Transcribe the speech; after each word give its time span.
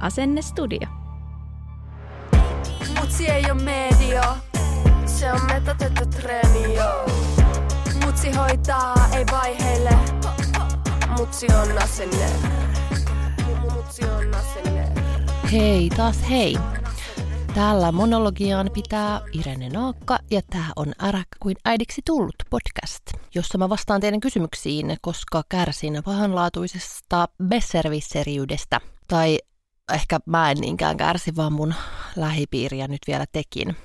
Asennestudio. 0.00 0.88
Mutsi 3.00 3.26
ei 3.26 3.44
oo 3.50 3.54
media, 3.54 4.36
se 5.06 5.32
on 5.32 5.40
metotettu 5.46 6.06
treeni, 6.06 6.74
joo. 6.74 7.06
Mutsi 8.04 8.32
hoitaa, 8.32 9.08
ei 9.16 9.24
vaiheille, 9.32 9.90
mutsi 11.18 11.46
on 11.46 11.82
asenne. 11.82 12.26
Mutsi 13.74 14.04
on 14.04 14.34
asenne. 14.34 14.88
Hei 15.52 15.90
taas 15.96 16.30
hei. 16.30 16.58
Täällä 17.54 17.92
monologiaan 17.92 18.70
pitää 18.74 19.20
Irene 19.32 19.68
Naakka 19.68 20.18
ja 20.30 20.40
tämä 20.50 20.72
on 20.76 20.92
Äräkkä 21.02 21.36
kuin 21.40 21.56
äidiksi 21.64 22.02
tullut 22.04 22.34
podcast, 22.50 23.02
jossa 23.34 23.58
mä 23.58 23.68
vastaan 23.68 24.00
teidän 24.00 24.20
kysymyksiin, 24.20 24.96
koska 25.00 25.42
kärsin 25.48 26.02
pahanlaatuisesta 26.04 27.28
besservisseriydestä. 27.48 28.80
Tai 29.08 29.38
ehkä 29.94 30.18
mä 30.26 30.50
en 30.50 30.56
niinkään 30.56 30.96
kärsi, 30.96 31.36
vaan 31.36 31.52
mun 31.52 31.74
lähipiiriä 32.16 32.88
nyt 32.88 33.00
vielä 33.06 33.24
tekin. 33.32 33.76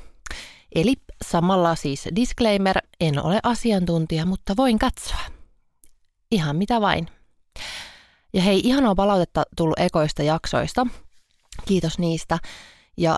Eli 0.75 0.93
samalla 1.23 1.75
siis 1.75 2.09
disclaimer, 2.15 2.77
en 2.99 3.25
ole 3.25 3.39
asiantuntija, 3.43 4.25
mutta 4.25 4.53
voin 4.57 4.79
katsoa. 4.79 5.19
Ihan 6.31 6.55
mitä 6.55 6.81
vain. 6.81 7.07
Ja 8.33 8.41
hei, 8.41 8.61
ihanaa 8.63 8.95
palautetta 8.95 9.43
tullut 9.57 9.79
ekoista 9.79 10.23
jaksoista. 10.23 10.87
Kiitos 11.65 11.99
niistä. 11.99 12.39
Ja 12.97 13.15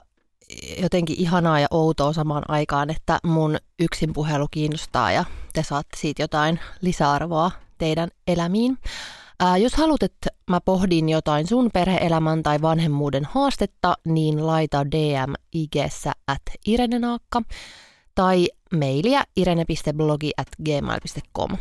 jotenkin 0.82 1.20
ihanaa 1.20 1.60
ja 1.60 1.68
outoa 1.72 2.14
samaan 2.14 2.44
aikaan, 2.48 2.90
että 2.90 3.20
mun 3.24 3.58
yksin 3.80 4.14
puhelu 4.14 4.48
kiinnostaa 4.52 5.12
ja 5.12 5.26
te 5.54 5.64
saatte 5.64 5.98
siitä 5.98 6.24
jotain 6.24 6.60
lisäarvoa 6.82 7.52
teidän 7.78 8.10
elämiin. 8.28 8.78
Ää, 9.40 9.58
jos 9.58 9.74
haluat, 9.74 10.04
että 10.04 10.30
mä 10.50 10.62
pohdin 10.62 11.10
jotain 11.10 11.48
sun 11.48 11.70
perheelämän 11.74 12.44
tai 12.44 12.62
vanhemmuuden 12.62 13.26
haastetta, 13.26 13.96
niin 14.06 14.48
laita 14.48 14.86
DM 14.92 15.34
IGssä 15.54 16.12
at 16.28 16.42
irenenaakka 16.66 17.42
tai 18.16 18.48
mailia 18.80 19.24
irene.blogi 19.36 20.32
at 20.38 20.48
gmail.com. 20.66 21.58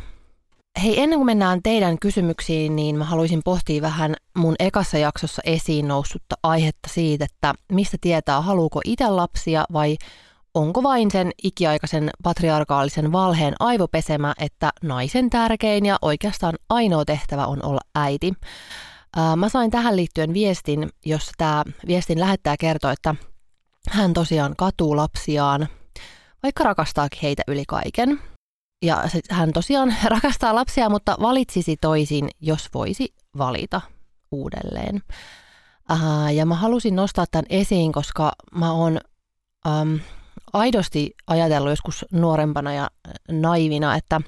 Hei, 0.83 1.01
ennen 1.01 1.19
kuin 1.19 1.27
mennään 1.27 1.61
teidän 1.63 1.99
kysymyksiin, 1.99 2.77
niin 2.77 2.99
mä 2.99 3.05
haluaisin 3.05 3.41
pohtia 3.45 3.83
vähän 3.83 4.15
mun 4.37 4.55
ekassa 4.59 4.99
jaksossa 4.99 5.43
esiin 5.45 5.89
noussutta 5.89 6.37
aihetta 6.43 6.89
siitä, 6.89 7.25
että 7.25 7.55
mistä 7.73 7.97
tietää, 8.01 8.41
haluuko 8.41 8.81
itse 8.85 9.09
lapsia 9.09 9.65
vai 9.73 9.97
onko 10.55 10.83
vain 10.83 11.11
sen 11.11 11.31
ikiaikaisen 11.43 12.11
patriarkaalisen 12.23 13.13
valheen 13.13 13.55
aivopesemä, 13.61 14.35
että 14.39 14.71
naisen 14.83 15.31
tärkein 15.31 15.87
ja 15.87 15.99
oikeastaan 16.03 16.55
ainoa 16.69 17.05
tehtävä 17.05 17.47
on 17.47 17.65
olla 17.65 17.81
äiti. 17.95 18.33
Mä 19.37 19.49
sain 19.49 19.71
tähän 19.71 19.97
liittyen 19.97 20.35
viestin, 20.35 20.91
jossa 21.07 21.33
tämä 21.39 21.65
viestin 21.87 22.21
lähettäjä 22.21 22.57
kertoo, 22.57 22.91
että 22.91 23.15
hän 23.91 24.13
tosiaan 24.13 24.55
katuu 24.57 24.97
lapsiaan, 24.97 25.69
vaikka 26.43 26.65
rakastaakin 26.65 27.19
heitä 27.23 27.43
yli 27.49 27.65
kaiken. 27.69 28.21
Ja 28.83 29.05
hän 29.31 29.53
tosiaan 29.53 29.95
rakastaa 30.15 30.55
lapsia, 30.55 30.89
mutta 30.89 31.17
valitsisi 31.21 31.77
toisin, 31.77 32.29
jos 32.41 32.69
voisi 32.75 33.15
valita 33.39 33.81
uudelleen. 34.31 35.03
Ja 36.35 36.47
mä 36.47 36.55
halusin 36.55 36.97
nostaa 36.97 37.25
tämän 37.31 37.47
esiin, 37.49 37.93
koska 37.93 38.33
mä 38.55 38.73
oon 38.73 39.01
aidosti 40.55 41.15
ajatellut 41.27 41.71
joskus 41.71 42.05
nuorempana 42.13 42.75
ja 42.75 42.91
naivina, 43.31 43.97
että 43.97 44.21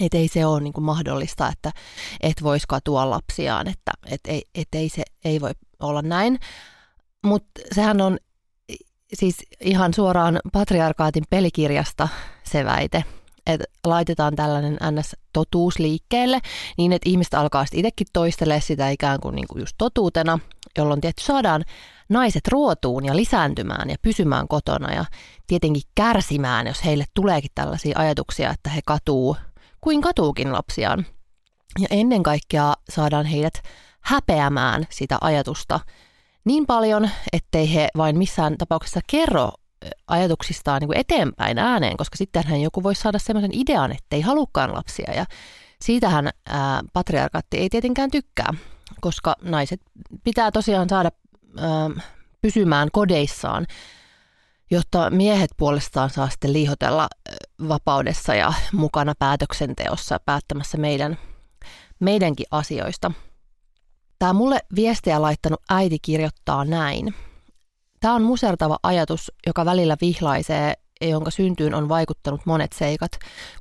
et 0.00 0.14
ei 0.14 0.28
se 0.28 0.46
ole 0.46 0.60
niinku 0.60 0.80
mahdollista, 0.80 1.48
että 1.48 1.72
et 2.20 2.42
voisi 2.42 2.66
katua 2.68 3.10
lapsiaan, 3.10 3.68
että 3.68 3.90
et 4.06 4.20
ei, 4.28 4.42
et 4.54 4.68
ei 4.72 4.88
se 4.88 5.02
ei 5.24 5.40
voi 5.40 5.50
olla 5.80 6.02
näin. 6.02 6.38
Mutta 7.24 7.60
sehän 7.74 8.00
on 8.00 8.18
siis 9.14 9.36
ihan 9.60 9.94
suoraan 9.94 10.40
patriarkaatin 10.52 11.24
pelikirjasta 11.30 12.08
se 12.44 12.64
väite, 12.64 13.04
että 13.46 13.64
laitetaan 13.86 14.36
tällainen 14.36 14.78
NS-totuus 14.90 15.78
liikkeelle 15.78 16.40
niin, 16.78 16.92
että 16.92 17.08
ihmiset 17.10 17.34
alkaa 17.34 17.64
sitten 17.64 17.80
itsekin 17.80 18.06
toistelemaan 18.12 18.62
sitä 18.62 18.90
ikään 18.90 19.20
kuin, 19.20 19.34
niin 19.34 19.48
kuin 19.48 19.60
just 19.60 19.74
totuutena, 19.78 20.38
jolloin 20.78 21.00
tietysti 21.00 21.26
saadaan 21.26 21.64
naiset 22.08 22.48
ruotuun 22.48 23.04
ja 23.04 23.16
lisääntymään 23.16 23.90
ja 23.90 23.96
pysymään 24.02 24.48
kotona 24.48 24.94
ja 24.94 25.04
tietenkin 25.46 25.82
kärsimään, 25.94 26.66
jos 26.66 26.84
heille 26.84 27.04
tuleekin 27.14 27.50
tällaisia 27.54 27.98
ajatuksia, 27.98 28.50
että 28.50 28.70
he 28.70 28.80
katuu 28.86 29.36
kuin 29.80 30.00
katuukin 30.00 30.52
lapsiaan. 30.52 31.06
Ja 31.78 31.86
ennen 31.90 32.22
kaikkea 32.22 32.74
saadaan 32.90 33.26
heidät 33.26 33.62
häpeämään 34.00 34.86
sitä 34.90 35.18
ajatusta 35.20 35.80
niin 36.44 36.66
paljon, 36.66 37.10
ettei 37.32 37.74
he 37.74 37.88
vain 37.96 38.18
missään 38.18 38.58
tapauksessa 38.58 39.00
kerro 39.10 39.50
ajatuksistaan 40.06 40.80
niin 40.80 40.96
eteenpäin 40.96 41.58
ääneen, 41.58 41.96
koska 41.96 42.16
sittenhän 42.16 42.60
joku 42.60 42.82
voi 42.82 42.94
saada 42.94 43.18
sellaisen 43.18 43.54
idean, 43.54 43.92
että 43.92 44.16
ei 44.16 44.20
halukkaan 44.20 44.74
lapsia. 44.74 45.14
Ja 45.14 45.24
siitähän 45.84 46.30
ää, 46.46 46.82
patriarkaatti 46.92 47.58
ei 47.58 47.68
tietenkään 47.68 48.10
tykkää, 48.10 48.54
koska 49.00 49.36
naiset 49.42 49.80
pitää 50.24 50.50
tosiaan 50.50 50.88
saada 50.88 51.10
ää, 51.56 51.90
pysymään 52.40 52.88
kodeissaan, 52.92 53.66
jotta 54.70 55.10
miehet 55.10 55.50
puolestaan 55.56 56.10
saa 56.10 56.28
sitten 56.28 56.52
liihotella 56.52 57.08
vapaudessa 57.68 58.34
ja 58.34 58.52
mukana 58.72 59.14
päätöksenteossa 59.18 60.20
päättämässä 60.26 60.78
meidän, 60.78 61.18
meidänkin 62.00 62.46
asioista. 62.50 63.12
Tämä 64.18 64.32
mulle 64.32 64.58
viestiä 64.74 65.22
laittanut 65.22 65.60
äiti 65.70 65.98
kirjoittaa 66.02 66.64
näin. 66.64 67.14
Tämä 68.00 68.14
on 68.14 68.22
musertava 68.22 68.78
ajatus, 68.82 69.32
joka 69.46 69.64
välillä 69.64 69.96
vihlaisee 70.00 70.74
ja 71.00 71.08
jonka 71.08 71.30
syntyyn 71.30 71.74
on 71.74 71.88
vaikuttanut 71.88 72.40
monet 72.46 72.72
seikat, 72.72 73.10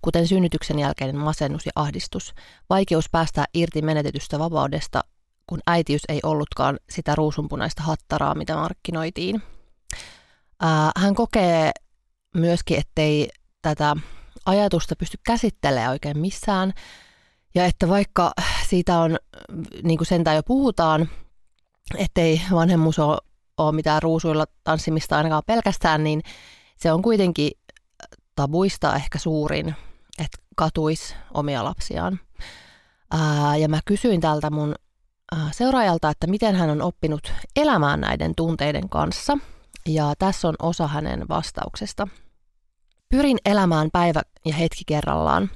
kuten 0.02 0.28
synnytyksen 0.28 0.80
jälkeinen 0.80 1.18
masennus 1.18 1.66
ja 1.66 1.72
ahdistus, 1.76 2.34
vaikeus 2.70 3.10
päästää 3.12 3.46
irti 3.54 3.82
menetetystä 3.82 4.40
vapaudesta, 4.40 5.04
kun 5.48 5.60
äitiys 5.68 6.02
ei 6.10 6.20
ollutkaan 6.24 6.80
sitä 6.90 7.16
ruusunpunaista 7.16 7.84
hattaraa, 7.84 8.36
mitä 8.36 8.56
markkinoitiin. 8.56 9.44
Hän 10.98 11.16
kokee 11.16 11.72
myöskin, 12.36 12.80
ettei 12.80 13.30
tätä 13.62 13.96
ajatusta 14.46 14.96
pysty 14.96 15.18
käsittelemään 15.26 15.92
oikein 15.92 16.18
missään, 16.18 16.74
ja 17.56 17.66
että 17.66 17.88
vaikka 17.88 18.32
siitä 18.68 19.00
on, 19.00 19.18
niin 19.84 19.98
kuin 19.98 20.08
sentään 20.08 20.36
jo 20.36 20.44
puhutaan, 20.44 21.10
ettei 21.98 22.42
vanhemmuus 22.52 23.00
ole 23.00 23.18
ole 23.58 23.72
mitään 23.72 24.02
ruusuilla 24.02 24.46
tanssimista 24.64 25.18
ainakaan 25.18 25.44
pelkästään, 25.46 26.04
niin 26.04 26.22
se 26.78 26.92
on 26.92 27.02
kuitenkin 27.02 27.52
tabuista 28.36 28.96
ehkä 28.96 29.20
suurin, 29.20 29.76
että 30.20 30.38
katuis 30.56 31.16
omia 31.34 31.64
lapsiaan. 31.64 32.20
Ää, 33.12 33.58
ja 33.58 33.70
mä 33.70 33.80
kysyin 33.86 34.22
tältä 34.22 34.50
mun 34.50 34.76
seuraajalta, 35.52 36.10
että 36.10 36.28
miten 36.28 36.56
hän 36.56 36.70
on 36.70 36.82
oppinut 36.82 37.34
elämään 37.56 38.02
näiden 38.02 38.36
tunteiden 38.36 38.90
kanssa. 38.90 39.38
Ja 39.88 40.14
tässä 40.20 40.48
on 40.48 40.56
osa 40.62 40.88
hänen 40.88 41.28
vastauksesta. 41.30 42.08
Pyrin 43.10 43.38
elämään 43.46 43.90
päivä 43.94 44.22
ja 44.46 44.54
hetki 44.54 44.84
kerrallaan. 44.88 45.50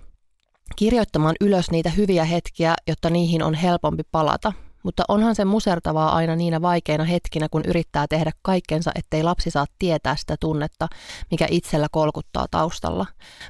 Kirjoittamaan 0.75 1.35
ylös 1.41 1.71
niitä 1.71 1.89
hyviä 1.89 2.25
hetkiä, 2.25 2.73
jotta 2.87 3.09
niihin 3.09 3.43
on 3.43 3.53
helpompi 3.53 4.03
palata. 4.11 4.53
Mutta 4.83 5.03
onhan 5.07 5.35
se 5.35 5.45
musertavaa 5.45 6.15
aina 6.15 6.35
niinä 6.35 6.61
vaikeina 6.61 7.03
hetkinä, 7.03 7.49
kun 7.49 7.61
yrittää 7.65 8.07
tehdä 8.07 8.31
kaikkensa, 8.41 8.91
ettei 8.95 9.23
lapsi 9.23 9.51
saa 9.51 9.65
tietää 9.79 10.15
sitä 10.15 10.35
tunnetta, 10.39 10.87
mikä 11.31 11.47
itsellä 11.49 11.87
kolkuttaa 11.91 12.45
taustalla. 12.51 13.05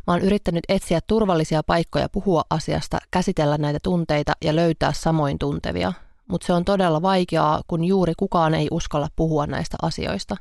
Mä 0.07 0.13
oon 0.13 0.21
yrittänyt 0.21 0.63
etsiä 0.69 1.00
turvallisia 1.07 1.63
paikkoja 1.63 2.09
puhua 2.09 2.44
asiasta, 2.50 2.97
käsitellä 3.12 3.57
näitä 3.57 3.79
tunteita 3.83 4.33
ja 4.44 4.56
löytää 4.56 4.94
samoin 4.94 5.39
tuntevia. 5.39 5.94
Mutta 6.31 6.48
se 6.48 6.54
on 6.54 6.66
todella 6.66 7.01
vaikeaa, 7.01 7.62
kun 7.68 7.83
juuri 7.83 8.13
kukaan 8.18 8.54
ei 8.54 8.68
uskalla 8.72 9.07
puhua 9.16 9.48
näistä 9.48 9.78
asioista. 9.81 10.38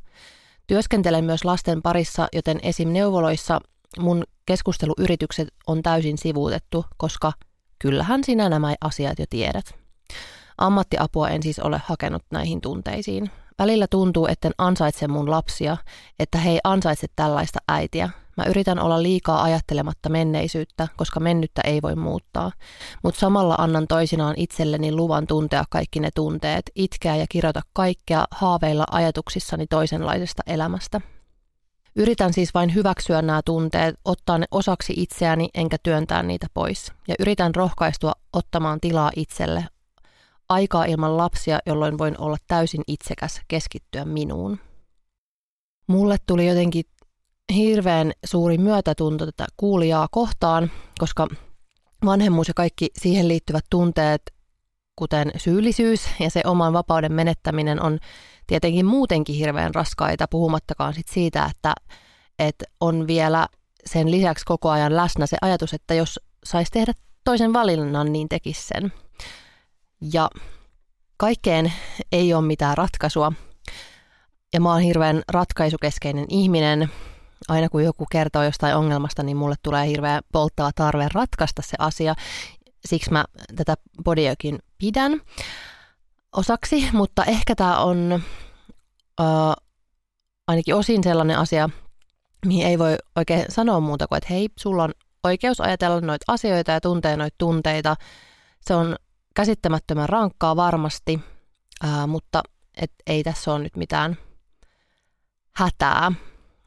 Työskentelen 0.66 1.24
myös 1.24 1.44
lasten 1.44 1.82
parissa, 1.82 2.28
joten 2.32 2.60
esim. 2.62 2.88
neuvoloissa 2.88 3.60
mun 3.98 4.24
keskusteluyritykset 4.46 5.48
on 5.66 5.82
täysin 5.82 6.18
sivuutettu, 6.18 6.84
koska 6.96 7.32
kyllähän 7.78 8.24
sinä 8.24 8.48
nämä 8.48 8.74
asiat 8.80 9.18
jo 9.18 9.24
tiedät. 9.30 9.74
Ammattiapua 10.58 11.28
en 11.28 11.42
siis 11.42 11.58
ole 11.58 11.80
hakenut 11.84 12.22
näihin 12.30 12.60
tunteisiin. 12.60 13.30
Välillä 13.58 13.86
tuntuu, 13.86 14.26
etten 14.26 14.52
ansaitse 14.58 15.08
mun 15.08 15.30
lapsia, 15.30 15.76
että 16.18 16.38
he 16.38 16.50
ei 16.50 16.58
ansaitse 16.64 17.06
tällaista 17.16 17.58
äitiä. 17.68 18.10
Mä 18.40 18.46
yritän 18.46 18.78
olla 18.78 19.02
liikaa 19.02 19.42
ajattelematta 19.42 20.08
menneisyyttä, 20.08 20.88
koska 20.96 21.20
mennyttä 21.20 21.62
ei 21.64 21.82
voi 21.82 21.96
muuttaa. 21.96 22.52
Mutta 23.02 23.20
samalla 23.20 23.54
annan 23.58 23.86
toisinaan 23.86 24.34
itselleni 24.36 24.92
luvan 24.92 25.26
tuntea 25.26 25.64
kaikki 25.70 26.00
ne 26.00 26.10
tunteet, 26.14 26.70
itkeä 26.74 27.16
ja 27.16 27.26
kirjoita 27.28 27.60
kaikkea 27.72 28.24
haaveilla 28.30 28.84
ajatuksissani 28.90 29.66
toisenlaisesta 29.66 30.42
elämästä. 30.46 31.00
Yritän 31.96 32.32
siis 32.32 32.54
vain 32.54 32.74
hyväksyä 32.74 33.22
nämä 33.22 33.40
tunteet, 33.44 33.94
ottaa 34.04 34.38
ne 34.38 34.46
osaksi 34.50 34.94
itseäni 34.96 35.48
enkä 35.54 35.76
työntää 35.82 36.22
niitä 36.22 36.46
pois. 36.54 36.92
Ja 37.08 37.14
yritän 37.18 37.54
rohkaistua 37.54 38.12
ottamaan 38.32 38.80
tilaa 38.80 39.10
itselle, 39.16 39.64
aikaa 40.48 40.84
ilman 40.84 41.16
lapsia, 41.16 41.58
jolloin 41.66 41.98
voin 41.98 42.20
olla 42.20 42.36
täysin 42.48 42.82
itsekäs, 42.86 43.40
keskittyä 43.48 44.04
minuun. 44.04 44.58
Mulle 45.86 46.16
tuli 46.26 46.46
jotenkin 46.46 46.84
hirveän 47.54 48.12
suuri 48.24 48.58
myötätunto 48.58 49.26
tätä 49.26 49.46
kuulijaa 49.56 50.08
kohtaan, 50.10 50.70
koska 50.98 51.28
vanhemmuus 52.04 52.48
ja 52.48 52.54
kaikki 52.54 52.88
siihen 52.98 53.28
liittyvät 53.28 53.64
tunteet, 53.70 54.22
kuten 54.96 55.32
syyllisyys 55.36 56.00
ja 56.18 56.30
se 56.30 56.40
oman 56.44 56.72
vapauden 56.72 57.12
menettäminen 57.12 57.82
on 57.82 57.98
tietenkin 58.46 58.86
muutenkin 58.86 59.34
hirveän 59.34 59.74
raskaita, 59.74 60.28
puhumattakaan 60.30 60.94
sit 60.94 61.08
siitä, 61.08 61.44
että, 61.50 61.74
että 62.38 62.64
on 62.80 63.06
vielä 63.06 63.46
sen 63.86 64.10
lisäksi 64.10 64.44
koko 64.44 64.70
ajan 64.70 64.96
läsnä 64.96 65.26
se 65.26 65.36
ajatus, 65.42 65.74
että 65.74 65.94
jos 65.94 66.20
saisi 66.44 66.72
tehdä 66.72 66.92
toisen 67.24 67.52
valinnan, 67.52 68.12
niin 68.12 68.28
tekisi 68.28 68.66
sen. 68.66 68.92
Ja 70.12 70.30
kaikkeen 71.16 71.72
ei 72.12 72.34
ole 72.34 72.46
mitään 72.46 72.76
ratkaisua. 72.76 73.32
Ja 74.52 74.60
mä 74.60 74.72
oon 74.72 74.80
hirveän 74.80 75.22
ratkaisukeskeinen 75.32 76.26
ihminen. 76.28 76.90
Aina 77.48 77.68
kun 77.68 77.84
joku 77.84 78.06
kertoo 78.10 78.42
jostain 78.42 78.76
ongelmasta, 78.76 79.22
niin 79.22 79.36
mulle 79.36 79.54
tulee 79.62 79.86
hirveän 79.86 80.22
polttava 80.32 80.70
tarve 80.74 81.06
ratkaista 81.14 81.62
se 81.62 81.76
asia. 81.78 82.14
Siksi 82.84 83.12
mä 83.12 83.24
tätä 83.56 83.74
podiakin 84.04 84.58
pidän 84.78 85.20
osaksi, 86.36 86.88
mutta 86.92 87.24
ehkä 87.24 87.54
tämä 87.54 87.78
on 87.78 88.22
äh, 89.20 89.54
ainakin 90.48 90.74
osin 90.74 91.04
sellainen 91.04 91.38
asia, 91.38 91.70
mihin 92.46 92.66
ei 92.66 92.78
voi 92.78 92.96
oikein 93.16 93.44
sanoa 93.48 93.80
muuta 93.80 94.06
kuin, 94.06 94.16
että 94.16 94.34
hei, 94.34 94.48
sulla 94.58 94.84
on 94.84 94.92
oikeus 95.24 95.60
ajatella 95.60 96.00
noita 96.00 96.24
asioita 96.28 96.72
ja 96.72 96.80
tuntea 96.80 97.16
noita 97.16 97.34
tunteita. 97.38 97.96
Se 98.60 98.74
on 98.74 98.96
käsittämättömän 99.34 100.08
rankkaa 100.08 100.56
varmasti, 100.56 101.20
ää, 101.82 102.06
mutta 102.06 102.42
et 102.76 102.92
ei 103.06 103.22
tässä 103.22 103.52
ole 103.52 103.62
nyt 103.62 103.76
mitään 103.76 104.16
hätää. 105.54 106.12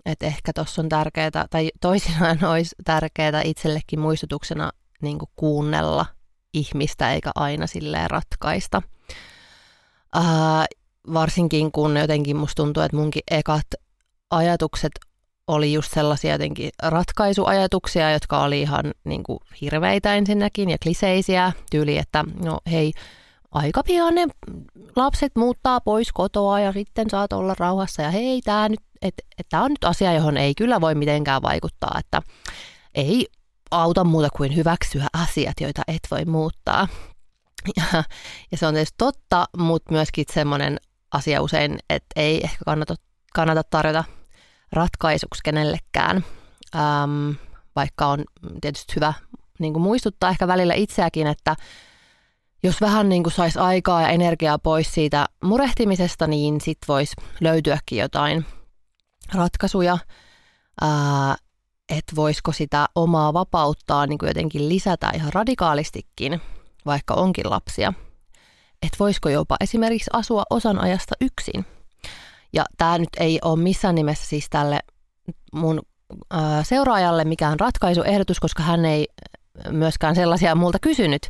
Et 0.06 0.24
ehkä 0.24 0.54
tuossa 0.56 0.82
on 0.82 0.90
tärkeää, 0.90 1.48
tai 1.50 1.72
toisinaan 1.82 2.46
olisi 2.52 2.76
tärkeää 2.86 3.42
itsellekin 3.44 4.00
muistutuksena 4.00 4.72
niin 5.02 5.18
kuunnella 5.36 6.06
ihmistä 6.54 7.14
eikä 7.14 7.32
aina 7.36 7.68
silleen 7.68 8.10
ratkaista. 8.10 8.82
Ää, 10.14 10.66
varsinkin 11.14 11.72
kun 11.72 11.98
jotenkin 11.98 12.36
musta 12.36 12.64
tuntuu, 12.64 12.84
että 12.84 12.98
munkin 12.98 13.24
ekat 13.32 13.68
ajatukset 14.30 14.92
oli 15.48 15.74
just 15.74 15.94
sellaisia 15.94 16.32
jotenkin 16.32 16.70
ratkaisuajatuksia, 16.84 18.12
jotka 18.12 18.44
oli 18.44 18.62
ihan 18.62 18.84
niin 19.04 19.24
kuin 19.24 19.40
hirveitä 19.62 20.16
ensinnäkin 20.16 20.70
ja 20.70 20.78
kliseisiä. 20.84 21.52
Tyyli, 21.72 21.98
että 21.98 22.24
no 22.44 22.58
hei, 22.72 22.92
aika 23.52 23.84
pian 23.84 24.16
ne 24.16 24.28
lapset 24.96 25.36
muuttaa 25.36 25.82
pois 25.82 26.12
kotoa 26.12 26.60
ja 26.60 26.74
sitten 26.74 27.10
saat 27.10 27.34
olla 27.34 27.56
rauhassa. 27.60 28.02
Ja 28.02 28.12
hei, 28.12 28.42
tämä 28.42 28.70
nyt, 28.70 28.80
et, 29.04 29.14
et, 29.40 29.48
on 29.54 29.72
nyt 29.72 29.84
asia, 29.84 30.14
johon 30.14 30.38
ei 30.38 30.56
kyllä 30.56 30.82
voi 30.82 30.96
mitenkään 30.96 31.42
vaikuttaa, 31.42 31.96
että 32.00 32.22
ei 32.96 33.28
auta 33.72 34.04
muuta 34.04 34.30
kuin 34.30 34.56
hyväksyä 34.56 35.08
asiat, 35.14 35.60
joita 35.62 35.82
et 35.88 36.08
voi 36.12 36.26
muuttaa. 36.26 36.88
Ja, 37.78 38.04
ja 38.52 38.58
se 38.58 38.68
on 38.68 38.74
tietysti 38.74 38.96
totta, 38.98 39.46
mutta 39.58 39.92
myöskin 39.92 40.26
semmoinen 40.34 40.80
asia 41.12 41.42
usein, 41.42 41.80
että 41.90 42.08
ei 42.16 42.44
ehkä 42.44 42.66
kannata, 42.66 42.96
kannata 43.34 43.64
tarjota– 43.64 44.04
ratkaisuksi 44.74 45.42
kenellekään, 45.44 46.26
ähm, 46.76 47.32
vaikka 47.76 48.08
on 48.08 48.24
tietysti 48.62 48.96
hyvä 48.96 49.14
niin 49.60 49.74
kuin 49.74 49.84
muistuttaa 49.84 50.30
ehkä 50.30 50.48
välillä 50.48 50.74
itseäkin, 50.74 51.28
että 51.28 51.56
jos 52.64 52.82
vähän 52.82 53.10
niin 53.10 53.24
kuin 53.24 53.34
saisi 53.34 53.60
aikaa 53.60 54.02
ja 54.02 54.10
energiaa 54.10 54.60
pois 54.60 54.94
siitä 54.94 55.26
murehtimisesta, 55.44 56.28
niin 56.28 56.62
sit 56.62 56.78
voisi 56.88 57.14
löytyäkin 57.42 57.98
jotain 57.98 58.46
ratkaisuja, 59.33 59.97
että 61.89 62.15
voisiko 62.15 62.51
sitä 62.51 62.85
omaa 62.95 63.33
vapauttaa 63.33 64.07
niin 64.07 64.18
kuin 64.18 64.27
jotenkin 64.27 64.69
lisätä 64.69 65.12
ihan 65.15 65.33
radikaalistikin, 65.33 66.41
vaikka 66.85 67.13
onkin 67.13 67.50
lapsia. 67.50 67.94
Että 68.81 68.97
voisiko 69.00 69.30
jopa 69.30 69.56
esimerkiksi 69.59 70.09
asua 70.13 70.44
osan 70.50 70.80
ajasta 70.80 71.15
yksin– 71.21 71.65
ja 72.53 72.65
tämä 72.77 72.97
nyt 72.97 73.09
ei 73.18 73.39
ole 73.41 73.59
missään 73.59 73.95
nimessä 73.95 74.25
siis 74.25 74.47
tälle 74.50 74.80
mun 75.53 75.81
seuraajalle 76.63 77.25
mikään 77.25 77.59
ratkaisuehdotus, 77.59 78.39
koska 78.39 78.63
hän 78.63 78.85
ei 78.85 79.07
myöskään 79.69 80.15
sellaisia 80.15 80.56
multa 80.56 80.80
kysynyt. 80.80 81.30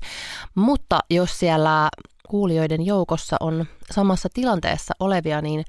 Mutta 0.55 0.99
jos 1.09 1.39
siellä 1.39 1.89
kuulijoiden 2.29 2.85
joukossa 2.85 3.37
on 3.39 3.65
samassa 3.91 4.29
tilanteessa 4.33 4.93
olevia, 4.99 5.41
niin 5.41 5.65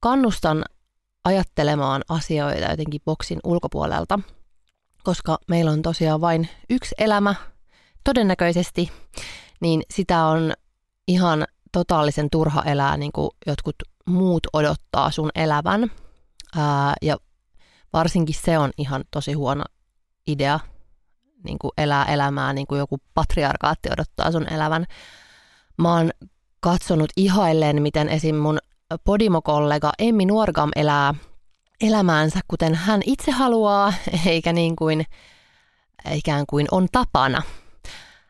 kannustan 0.00 0.64
ajattelemaan 1.24 2.02
asioita 2.08 2.70
jotenkin 2.70 3.00
boksin 3.04 3.40
ulkopuolelta, 3.44 4.20
koska 5.02 5.38
meillä 5.48 5.70
on 5.70 5.82
tosiaan 5.82 6.20
vain 6.20 6.48
yksi 6.70 6.94
elämä, 6.98 7.34
todennäköisesti, 8.04 8.92
niin 9.60 9.82
sitä 9.90 10.24
on 10.24 10.52
ihan 11.08 11.44
totaalisen 11.72 12.30
turha 12.30 12.62
elää 12.62 12.96
niin 12.96 13.12
kuin 13.12 13.30
jotkut 13.46 13.76
muut 14.06 14.46
odottaa 14.52 15.10
sun 15.10 15.30
elävän. 15.34 15.90
Ää, 16.56 16.94
ja 17.02 17.16
varsinkin 17.92 18.34
se 18.34 18.58
on 18.58 18.70
ihan 18.78 19.04
tosi 19.10 19.32
huono 19.32 19.64
idea, 20.26 20.60
niin 21.44 21.58
kuin 21.58 21.72
elää 21.78 22.04
elämää 22.04 22.52
niin 22.52 22.66
kuin 22.66 22.78
joku 22.78 22.98
patriarkaatti 23.14 23.88
odottaa 23.92 24.32
sun 24.32 24.52
elävän. 24.52 24.86
Mä 25.78 25.96
oon 25.96 26.10
katsonut 26.60 27.10
ihailleen, 27.16 27.82
miten 27.82 28.08
esim. 28.08 28.36
mun 28.36 28.58
Podimo-kollega 29.04 29.92
Emmi 29.98 30.26
Nuorgam 30.26 30.70
elää 30.76 31.14
elämäänsä, 31.80 32.40
kuten 32.48 32.74
hän 32.74 33.00
itse 33.06 33.30
haluaa, 33.30 33.92
eikä 34.26 34.52
niin 34.52 34.76
kuin 34.76 35.04
ikään 36.12 36.44
kuin 36.46 36.66
on 36.70 36.88
tapana. 36.92 37.42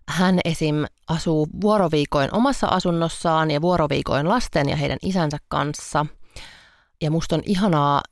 Hän 0.09 0.41
esim. 0.45 0.85
asuu 1.09 1.49
vuoroviikoin 1.61 2.35
omassa 2.35 2.67
asunnossaan 2.67 3.51
ja 3.51 3.63
vuoroviikoin 3.63 4.29
lasten 4.29 4.69
ja 4.69 4.77
heidän 4.77 4.99
isänsä 5.03 5.39
kanssa. 5.49 6.07
Ja 7.03 7.11
musta 7.11 7.37
on 7.37 7.43
ihanaa 7.47 8.03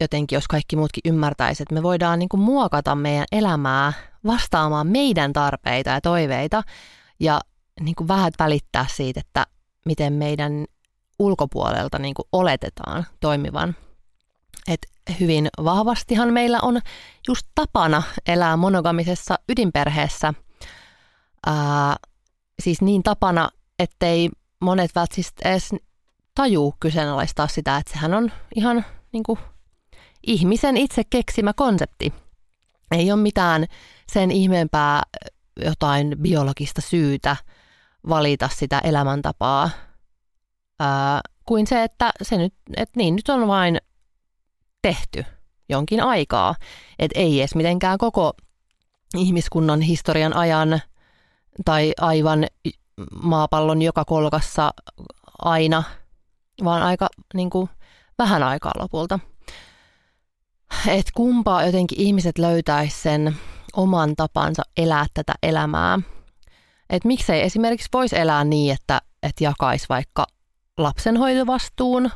jotenkin, 0.00 0.36
jos 0.36 0.48
kaikki 0.48 0.76
muutkin 0.76 1.00
ymmärtäisivät, 1.04 1.66
että 1.66 1.74
me 1.74 1.82
voidaan 1.82 2.18
niin 2.18 2.28
kuin 2.28 2.40
muokata 2.40 2.94
meidän 2.94 3.26
elämää 3.32 3.92
vastaamaan 4.26 4.86
meidän 4.86 5.32
tarpeita 5.32 5.90
ja 5.90 6.00
toiveita 6.00 6.62
ja 7.20 7.40
niin 7.80 7.94
kuin 7.94 8.08
vähän 8.08 8.32
välittää 8.38 8.86
siitä, 8.90 9.20
että 9.20 9.46
miten 9.84 10.12
meidän 10.12 10.64
ulkopuolelta 11.18 11.98
niin 11.98 12.14
kuin 12.14 12.28
oletetaan 12.32 13.06
toimivan. 13.20 13.76
Et 14.68 14.86
hyvin 15.20 15.48
vahvastihan 15.64 16.32
meillä 16.32 16.60
on 16.60 16.80
just 17.28 17.46
tapana 17.54 18.02
elää 18.26 18.56
monogamisessa 18.56 19.38
ydinperheessä– 19.48 20.34
ää, 21.46 21.96
siis 22.62 22.80
niin 22.80 23.02
tapana, 23.02 23.48
ettei 23.78 24.30
monet 24.60 24.94
välttämättä 24.94 25.48
edes 25.48 25.70
tajuu 26.34 26.74
kyseenalaistaa 26.80 27.48
sitä, 27.48 27.76
että 27.76 27.92
sehän 27.92 28.14
on 28.14 28.32
ihan 28.56 28.84
niin 29.12 29.22
kuin, 29.22 29.38
ihmisen 30.26 30.76
itse 30.76 31.02
keksimä 31.10 31.52
konsepti. 31.52 32.12
Ei 32.90 33.12
ole 33.12 33.20
mitään 33.20 33.66
sen 34.12 34.30
ihmeempää 34.30 35.02
jotain 35.56 36.16
biologista 36.22 36.80
syytä 36.80 37.36
valita 38.08 38.48
sitä 38.52 38.78
elämäntapaa 38.78 39.70
ää, 40.80 41.20
kuin 41.46 41.66
se, 41.66 41.82
että 41.82 42.10
se 42.22 42.36
nyt, 42.36 42.54
että 42.76 42.92
niin 42.96 43.16
nyt 43.16 43.28
on 43.28 43.48
vain 43.48 43.78
tehty 44.82 45.24
jonkin 45.68 46.02
aikaa. 46.02 46.54
Että 46.98 47.20
ei 47.20 47.40
edes 47.40 47.54
mitenkään 47.54 47.98
koko 47.98 48.32
ihmiskunnan 49.16 49.80
historian 49.80 50.36
ajan 50.36 50.80
tai 51.64 51.92
aivan 52.00 52.46
maapallon 53.22 53.82
joka 53.82 54.04
kolkassa 54.04 54.70
aina, 55.38 55.82
vaan 56.64 56.82
aika 56.82 57.08
niin 57.34 57.50
kuin, 57.50 57.68
vähän 58.18 58.42
aikaa 58.42 58.72
lopulta. 58.78 59.18
Että 60.86 61.12
kumpaa 61.14 61.64
jotenkin 61.64 62.00
ihmiset 62.00 62.38
löytäisi 62.38 63.00
sen 63.00 63.36
oman 63.76 64.16
tapansa 64.16 64.62
elää 64.76 65.06
tätä 65.14 65.32
elämää. 65.42 65.98
Että 66.90 67.08
miksei 67.08 67.42
esimerkiksi 67.42 67.88
voisi 67.92 68.18
elää 68.18 68.44
niin, 68.44 68.74
että, 68.74 69.00
että 69.22 69.44
jakaisi 69.44 69.86
vaikka 69.88 70.26
lapsenhoitovastuun 70.78 72.10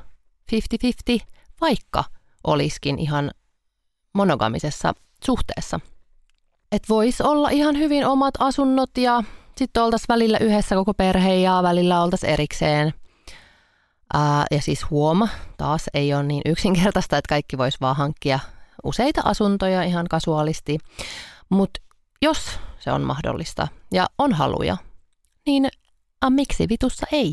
50-50, 1.20 1.24
vaikka 1.60 2.04
olisikin 2.44 2.98
ihan 2.98 3.30
monogamisessa 4.12 4.94
suhteessa. 5.24 5.80
Että 6.72 6.88
voisi 6.88 7.22
olla 7.22 7.50
ihan 7.50 7.78
hyvin 7.78 8.06
omat 8.06 8.34
asunnot 8.38 8.98
ja 8.98 9.22
sitten 9.58 9.82
oltaisiin 9.82 10.08
välillä 10.08 10.38
yhdessä 10.38 10.74
koko 10.74 10.94
perhe 10.94 11.34
ja 11.34 11.60
välillä 11.62 12.02
oltaisiin 12.02 12.32
erikseen. 12.32 12.94
Ää, 14.14 14.44
ja 14.50 14.62
siis 14.62 14.90
huoma, 14.90 15.28
taas 15.56 15.84
ei 15.94 16.14
ole 16.14 16.22
niin 16.22 16.42
yksinkertaista, 16.44 17.16
että 17.18 17.28
kaikki 17.28 17.58
vois 17.58 17.80
vaan 17.80 17.96
hankkia 17.96 18.38
useita 18.84 19.20
asuntoja 19.24 19.82
ihan 19.82 20.06
kasuaalisti. 20.08 20.78
Mutta 21.48 21.80
jos 22.22 22.58
se 22.78 22.92
on 22.92 23.02
mahdollista 23.02 23.68
ja 23.92 24.06
on 24.18 24.32
haluja, 24.32 24.76
niin 25.46 25.68
a, 26.20 26.30
miksi 26.30 26.68
vitussa 26.68 27.06
ei? 27.12 27.32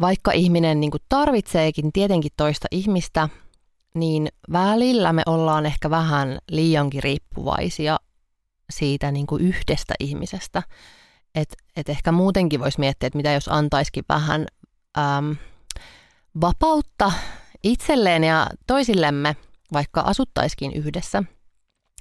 Vaikka 0.00 0.32
ihminen 0.32 0.80
niin 0.80 0.90
tarvitseekin 1.08 1.92
tietenkin 1.92 2.32
toista 2.36 2.66
ihmistä, 2.70 3.28
niin 3.94 4.28
välillä 4.52 5.12
me 5.12 5.22
ollaan 5.26 5.66
ehkä 5.66 5.90
vähän 5.90 6.38
liiankin 6.50 7.02
riippuvaisia 7.02 7.98
siitä 8.70 9.12
niin 9.12 9.26
kuin 9.26 9.42
yhdestä 9.42 9.94
ihmisestä. 10.00 10.62
Et, 11.34 11.56
et 11.76 11.88
ehkä 11.88 12.12
muutenkin 12.12 12.60
voisi 12.60 12.80
miettiä, 12.80 13.06
että 13.06 13.16
mitä 13.16 13.32
jos 13.32 13.48
antaisikin 13.48 14.04
vähän 14.08 14.46
äm, 14.98 15.36
vapautta 16.40 17.12
itselleen 17.62 18.24
ja 18.24 18.46
toisillemme, 18.66 19.36
vaikka 19.72 20.00
asuttaisikin 20.00 20.72
yhdessä. 20.72 21.22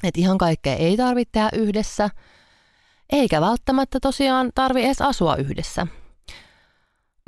Että 0.03 0.21
ihan 0.21 0.37
kaikkea 0.37 0.75
ei 0.75 0.97
tarvitse 0.97 1.31
tehdä 1.31 1.49
yhdessä, 1.53 2.09
eikä 3.11 3.41
välttämättä 3.41 3.99
tosiaan 3.99 4.51
tarvi 4.55 4.83
edes 4.83 5.01
asua 5.01 5.35
yhdessä. 5.35 5.87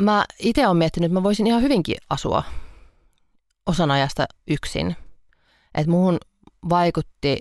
Mä 0.01 0.25
itse 0.39 0.67
olen 0.67 0.77
miettinyt, 0.77 1.05
että 1.05 1.19
mä 1.19 1.23
voisin 1.23 1.47
ihan 1.47 1.61
hyvinkin 1.61 1.97
asua 2.09 2.43
osan 3.65 3.91
ajasta 3.91 4.25
yksin. 4.47 4.95
Että 5.75 5.91
muuhun 5.91 6.17
vaikutti 6.69 7.39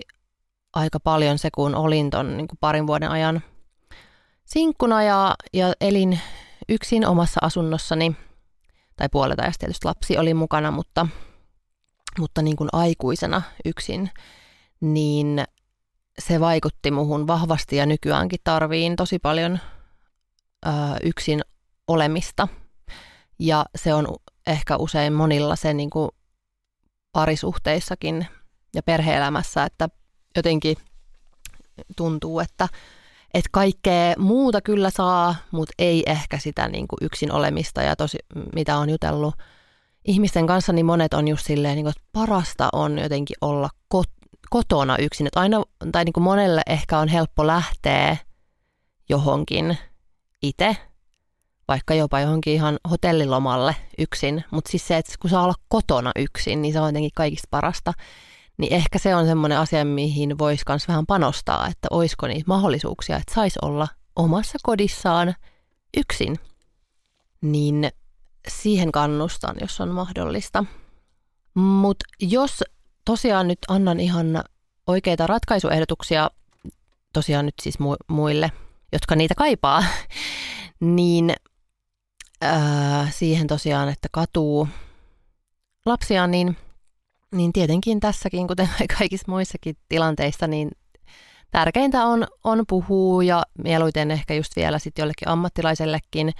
aika 0.73 0.99
paljon 0.99 1.37
se, 1.37 1.49
kun 1.55 1.75
olin 1.75 2.09
ton 2.09 2.37
niin 2.37 2.47
kuin 2.47 2.57
parin 2.59 2.87
vuoden 2.87 3.09
ajan 3.09 3.41
sinkkuna 4.45 5.03
ja, 5.03 5.35
ja 5.53 5.73
elin 5.81 6.19
yksin 6.69 7.07
omassa 7.07 7.39
asunnossani. 7.43 8.15
Tai 8.95 9.09
puolet 9.11 9.39
ajasta 9.39 9.59
tietysti 9.59 9.85
lapsi 9.85 10.17
oli 10.17 10.33
mukana, 10.33 10.71
mutta, 10.71 11.07
mutta 12.19 12.41
niin 12.41 12.55
kuin 12.55 12.69
aikuisena 12.73 13.41
yksin, 13.65 14.09
niin 14.81 15.43
se 16.19 16.39
vaikutti 16.39 16.91
muhun 16.91 17.27
vahvasti 17.27 17.75
ja 17.75 17.85
nykyäänkin 17.85 18.39
tarviin 18.43 18.95
tosi 18.95 19.19
paljon 19.19 19.59
ö, 20.65 20.69
yksin 21.03 21.41
olemista. 21.87 22.47
Ja 23.39 23.65
se 23.75 23.93
on 23.93 24.07
ehkä 24.47 24.77
usein 24.77 25.13
monilla 25.13 25.55
se 25.55 25.73
niin 25.73 25.89
kuin 25.89 26.09
parisuhteissakin 27.11 28.27
ja 28.75 28.83
perheelämässä, 28.83 29.63
että 29.63 29.89
jotenkin 30.35 30.77
tuntuu, 31.95 32.39
että, 32.39 32.67
että 33.33 33.49
kaikkea 33.51 34.13
muuta 34.17 34.61
kyllä 34.61 34.89
saa, 34.89 35.35
mutta 35.51 35.73
ei 35.79 36.03
ehkä 36.05 36.37
sitä 36.37 36.67
niin 36.67 36.87
kuin 36.87 36.97
yksin 37.01 37.31
olemista 37.31 37.81
ja 37.81 37.95
tosi, 37.95 38.17
mitä 38.55 38.77
on 38.77 38.89
jutellut 38.89 39.35
ihmisten 40.05 40.47
kanssa, 40.47 40.73
niin 40.73 40.85
monet 40.85 41.13
on 41.13 41.27
just 41.27 41.45
silleen, 41.45 41.75
niin 41.75 41.83
kuin, 41.85 41.93
että 41.97 42.09
parasta 42.11 42.69
on 42.73 42.99
jotenkin 42.99 43.35
olla 43.41 43.69
kot- 43.95 44.29
kotona 44.49 44.97
yksin. 44.97 45.27
Että 45.27 45.39
aina, 45.39 45.63
tai 45.91 46.05
niin 46.05 46.13
kuin 46.13 46.23
monelle 46.23 46.61
ehkä 46.67 46.99
on 46.99 47.07
helppo 47.07 47.47
lähteä 47.47 48.17
johonkin 49.09 49.77
itse, 50.41 50.77
vaikka 51.67 51.93
jopa 51.93 52.19
johonkin 52.19 52.53
ihan 52.53 52.77
hotellilomalle 52.89 53.75
yksin, 53.97 54.43
mutta 54.51 54.71
siis 54.71 54.87
se, 54.87 54.97
että 54.97 55.13
kun 55.21 55.29
saa 55.29 55.43
olla 55.43 55.55
kotona 55.67 56.11
yksin, 56.15 56.61
niin 56.61 56.73
se 56.73 56.79
on 56.79 56.87
jotenkin 56.87 57.11
kaikista 57.15 57.47
parasta. 57.51 57.93
Niin 58.57 58.73
ehkä 58.73 58.99
se 58.99 59.15
on 59.15 59.25
semmoinen 59.25 59.57
asia, 59.57 59.85
mihin 59.85 60.37
voisi 60.37 60.63
myös 60.69 60.87
vähän 60.87 61.05
panostaa, 61.05 61.67
että 61.67 61.87
olisiko 61.91 62.27
niitä 62.27 62.47
mahdollisuuksia, 62.47 63.17
että 63.17 63.33
saisi 63.33 63.59
olla 63.61 63.87
omassa 64.15 64.57
kodissaan 64.63 65.35
yksin. 65.97 66.39
Niin 67.41 67.89
siihen 68.47 68.91
kannustan, 68.91 69.55
jos 69.61 69.81
on 69.81 69.89
mahdollista. 69.89 70.65
Mutta 71.53 72.05
jos 72.21 72.63
tosiaan 73.05 73.47
nyt 73.47 73.59
annan 73.67 73.99
ihan 73.99 74.43
oikeita 74.87 75.27
ratkaisuehdotuksia, 75.27 76.31
tosiaan 77.13 77.45
nyt 77.45 77.55
siis 77.61 77.79
mu- 77.79 78.05
muille, 78.07 78.51
jotka 78.93 79.15
niitä 79.15 79.35
kaipaa, 79.35 79.83
niin 80.79 81.33
äh, 82.43 83.13
siihen 83.13 83.47
tosiaan, 83.47 83.89
että 83.89 84.07
katuu 84.11 84.67
lapsia, 85.85 86.27
niin, 86.27 86.57
niin 87.31 87.53
tietenkin 87.53 87.99
tässäkin, 87.99 88.47
kuten 88.47 88.69
kaikissa 88.97 89.31
muissakin 89.31 89.77
tilanteissa, 89.89 90.47
niin 90.47 90.71
tärkeintä 91.51 92.05
on, 92.05 92.27
on 92.43 92.63
puhua 92.67 93.23
ja 93.23 93.43
mieluiten 93.63 94.11
ehkä 94.11 94.33
just 94.33 94.55
vielä 94.55 94.79
sitten 94.79 95.03
jollekin 95.03 95.27
ammattilaisellekin. 95.27 96.31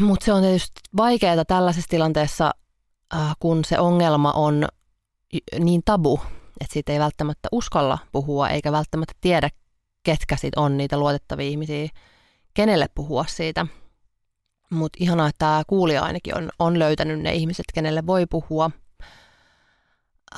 Mutta 0.00 0.24
se 0.24 0.32
on 0.32 0.42
tietysti 0.42 0.80
vaikeaa 0.96 1.44
tällaisessa 1.44 1.88
tilanteessa, 1.88 2.50
äh, 3.14 3.36
kun 3.38 3.64
se 3.64 3.78
ongelma 3.78 4.32
on 4.32 4.68
niin 5.58 5.82
tabu, 5.84 6.20
että 6.60 6.72
siitä 6.72 6.92
ei 6.92 6.98
välttämättä 6.98 7.48
uskalla 7.52 7.98
puhua 8.12 8.48
eikä 8.48 8.72
välttämättä 8.72 9.14
tiedä, 9.20 9.50
ketkä 10.02 10.36
sit 10.36 10.56
on 10.56 10.76
niitä 10.76 10.98
luotettavia 10.98 11.46
ihmisiä, 11.46 11.88
kenelle 12.54 12.86
puhua 12.94 13.24
siitä– 13.28 13.66
mutta 14.74 14.96
ihanaa, 15.00 15.28
että 15.28 15.38
tämä 15.38 15.62
kuulija 15.66 16.02
ainakin 16.02 16.36
on, 16.36 16.50
on 16.58 16.78
löytänyt 16.78 17.20
ne 17.20 17.32
ihmiset, 17.34 17.64
kenelle 17.74 18.06
voi 18.06 18.26
puhua. 18.26 18.70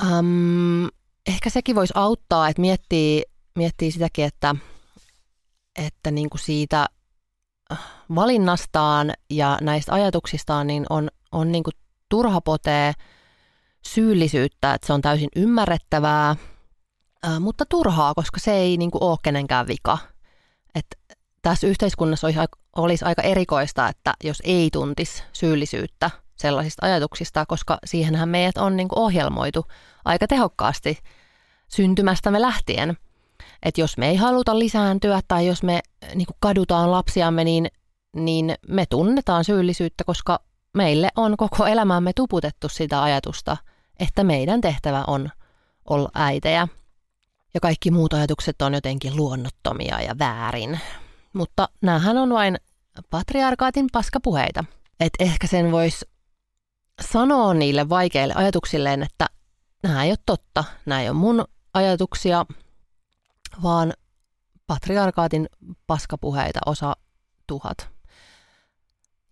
Um, 0.02 0.88
ehkä 1.26 1.50
sekin 1.50 1.76
voisi 1.76 1.92
auttaa, 1.96 2.48
että 2.48 2.60
miettii, 2.60 3.22
miettii 3.54 3.90
sitäkin, 3.90 4.24
että, 4.24 4.54
että 5.76 6.10
niin 6.10 6.30
kuin 6.30 6.40
siitä 6.40 6.86
valinnastaan 8.14 9.12
ja 9.30 9.58
näistä 9.60 9.94
ajatuksistaan 9.94 10.66
niin 10.66 10.86
on, 10.90 11.08
on 11.32 11.52
niin 11.52 11.64
kuin 11.64 11.74
turha 12.08 12.40
potee 12.40 12.92
syyllisyyttä, 13.86 14.74
että 14.74 14.86
se 14.86 14.92
on 14.92 15.00
täysin 15.00 15.28
ymmärrettävää, 15.36 16.36
mutta 17.40 17.64
turhaa, 17.68 18.14
koska 18.14 18.40
se 18.40 18.52
ei 18.52 18.76
niin 18.76 18.90
kuin 18.90 19.02
ole 19.02 19.18
kenenkään 19.22 19.66
vika. 19.66 19.98
Että 20.74 20.96
tässä 21.42 21.66
yhteiskunnassa 21.66 22.26
olisi 22.26 22.38
olisi 22.76 23.04
aika 23.04 23.22
erikoista, 23.22 23.88
että 23.88 24.14
jos 24.24 24.42
ei 24.44 24.68
tuntisi 24.72 25.22
syyllisyyttä 25.32 26.10
sellaisista 26.36 26.86
ajatuksista, 26.86 27.46
koska 27.46 27.78
siihenhän 27.84 28.28
meidät 28.28 28.56
on 28.56 28.76
niin 28.76 28.88
ohjelmoitu 28.96 29.66
aika 30.04 30.26
tehokkaasti 30.26 30.98
syntymästämme 31.68 32.40
lähtien. 32.40 32.96
Että 33.62 33.80
jos 33.80 33.98
me 33.98 34.08
ei 34.08 34.16
haluta 34.16 34.58
lisääntyä 34.58 35.20
tai 35.28 35.46
jos 35.46 35.62
me 35.62 35.80
niin 36.14 36.26
kadutaan 36.40 36.90
lapsiamme, 36.90 37.44
niin, 37.44 37.68
niin 38.16 38.54
me 38.68 38.86
tunnetaan 38.86 39.44
syyllisyyttä, 39.44 40.04
koska 40.04 40.40
meille 40.74 41.08
on 41.16 41.36
koko 41.36 41.66
elämämme 41.66 42.12
tuputettu 42.16 42.68
sitä 42.68 43.02
ajatusta, 43.02 43.56
että 44.00 44.24
meidän 44.24 44.60
tehtävä 44.60 45.04
on 45.06 45.30
olla 45.90 46.10
äitejä. 46.14 46.68
Ja 47.54 47.60
kaikki 47.60 47.90
muut 47.90 48.12
ajatukset 48.12 48.62
on 48.62 48.74
jotenkin 48.74 49.16
luonnottomia 49.16 50.00
ja 50.00 50.18
väärin. 50.18 50.80
Mutta 51.36 51.68
näähän 51.82 52.16
on 52.16 52.30
vain 52.30 52.56
patriarkaatin 53.10 53.86
paskapuheita. 53.92 54.64
Että 55.00 55.24
ehkä 55.24 55.46
sen 55.46 55.72
voisi 55.72 56.06
sanoa 57.12 57.54
niille 57.54 57.88
vaikeille 57.88 58.34
ajatuksilleen, 58.34 59.02
että 59.02 59.26
nämä 59.82 60.04
ei 60.04 60.10
ole 60.10 60.18
totta, 60.26 60.64
nämä 60.86 61.02
ei 61.02 61.08
ole 61.08 61.16
mun 61.16 61.44
ajatuksia, 61.74 62.46
vaan 63.62 63.92
patriarkaatin 64.66 65.46
paskapuheita 65.86 66.60
osa 66.66 66.96
tuhat. 67.46 67.90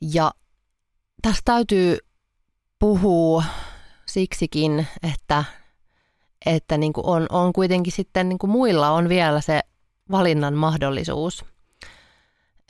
Ja 0.01 0.33
tästä 1.23 1.43
täytyy 1.45 1.99
puhua 2.79 3.45
siksikin, 4.07 4.87
että, 5.03 5.45
että 6.47 6.79
niin 6.79 6.93
kuin 6.93 7.07
on, 7.07 7.27
on 7.31 7.53
kuitenkin 7.53 7.93
sitten 7.93 8.29
niin 8.29 8.39
kuin 8.39 8.51
muilla 8.51 8.91
on 8.91 9.09
vielä 9.09 9.41
se 9.41 9.61
valinnan 10.11 10.55
mahdollisuus. 10.55 11.54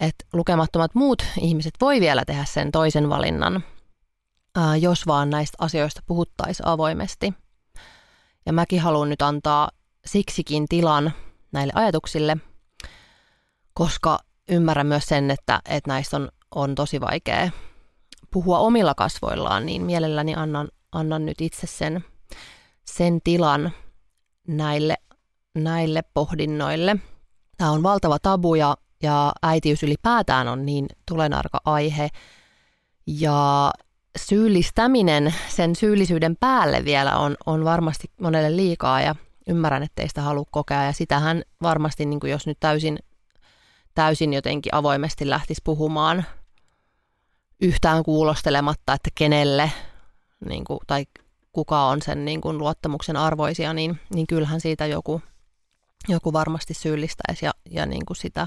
Että 0.00 0.24
lukemattomat 0.32 0.94
muut 0.94 1.24
ihmiset 1.40 1.74
voi 1.80 2.00
vielä 2.00 2.24
tehdä 2.26 2.44
sen 2.44 2.72
toisen 2.72 3.08
valinnan, 3.08 3.64
jos 4.80 5.06
vaan 5.06 5.30
näistä 5.30 5.56
asioista 5.60 6.00
puhuttaisiin 6.06 6.66
avoimesti. 6.66 7.34
Ja 8.46 8.52
mäkin 8.52 8.80
haluan 8.80 9.08
nyt 9.08 9.22
antaa 9.22 9.70
siksikin 10.06 10.66
tilan 10.68 11.12
näille 11.52 11.72
ajatuksille, 11.76 12.36
koska 13.74 14.18
ymmärrän 14.48 14.86
myös 14.86 15.04
sen, 15.06 15.30
että, 15.30 15.60
että 15.68 15.90
näistä 15.90 16.16
on, 16.16 16.28
on 16.54 16.74
tosi 16.74 17.00
vaikea 17.00 17.50
puhua 18.30 18.58
omilla 18.58 18.94
kasvoillaan, 18.94 19.66
niin 19.66 19.82
mielelläni 19.82 20.34
annan, 20.34 20.68
annan 20.92 21.26
nyt 21.26 21.40
itse 21.40 21.66
sen, 21.66 22.04
sen 22.84 23.20
tilan 23.24 23.72
näille, 24.48 24.96
näille 25.54 26.02
pohdinnoille. 26.14 26.96
Tämä 27.56 27.70
on 27.70 27.82
valtava 27.82 28.18
tabu 28.18 28.54
ja, 28.54 28.76
ja 29.04 29.32
äitiys 29.42 29.82
ylipäätään 29.82 30.48
on 30.48 30.66
niin 30.66 30.86
tulenarka 31.08 31.60
aihe. 31.64 32.08
Ja 33.06 33.70
syyllistäminen 34.18 35.34
sen 35.48 35.76
syyllisyyden 35.76 36.36
päälle 36.36 36.84
vielä 36.84 37.18
on, 37.18 37.36
on 37.46 37.64
varmasti 37.64 38.10
monelle 38.20 38.56
liikaa 38.56 39.00
ja 39.00 39.14
ymmärrän, 39.48 39.82
ettei 39.82 40.08
sitä 40.08 40.22
halua 40.22 40.44
kokea. 40.50 40.84
Ja 40.84 40.92
sitähän 40.92 41.42
varmasti, 41.62 42.06
niin 42.06 42.20
kuin 42.20 42.30
jos 42.30 42.46
nyt 42.46 42.60
täysin, 42.60 42.98
täysin 43.94 44.32
jotenkin 44.32 44.74
avoimesti 44.74 45.30
lähtisi 45.30 45.60
puhumaan 45.64 46.24
yhtään 47.60 48.02
kuulostelematta, 48.02 48.92
että 48.92 49.10
kenelle 49.14 49.72
niin 50.48 50.64
kuin, 50.64 50.78
tai 50.86 51.06
kuka 51.52 51.84
on 51.84 52.02
sen 52.02 52.24
niin 52.24 52.40
kuin, 52.40 52.58
luottamuksen 52.58 53.16
arvoisia, 53.16 53.72
niin, 53.72 54.00
niin 54.14 54.26
kyllähän 54.26 54.60
siitä 54.60 54.86
joku, 54.86 55.22
joku 56.08 56.32
varmasti 56.32 56.74
syyllistäisi 56.74 57.44
ja, 57.44 57.52
ja 57.70 57.86
niin 57.86 58.06
kuin 58.06 58.16
sitä, 58.16 58.46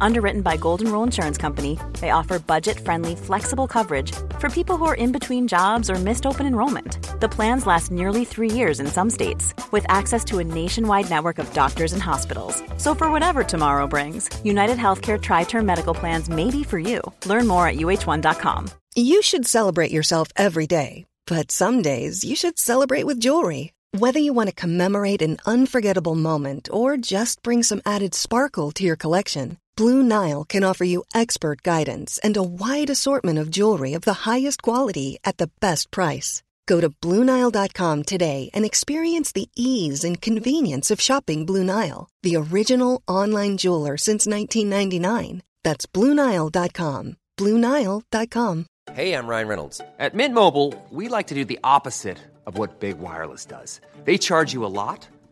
Underwritten 0.00 0.42
by 0.42 0.56
Golden 0.56 0.90
Rule 0.90 1.02
Insurance 1.02 1.38
Company, 1.38 1.78
they 2.00 2.10
offer 2.10 2.38
budget 2.38 2.78
friendly, 2.78 3.16
flexible 3.16 3.66
coverage 3.66 4.12
for 4.38 4.48
people 4.48 4.76
who 4.76 4.84
are 4.84 4.94
in 4.94 5.12
between 5.12 5.48
jobs 5.48 5.90
or 5.90 5.96
missed 5.96 6.26
open 6.26 6.46
enrollment. 6.46 7.20
The 7.20 7.28
plans 7.28 7.66
last 7.66 7.90
nearly 7.90 8.24
three 8.24 8.50
years 8.50 8.80
in 8.80 8.86
some 8.86 9.10
states, 9.10 9.54
with 9.70 9.86
access 9.88 10.24
to 10.26 10.38
a 10.38 10.44
nationwide 10.44 11.10
network 11.10 11.38
of 11.38 11.52
doctors 11.52 11.92
and 11.92 12.02
hospitals. 12.02 12.62
So, 12.76 12.94
for 12.94 13.10
whatever 13.10 13.44
tomorrow 13.44 13.86
brings, 13.86 14.30
United 14.44 14.78
Healthcare 14.78 15.20
Tri 15.20 15.44
Term 15.44 15.66
Medical 15.66 15.94
Plans 15.94 16.28
may 16.28 16.50
be 16.50 16.62
for 16.62 16.78
you. 16.78 17.00
Learn 17.26 17.46
more 17.46 17.66
at 17.66 17.76
uh1.com. 17.76 18.70
You 18.94 19.22
should 19.22 19.46
celebrate 19.46 19.90
yourself 19.90 20.28
every 20.36 20.66
day, 20.66 21.06
but 21.26 21.50
some 21.50 21.82
days 21.82 22.24
you 22.24 22.36
should 22.36 22.58
celebrate 22.58 23.04
with 23.04 23.20
jewelry. 23.20 23.72
Whether 23.98 24.18
you 24.18 24.32
want 24.32 24.48
to 24.48 24.54
commemorate 24.54 25.20
an 25.20 25.36
unforgettable 25.44 26.14
moment 26.14 26.70
or 26.72 26.96
just 26.96 27.42
bring 27.42 27.62
some 27.62 27.82
added 27.84 28.14
sparkle 28.14 28.70
to 28.72 28.84
your 28.84 28.96
collection, 28.96 29.58
Blue 29.76 30.02
Nile 30.02 30.44
can 30.44 30.64
offer 30.64 30.84
you 30.84 31.04
expert 31.14 31.62
guidance 31.62 32.18
and 32.22 32.36
a 32.36 32.42
wide 32.42 32.90
assortment 32.90 33.38
of 33.38 33.50
jewelry 33.50 33.94
of 33.94 34.02
the 34.02 34.28
highest 34.30 34.62
quality 34.62 35.18
at 35.24 35.38
the 35.38 35.50
best 35.60 35.90
price. 35.90 36.42
Go 36.66 36.80
to 36.80 36.90
BlueNile.com 36.90 38.02
today 38.02 38.50
and 38.52 38.64
experience 38.64 39.32
the 39.32 39.48
ease 39.56 40.04
and 40.04 40.20
convenience 40.20 40.90
of 40.90 41.00
shopping 41.00 41.46
Blue 41.46 41.64
Nile, 41.64 42.08
the 42.22 42.36
original 42.36 43.02
online 43.08 43.56
jeweler 43.56 43.96
since 43.96 44.26
1999. 44.26 45.42
That's 45.64 45.86
BlueNile.com. 45.86 47.16
BlueNile.com. 47.38 48.66
Hey, 48.92 49.14
I'm 49.14 49.26
Ryan 49.26 49.48
Reynolds. 49.48 49.80
At 49.98 50.14
Mint 50.14 50.34
Mobile, 50.34 50.74
we 50.90 51.08
like 51.08 51.28
to 51.28 51.34
do 51.34 51.44
the 51.44 51.58
opposite 51.64 52.18
of 52.46 52.58
what 52.58 52.80
Big 52.80 52.98
Wireless 52.98 53.46
does. 53.46 53.80
They 54.04 54.18
charge 54.18 54.52
you 54.52 54.66
a 54.66 54.74
lot, 54.82 55.08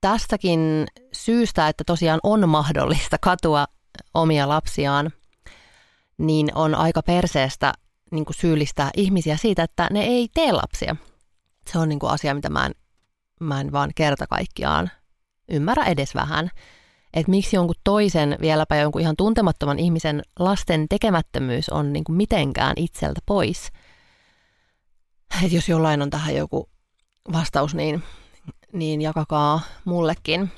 tästäkin 0.00 0.86
syystä, 1.12 1.68
että 1.68 1.84
tosiaan 1.86 2.20
on 2.22 2.48
mahdollista 2.48 3.16
katua 3.20 3.66
omia 4.14 4.48
lapsiaan, 4.48 5.10
niin 6.18 6.54
on 6.54 6.74
aika 6.74 7.02
perseestä 7.02 7.72
niin 8.10 8.24
kuin 8.24 8.36
syyllistää 8.36 8.90
ihmisiä 8.96 9.36
siitä, 9.36 9.62
että 9.62 9.88
ne 9.90 10.00
ei 10.00 10.28
tee 10.34 10.52
lapsia. 10.52 10.96
Se 11.72 11.78
on 11.78 11.88
niin 11.88 11.98
kuin 11.98 12.12
asia, 12.12 12.34
mitä 12.34 12.50
mä 12.50 12.66
en, 12.66 12.72
mä 13.40 13.60
en 13.60 13.72
vaan 13.72 13.90
kerta 13.94 14.26
kaikkiaan 14.26 14.90
ymmärrä 15.48 15.84
edes 15.84 16.14
vähän. 16.14 16.50
Että 17.14 17.30
miksi 17.30 17.56
jonkun 17.56 17.74
toisen, 17.84 18.36
vieläpä 18.40 18.76
jonkun 18.76 19.00
ihan 19.00 19.16
tuntemattoman 19.16 19.78
ihmisen 19.78 20.22
lasten 20.38 20.88
tekemättömyys 20.88 21.68
on 21.68 21.92
niin 21.92 22.04
kuin 22.04 22.16
mitenkään 22.16 22.72
itseltä 22.76 23.20
pois. 23.26 23.68
Että 25.42 25.56
jos 25.56 25.68
jollain 25.68 26.02
on 26.02 26.10
tähän 26.10 26.34
joku 26.34 26.70
vastaus, 27.32 27.74
niin, 27.74 28.02
niin 28.78 29.02
jakakaa 29.02 29.60
mullekin. 29.84 30.50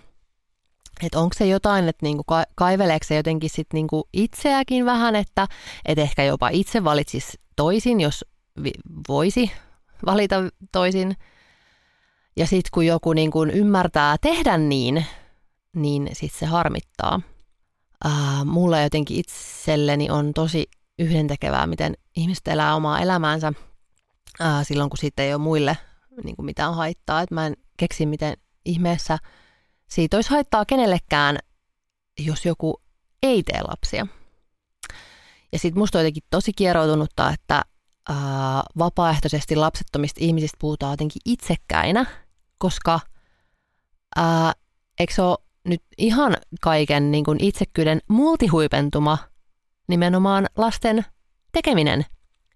Että 1.03 1.19
onko 1.19 1.35
se 1.39 1.47
jotain, 1.47 1.89
että 1.89 2.07
niinku 2.07 2.25
kaiveleeko 2.55 3.05
se 3.09 3.17
jotenkin 3.17 3.51
sit 3.51 3.67
niinku 3.73 4.09
itseäkin 4.13 4.85
vähän, 4.85 5.17
että 5.17 5.49
et 5.85 5.99
ehkä 5.99 6.25
jopa 6.25 6.49
itse 6.49 6.85
valitsisi 6.85 7.41
toisin, 7.57 8.01
jos 8.01 8.25
vi- 8.63 8.81
voisi 9.09 9.51
valita 10.07 10.37
toisin. 10.73 11.17
Ja 12.37 12.47
sitten 12.47 12.71
kun 12.75 12.87
joku 12.87 13.13
niinku 13.13 13.45
ymmärtää 13.45 14.17
tehdä 14.21 14.59
niin, 14.59 15.07
niin 15.75 16.09
sitten 16.13 16.39
se 16.39 16.47
harmittaa. 16.47 17.21
Ää, 18.05 18.45
mulle 18.45 18.83
jotenkin 18.83 19.17
itselleni 19.17 20.11
on 20.11 20.35
tosi 20.35 20.67
yhdentekevää, 20.99 21.67
miten 21.67 21.95
ihmiset 22.17 22.49
elää 22.49 22.75
omaa 22.75 23.01
elämäänsä 23.01 23.53
ää, 24.41 24.65
silloin, 24.65 24.91
kun 24.91 24.99
siitä 24.99 25.23
ei 25.23 25.35
ole 25.35 25.43
muille 25.43 25.77
niin 26.25 26.37
kuin 26.37 26.47
mitään 26.47 26.75
haittaa. 26.75 27.21
Et 27.21 27.31
mä 27.31 27.47
en 27.47 27.57
keksi, 27.77 28.07
miten 28.07 28.37
ihmeessä– 28.65 29.19
siitä 29.89 30.17
olisi 30.17 30.31
haittaa 30.31 30.65
kenellekään, 30.65 31.39
jos 32.19 32.47
joku 32.47 32.83
ei 33.23 33.43
tee 33.43 33.63
lapsia. 33.63 34.07
Ja 35.53 35.59
sitten 35.59 35.79
musta 35.79 35.99
on 35.99 36.05
jotenkin 36.05 36.23
tosi 36.31 36.53
kieroutunutta, 36.53 37.31
että 37.31 37.63
ää, 38.09 38.17
vapaaehtoisesti 38.79 39.57
lapsettomista 39.57 40.19
ihmisistä 40.25 40.57
puhutaan 40.61 40.93
jotenkin 40.93 41.23
itsekkäinä, 41.25 42.07
koska 42.59 43.01
ää, 44.17 44.53
eikö 45.01 45.15
se 45.15 45.23
ole 45.23 45.39
nyt 45.65 45.83
ihan 45.99 46.37
kaiken 46.61 47.11
niin 47.11 47.25
kuin 47.25 47.45
itsekkyyden 47.45 48.01
multihuipentuma 48.09 49.19
nimenomaan 49.89 50.47
lasten 50.57 51.05
tekeminen. 51.53 52.07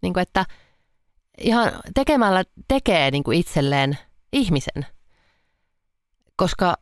Niin 0.03 0.13
kuin, 0.13 0.23
että 0.23 0.45
ihan 1.43 1.73
tekemällä 1.95 2.45
tekee 2.69 3.11
niin 3.11 3.25
kuin 3.25 3.39
itselleen 3.39 3.99
ihmisen– 4.33 4.87
koska 6.37 6.77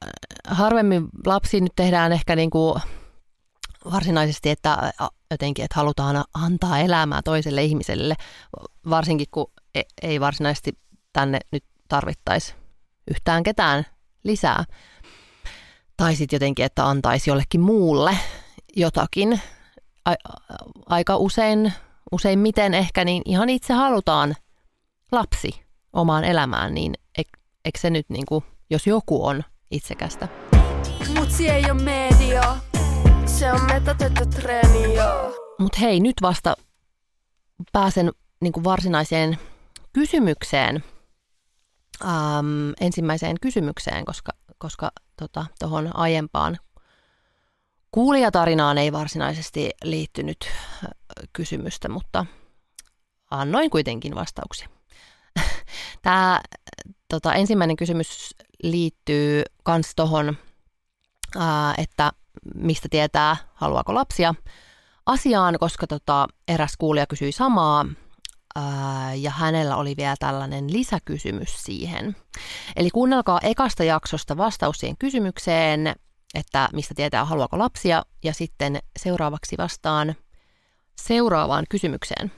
harvemmin 0.49 1.09
lapsi 1.27 1.61
nyt 1.61 1.73
tehdään 1.77 2.13
ehkä 2.13 2.37
niin 2.37 2.51
kuin 2.51 2.81
varsinaisesti, 3.93 4.51
että 4.51 4.93
jotenkin, 5.31 5.65
että 5.65 5.77
halutaan 5.77 6.25
antaa 6.35 6.79
elämää 6.79 7.21
toiselle 7.25 7.63
ihmiselle, 7.63 8.15
varsinkin 8.91 9.27
kun 9.31 9.53
e, 9.75 9.83
ei 10.03 10.21
varsinaisesti 10.21 10.79
tänne 11.13 11.39
nyt 11.53 11.65
tarvittaisi 11.89 12.55
yhtään 13.11 13.43
ketään 13.43 13.87
lisää. 14.25 14.65
Tai 15.97 16.17
sitten 16.17 16.37
jotenkin, 16.37 16.65
että 16.65 16.89
antaisi 16.89 17.31
jollekin 17.31 17.61
muulle 17.61 18.19
jotakin. 18.77 19.41
Aika 20.87 21.17
usein, 21.17 21.73
useimmiten 22.13 22.75
ehkä, 22.75 23.05
niin 23.05 23.23
ihan 23.27 23.49
itse 23.49 23.75
halutaan 23.75 24.35
lapsi 25.13 25.63
omaan 25.93 26.25
elämään, 26.25 26.75
niin 26.75 26.95
eikö 27.65 27.79
se 27.79 27.91
nyt 27.91 28.07
niin 28.09 28.27
kuin 28.27 28.45
jos 28.71 28.87
joku 28.87 29.27
on 29.27 29.45
itsekästä. 29.71 30.29
Mutsi 31.15 31.49
ei 31.49 31.65
ole 31.71 31.83
media, 31.83 32.57
se 33.27 33.53
on 33.53 33.61
metatettu 33.65 34.27
treeni, 34.27 34.95
Mutta 35.59 35.79
hei, 35.81 36.01
nyt 36.01 36.15
vasta 36.23 36.55
pääsen 37.73 38.13
niin 38.41 38.53
kuin 38.53 38.65
varsinaiseen 38.65 39.39
kysymykseen. 39.93 40.85
ähm, 42.05 42.71
ensimmäiseen 42.81 43.37
kysymykseen, 43.41 44.05
koska 44.05 44.33
koska 44.59 44.91
tuohon 45.59 45.85
tota, 45.85 45.99
aiempaan 45.99 46.59
kuulijatarinaan 47.93 48.79
ei 48.79 48.93
varsinaisesti 48.93 49.71
liittynyt 49.85 50.51
kysymystä, 51.33 51.89
mutta 51.89 52.27
annoin 53.31 53.71
kuitenkin 53.71 54.15
vastauksia. 54.15 54.69
Tämä 56.03 56.41
tota, 57.09 57.35
ensimmäinen 57.35 57.77
kysymys 57.77 58.35
liittyy 58.63 59.43
myös 59.69 59.87
tuohon, 59.97 60.37
että 61.79 62.13
mistä 62.55 62.89
tietää, 62.91 63.37
haluaako 63.55 63.95
lapsia 63.95 64.35
asiaan, 65.07 65.57
koska 65.61 65.87
tota, 65.87 66.27
eräs 66.49 66.77
kuulija 66.79 67.07
kysyi 67.07 67.33
samaa 67.33 67.87
ja 69.17 69.31
hänellä 69.31 69.77
oli 69.77 69.95
vielä 69.97 70.15
tällainen 70.19 70.73
lisäkysymys 70.73 71.63
siihen. 71.63 72.17
Eli 72.77 72.91
kuunnelkaa 72.91 73.41
ekasta 73.43 73.85
jaksosta 73.85 74.37
vastaus 74.37 74.79
siihen 74.79 74.97
kysymykseen, 74.99 75.95
että 76.35 76.69
mistä 76.73 76.95
tietää 76.95 77.25
haluaako 77.25 77.59
lapsia, 77.59 78.03
ja 78.25 78.35
sitten 78.35 78.79
seuraavaksi 78.99 79.57
vastaan 79.59 80.15
seuraavaan 81.01 81.65
kysymykseen. 81.71 82.33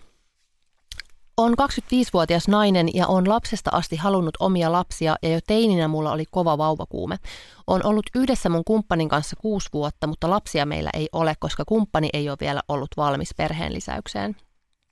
On 1.37 1.53
25-vuotias 1.53 2.49
nainen 2.49 2.89
ja 2.95 3.07
on 3.07 3.29
lapsesta 3.29 3.71
asti 3.73 3.97
halunnut 3.97 4.37
omia 4.41 4.73
lapsia 4.73 5.17
ja 5.23 5.29
jo 5.29 5.39
teininä 5.47 5.89
mulla 5.89 6.13
oli 6.13 6.25
kova 6.31 6.59
vauvakuume. 6.59 7.17
On 7.67 7.81
ollut 7.87 8.07
yhdessä 8.15 8.49
mun 8.49 8.65
kumppanin 8.65 9.09
kanssa 9.09 9.37
kuusi 9.37 9.69
vuotta, 9.73 10.07
mutta 10.07 10.31
lapsia 10.31 10.67
meillä 10.67 10.91
ei 10.95 11.09
ole, 11.13 11.35
koska 11.41 11.65
kumppani 11.65 12.09
ei 12.13 12.29
ole 12.29 12.37
vielä 12.41 12.61
ollut 12.69 12.91
valmis 12.97 13.35
perheen 13.37 13.75
lisäykseen. 13.75 14.37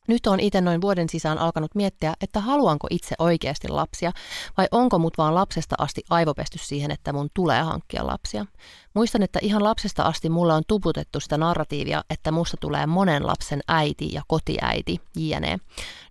Nyt 0.08 0.26
on 0.26 0.40
itse 0.40 0.60
noin 0.60 0.80
vuoden 0.80 1.08
sisään 1.08 1.38
alkanut 1.38 1.74
miettiä, 1.74 2.14
että 2.20 2.40
haluanko 2.40 2.86
itse 2.90 3.14
oikeasti 3.18 3.68
lapsia 3.68 4.12
vai 4.56 4.68
onko 4.70 4.98
mut 4.98 5.18
vaan 5.18 5.34
lapsesta 5.34 5.74
asti 5.78 6.02
aivopesty 6.10 6.58
siihen, 6.58 6.90
että 6.90 7.12
mun 7.12 7.28
tulee 7.34 7.62
hankkia 7.62 8.06
lapsia. 8.06 8.46
Muistan, 8.94 9.22
että 9.22 9.38
ihan 9.42 9.64
lapsesta 9.64 10.02
asti 10.02 10.28
mulla 10.28 10.54
on 10.54 10.62
tuputettu 10.68 11.20
sitä 11.20 11.38
narratiivia, 11.38 12.04
että 12.10 12.32
musta 12.32 12.56
tulee 12.60 12.86
monen 12.86 13.26
lapsen 13.26 13.60
äiti 13.68 14.12
ja 14.12 14.22
kotiäiti, 14.28 15.00
jne. 15.16 15.58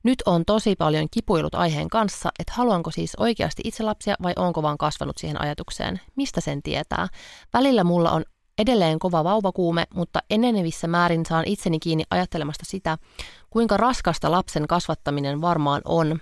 Nyt 0.04 0.24
on 0.26 0.46
tosi 0.46 0.76
paljon 0.76 1.08
kipuilut 1.12 1.56
aiheen 1.56 1.90
kanssa, 1.90 2.30
että 2.40 2.54
haluanko 2.56 2.92
siis 2.92 3.16
oikeasti 3.16 3.62
itse 3.66 3.84
lapsia 3.84 4.16
vai 4.24 4.34
onko 4.36 4.62
vaan 4.62 4.78
kasvanut 4.78 5.18
siihen 5.18 5.42
ajatukseen. 5.42 6.02
Mistä 6.16 6.42
sen 6.42 6.64
tietää? 6.64 7.08
Välillä 7.54 7.84
mulla 7.84 8.12
on 8.12 8.24
edelleen 8.60 9.00
kova 9.00 9.24
vauvakuume, 9.24 9.88
mutta 9.94 10.20
enenevissä 10.30 10.88
määrin 10.88 11.26
saan 11.26 11.44
itseni 11.48 11.80
kiinni 11.80 12.04
ajattelemasta 12.10 12.66
sitä, 12.68 12.98
kuinka 13.50 13.78
raskasta 13.78 14.32
lapsen 14.32 14.68
kasvattaminen 14.68 15.42
varmaan 15.42 15.82
on 15.86 16.20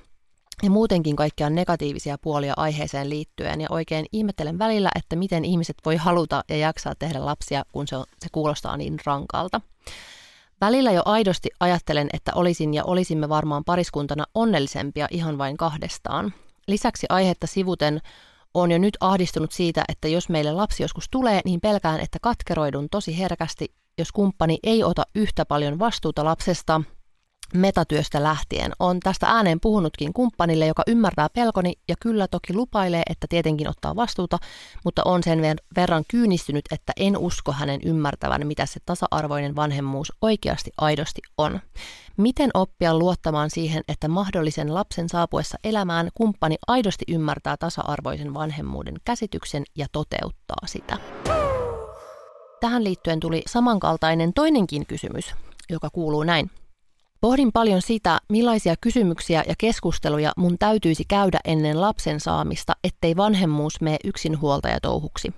ja 0.64 0.70
muutenkin 0.70 1.16
kaikkia 1.16 1.50
negatiivisia 1.50 2.18
puolia 2.18 2.54
aiheeseen 2.58 3.10
liittyen 3.10 3.62
ja 3.62 3.68
oikein 3.70 4.06
ihmettelen 4.12 4.60
välillä, 4.60 4.90
että 4.96 5.16
miten 5.16 5.46
ihmiset 5.46 5.78
voi 5.86 5.96
haluta 5.96 6.44
ja 6.50 6.58
jaksaa 6.58 6.94
tehdä 7.00 7.26
lapsia, 7.26 7.64
kun 7.72 7.88
se, 7.88 7.98
on, 7.98 8.06
se 8.20 8.28
kuulostaa 8.32 8.78
niin 8.78 8.98
rankalta. 9.06 9.62
Välillä 10.62 10.92
jo 10.92 11.02
aidosti 11.06 11.50
ajattelen, 11.60 12.10
että 12.14 12.32
olisin 12.36 12.74
ja 12.74 12.84
olisimme 12.84 13.30
varmaan 13.30 13.64
pariskuntana 13.64 14.26
onnellisempia 14.34 15.08
ihan 15.12 15.38
vain 15.38 15.58
kahdestaan. 15.58 16.34
Lisäksi 16.68 17.08
aihetta 17.10 17.48
sivuten 17.48 18.02
on 18.62 18.72
jo 18.72 18.78
nyt 18.78 18.98
ahdistunut 19.00 19.52
siitä, 19.52 19.84
että 19.90 20.08
jos 20.08 20.30
meille 20.30 20.52
lapsi 20.52 20.84
joskus 20.84 21.08
tulee, 21.12 21.42
niin 21.46 21.62
pelkään, 21.62 22.00
että 22.00 22.18
katkeroidun 22.22 22.88
tosi 22.92 23.20
herkästi, 23.20 23.74
jos 23.98 24.12
kumppani 24.12 24.58
ei 24.64 24.84
ota 24.84 25.04
yhtä 25.16 25.46
paljon 25.46 25.80
vastuuta 25.80 26.26
lapsesta 26.26 26.82
metatyöstä 27.54 28.24
lähtien. 28.24 28.72
On 28.80 29.00
tästä 29.00 29.28
ääneen 29.28 29.60
puhunutkin 29.60 30.14
kumppanille, 30.14 30.68
joka 30.68 30.84
ymmärtää 30.88 31.28
pelkoni 31.30 31.74
ja 31.88 31.96
kyllä 32.00 32.28
toki 32.28 32.54
lupailee, 32.54 33.04
että 33.10 33.28
tietenkin 33.30 33.70
ottaa 33.70 33.96
vastuuta, 33.96 34.38
mutta 34.84 35.02
on 35.06 35.24
sen 35.24 35.40
verran 35.76 36.04
kyynistynyt, 36.08 36.66
että 36.72 36.94
en 36.98 37.18
usko 37.18 37.52
hänen 37.52 37.80
ymmärtävän, 37.86 38.48
mitä 38.48 38.66
se 38.66 38.80
tasa-arvoinen 38.86 39.56
vanhemmuus 39.56 40.14
oikeasti 40.22 40.72
aidosti 40.78 41.22
on. 41.38 41.60
Miten 42.18 42.50
oppia 42.54 42.98
luottamaan 42.98 43.50
siihen, 43.50 43.84
että 43.88 44.08
mahdollisen 44.08 44.74
lapsen 44.74 45.10
saapuessa 45.10 45.58
elämään 45.64 46.10
kumppani 46.14 46.56
aidosti 46.68 47.06
ymmärtää 47.08 47.58
tasa-arvoisen 47.58 48.34
vanhemmuuden 48.34 48.96
käsityksen 49.06 49.64
ja 49.76 49.88
toteuttaa 49.92 50.68
sitä? 50.68 50.98
Tähän 52.60 52.84
liittyen 52.84 53.20
tuli 53.20 53.42
samankaltainen 53.48 54.34
toinenkin 54.34 54.86
kysymys, 54.86 55.36
joka 55.70 55.90
kuuluu 55.90 56.24
näin. 56.24 56.52
Pohdin 57.22 57.52
paljon 57.52 57.82
sitä, 57.82 58.20
millaisia 58.30 58.76
kysymyksiä 58.82 59.44
ja 59.48 59.54
keskusteluja 59.58 60.32
mun 60.38 60.58
täytyisi 60.58 61.04
käydä 61.08 61.40
ennen 61.46 61.82
lapsen 61.82 62.20
saamista, 62.20 62.74
ettei 62.84 63.16
vanhemmuus 63.16 63.82
mene 63.82 63.98
yksinhuoltajatouhuksi. 64.04 65.34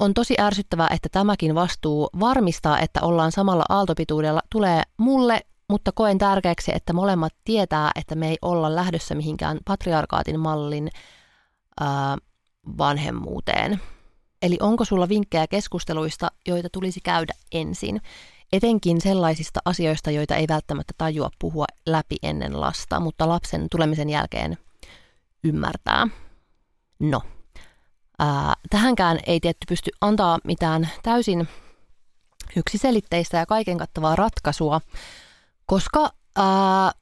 On 0.00 0.14
tosi 0.14 0.34
ärsyttävää, 0.40 0.88
että 0.90 1.08
tämäkin 1.12 1.54
vastuu 1.54 2.08
varmistaa, 2.20 2.80
että 2.80 3.00
ollaan 3.02 3.32
samalla 3.32 3.64
aaltopituudella 3.68 4.40
tulee 4.50 4.82
mulle, 4.96 5.40
mutta 5.68 5.92
koen 5.92 6.18
tärkeäksi, 6.18 6.72
että 6.74 6.92
molemmat 6.92 7.34
tietää, 7.44 7.90
että 7.94 8.14
me 8.14 8.28
ei 8.28 8.36
olla 8.42 8.74
lähdössä 8.74 9.14
mihinkään 9.14 9.58
patriarkaatin 9.64 10.40
mallin 10.40 10.90
ää, 11.80 12.16
vanhemmuuteen. 12.78 13.80
Eli 14.42 14.56
onko 14.60 14.84
sulla 14.84 15.08
vinkkejä 15.08 15.46
keskusteluista, 15.46 16.30
joita 16.46 16.68
tulisi 16.72 17.00
käydä 17.00 17.32
ensin? 17.52 18.00
Etenkin 18.52 19.00
sellaisista 19.00 19.60
asioista, 19.64 20.10
joita 20.10 20.36
ei 20.36 20.46
välttämättä 20.48 20.94
tajua 20.98 21.30
puhua 21.38 21.64
läpi 21.86 22.16
ennen 22.22 22.60
lasta, 22.60 23.00
mutta 23.00 23.28
lapsen 23.28 23.66
tulemisen 23.70 24.10
jälkeen 24.10 24.58
ymmärtää. 25.44 26.08
No, 26.98 27.22
ää, 28.18 28.54
tähänkään 28.70 29.18
ei 29.26 29.40
tietty 29.40 29.64
pysty 29.68 29.90
antaa 30.00 30.38
mitään 30.44 30.88
täysin 31.02 31.48
yksiselitteistä 32.56 33.38
ja 33.38 33.46
kaiken 33.46 33.78
kattavaa 33.78 34.16
ratkaisua, 34.16 34.80
koska 35.66 36.10
ää, 36.36 36.92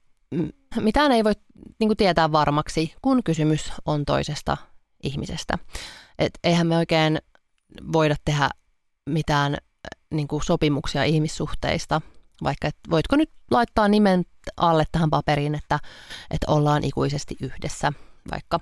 mitään 0.81 1.13
ei 1.13 1.25
voi 1.25 1.33
niin 1.81 1.89
kuin 1.89 1.97
tietää 1.97 2.33
varmaksi, 2.33 2.95
kun 3.03 3.23
kysymys 3.23 3.73
on 3.85 4.05
toisesta 4.05 4.57
ihmisestä. 5.03 5.59
Et 6.19 6.39
eihän 6.45 6.67
me 6.67 6.77
oikein 6.77 7.19
voida 7.93 8.17
tehdä 8.25 8.51
mitään 9.07 9.57
niin 10.12 10.29
kuin 10.29 10.42
sopimuksia 10.44 11.05
ihmissuhteista, 11.05 12.01
vaikka 12.42 12.68
et 12.68 12.77
voitko 12.90 13.16
nyt 13.16 13.31
laittaa 13.51 13.88
nimen 13.88 14.25
alle 14.57 14.85
tähän 14.92 15.11
paperiin, 15.11 15.55
että, 15.55 15.79
että 16.31 16.53
ollaan 16.53 16.85
ikuisesti 16.85 17.37
yhdessä 17.40 17.92
vaikka. 18.31 18.61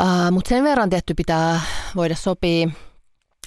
Uh, 0.00 0.30
Mutta 0.30 0.48
sen 0.48 0.64
verran 0.64 0.90
tietty 0.90 1.14
pitää 1.14 1.60
voida 1.96 2.16
sopia, 2.16 2.68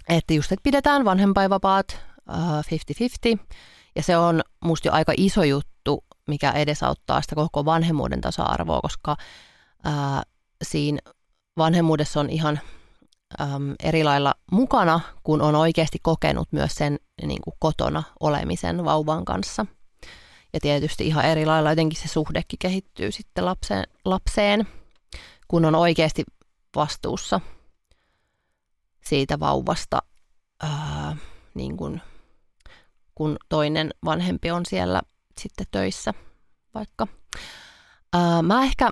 että 0.10 0.34
just 0.34 0.52
että 0.52 0.64
pidetään 0.64 1.06
vanhempainvapaat 1.06 2.00
uh, 2.30 3.36
50-50, 3.36 3.40
ja 3.96 4.04
se 4.04 4.18
on 4.18 4.42
musta 4.64 4.88
jo 4.88 4.92
aika 4.94 5.14
iso 5.18 5.44
juttu, 5.44 6.04
mikä 6.28 6.52
edesauttaa 6.52 7.22
sitä 7.22 7.36
koko 7.36 7.66
vanhemmuuden 7.66 8.22
tasa-arvoa, 8.22 8.82
koska 8.82 9.16
uh, 9.88 10.22
siinä 10.64 11.00
vanhemmuudessa 11.58 12.20
on 12.20 12.30
ihan 12.30 12.60
äm, 13.42 13.76
eri 13.84 14.04
lailla 14.04 14.34
mukana, 14.52 15.00
kun 15.24 15.42
on 15.42 15.56
oikeasti 15.56 15.98
kokenut 16.02 16.48
myös 16.52 16.76
sen 16.76 17.00
niin 17.22 17.42
kuin 17.42 17.54
kotona 17.60 18.04
olemisen 18.20 18.86
vauvan 18.86 19.26
kanssa. 19.26 19.66
Ja 20.54 20.60
tietysti 20.60 21.08
ihan 21.08 21.26
eri 21.26 21.46
lailla 21.46 21.70
jotenkin 21.70 22.02
se 22.02 22.08
suhdekin 22.08 22.60
kehittyy 22.60 23.12
sitten 23.12 23.46
lapseen, 23.46 23.84
lapseen 24.06 24.68
kun 25.48 25.66
on 25.66 25.76
oikeasti 25.76 26.24
vastuussa 26.76 27.42
siitä 29.06 29.40
vauvasta, 29.40 30.00
ää, 30.64 31.18
niin 31.54 31.78
kuin, 31.78 32.02
kun 33.16 33.38
toinen 33.50 33.94
vanhempi 34.06 34.52
on 34.52 34.66
siellä 34.66 35.02
sitten 35.38 35.66
töissä 35.72 36.14
vaikka. 36.74 37.08
Ää, 38.14 38.42
mä 38.42 38.64
ehkä 38.64 38.90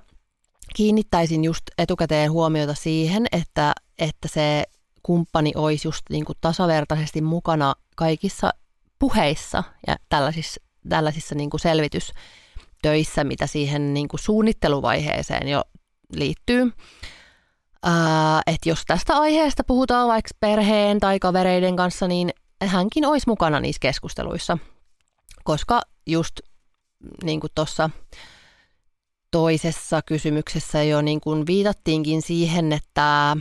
kiinnittäisin 0.75 1.43
just 1.43 1.61
etukäteen 1.77 2.31
huomiota 2.31 2.73
siihen, 2.73 3.25
että 3.31 3.73
että 3.99 4.27
se 4.27 4.63
kumppani 5.03 5.51
olisi 5.55 5.87
just 5.87 6.01
niin 6.09 6.25
kuin 6.25 6.37
tasavertaisesti 6.41 7.21
mukana 7.21 7.73
kaikissa 7.95 8.51
puheissa 8.99 9.63
ja 9.87 9.95
tällaisissa, 10.09 10.61
tällaisissa 10.89 11.35
niin 11.35 11.49
kuin 11.49 11.61
selvitystöissä, 11.61 13.23
mitä 13.23 13.47
siihen 13.47 13.93
niin 13.93 14.07
kuin 14.07 14.19
suunnitteluvaiheeseen 14.19 15.47
jo 15.47 15.63
liittyy. 16.15 16.71
Ää, 17.83 18.41
että 18.47 18.69
jos 18.69 18.83
tästä 18.87 19.13
aiheesta 19.13 19.63
puhutaan 19.63 20.07
vaikka 20.07 20.31
perheen 20.39 20.99
tai 20.99 21.19
kavereiden 21.19 21.75
kanssa, 21.75 22.07
niin 22.07 22.29
hänkin 22.65 23.05
olisi 23.05 23.27
mukana 23.27 23.59
niissä 23.59 23.79
keskusteluissa, 23.79 24.57
koska 25.43 25.81
just 26.07 26.39
niin 27.23 27.39
kuin 27.39 27.51
tuossa 27.55 27.89
toisessa 29.31 30.01
kysymyksessä 30.01 30.83
jo 30.83 31.01
niin 31.01 31.21
kuin 31.21 31.45
viitattiinkin 31.45 32.21
siihen, 32.21 32.73
että 32.73 33.37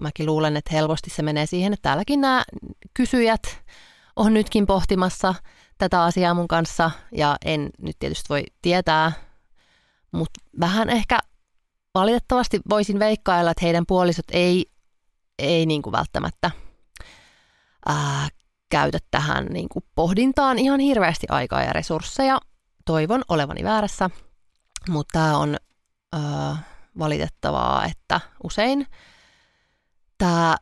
mäkin 0.00 0.26
luulen, 0.26 0.56
että 0.56 0.70
helposti 0.74 1.10
se 1.10 1.22
menee 1.22 1.46
siihen, 1.46 1.72
että 1.72 1.82
täälläkin 1.82 2.20
nämä 2.20 2.44
kysyjät 2.94 3.42
on 4.16 4.34
nytkin 4.34 4.66
pohtimassa 4.66 5.34
tätä 5.78 6.02
asiaa 6.02 6.34
mun 6.34 6.48
kanssa 6.48 6.90
ja 7.12 7.36
en 7.44 7.70
nyt 7.78 7.96
tietysti 7.98 8.28
voi 8.28 8.44
tietää, 8.62 9.12
mutta 10.12 10.40
vähän 10.60 10.90
ehkä 10.90 11.18
valitettavasti 11.94 12.60
voisin 12.70 12.98
veikkailla, 12.98 13.50
että 13.50 13.64
heidän 13.64 13.86
puolisot 13.86 14.26
ei, 14.32 14.66
ei 15.38 15.66
niin 15.66 15.82
kuin 15.82 15.92
välttämättä 15.92 16.50
ää, 17.86 18.28
käytä 18.70 18.98
tähän 19.10 19.46
niin 19.46 19.68
kuin 19.68 19.84
pohdintaan 19.94 20.58
ihan 20.58 20.80
hirveästi 20.80 21.26
aikaa 21.30 21.62
ja 21.62 21.72
resursseja. 21.72 22.40
Toivon 22.84 23.22
olevani 23.28 23.64
väärässä, 23.64 24.10
mutta 24.88 25.12
tämä 25.12 25.38
on 25.38 25.56
ää, 26.12 26.56
valitettavaa, 26.98 27.84
että 27.86 28.20
usein 28.44 28.86
tämä 30.18 30.56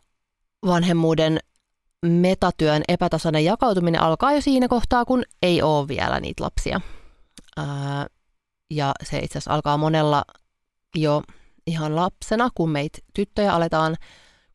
vanhemmuuden 0.67 1.39
metatyön 2.07 2.83
epätasainen 2.89 3.45
jakautuminen 3.45 4.03
alkaa 4.03 4.33
jo 4.33 4.41
siinä 4.41 4.69
kohtaa, 4.69 5.05
kun 5.05 5.23
ei 5.43 5.63
ole 5.63 5.89
vielä 5.89 6.21
niitä 6.21 6.45
lapsia. 6.45 6.81
Ää, 7.57 8.07
ja 8.71 8.93
se 9.03 9.19
itse 9.19 9.39
asiassa 9.39 9.55
alkaa 9.55 9.77
monella 9.77 10.25
jo 10.97 11.23
ihan 11.67 11.97
lapsena, 11.97 12.49
kun 12.55 12.71
meitä 12.71 12.99
tyttöjä 13.15 13.55
aletaan 13.55 13.97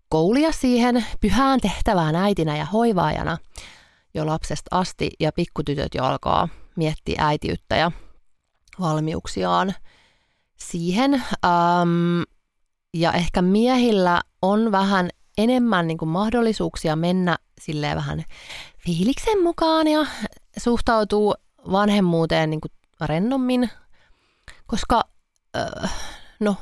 koulia 0.09 0.51
siihen 0.51 1.05
pyhään 1.21 1.59
tehtävään 1.59 2.15
äitinä 2.15 2.57
ja 2.57 2.65
hoivaajana 2.65 3.37
jo 4.13 4.25
lapsesta 4.25 4.77
asti, 4.77 5.09
ja 5.19 5.31
pikkutytöt 5.31 5.95
jo 5.95 6.03
alkaa 6.03 6.49
miettiä 6.75 7.25
äitiyttä 7.25 7.75
ja 7.75 7.91
valmiuksiaan 8.79 9.73
siihen. 10.57 11.13
Ähm, 11.45 12.21
ja 12.93 13.13
ehkä 13.13 13.41
miehillä 13.41 14.21
on 14.41 14.71
vähän 14.71 15.09
enemmän 15.37 15.87
niin 15.87 15.97
kuin 15.97 16.09
mahdollisuuksia 16.09 16.95
mennä 16.95 17.37
silleen 17.61 17.97
vähän 17.97 18.23
fiiliksen 18.85 19.43
mukaan 19.43 19.87
ja 19.87 20.05
suhtautuu 20.57 21.35
vanhemmuuteen 21.71 22.49
niin 22.49 22.61
kuin 22.61 22.71
rennommin, 23.05 23.69
koska 24.67 25.03
äh, 25.57 25.93
no, 26.39 26.55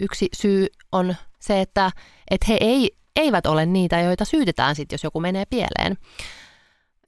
yksi 0.00 0.28
syy 0.32 0.66
on 0.92 1.16
se, 1.40 1.60
että, 1.60 1.90
että 2.30 2.46
he 2.48 2.58
ei, 2.60 2.96
eivät 3.16 3.46
ole 3.46 3.66
niitä, 3.66 4.00
joita 4.00 4.24
syytetään 4.24 4.76
sitten, 4.76 4.94
jos 4.94 5.04
joku 5.04 5.20
menee 5.20 5.44
pieleen. 5.50 5.96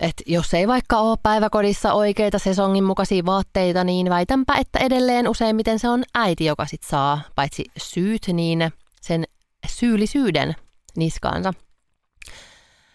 Et 0.00 0.14
jos 0.26 0.54
ei 0.54 0.68
vaikka 0.68 0.98
ole 0.98 1.18
päiväkodissa 1.22 1.92
oikeita 1.92 2.38
sesongin 2.38 2.84
mukaisia 2.84 3.26
vaatteita, 3.26 3.84
niin 3.84 4.10
väitänpä, 4.10 4.54
että 4.54 4.78
edelleen 4.78 5.28
useimmiten 5.28 5.78
se 5.78 5.88
on 5.88 6.04
äiti, 6.14 6.44
joka 6.44 6.66
sit 6.66 6.82
saa 6.82 7.20
paitsi 7.34 7.64
syyt, 7.76 8.22
niin 8.32 8.72
sen 9.00 9.24
syyllisyyden 9.66 10.54
niskaansa. 10.96 11.54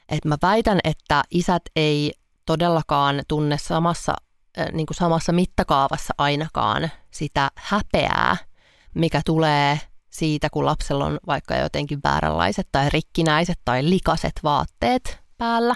Et 0.09 0.25
mä 0.25 0.37
väitän, 0.41 0.79
että 0.83 1.23
isät 1.31 1.63
ei 1.75 2.13
todellakaan 2.45 3.23
tunne 3.27 3.57
samassa, 3.57 4.13
äh, 4.59 4.67
niin 4.71 4.85
kuin 4.85 4.97
samassa 4.97 5.31
mittakaavassa 5.31 6.13
ainakaan 6.17 6.91
sitä 7.11 7.51
häpeää, 7.55 8.37
mikä 8.93 9.21
tulee 9.25 9.79
siitä, 10.09 10.49
kun 10.49 10.65
lapsella 10.65 11.05
on 11.05 11.19
vaikka 11.27 11.55
jotenkin 11.55 11.99
vääränlaiset 12.03 12.67
tai 12.71 12.89
rikkinäiset 12.89 13.59
tai 13.65 13.89
likaset 13.89 14.33
vaatteet 14.43 15.19
päällä. 15.37 15.75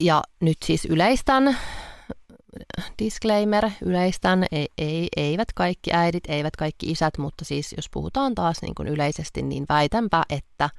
Ja 0.00 0.22
nyt 0.40 0.56
siis 0.64 0.84
yleistän, 0.84 1.58
disclaimer, 2.98 3.70
yleistän, 3.82 4.46
ei, 4.52 4.68
ei, 4.78 5.08
eivät 5.16 5.48
kaikki 5.54 5.92
äidit, 5.92 6.24
eivät 6.28 6.56
kaikki 6.56 6.90
isät, 6.90 7.18
mutta 7.18 7.44
siis 7.44 7.74
jos 7.76 7.90
puhutaan 7.90 8.34
taas 8.34 8.62
niin 8.62 8.74
kuin 8.74 8.88
yleisesti, 8.88 9.42
niin 9.42 9.66
väitänpä, 9.68 10.22
että 10.30 10.70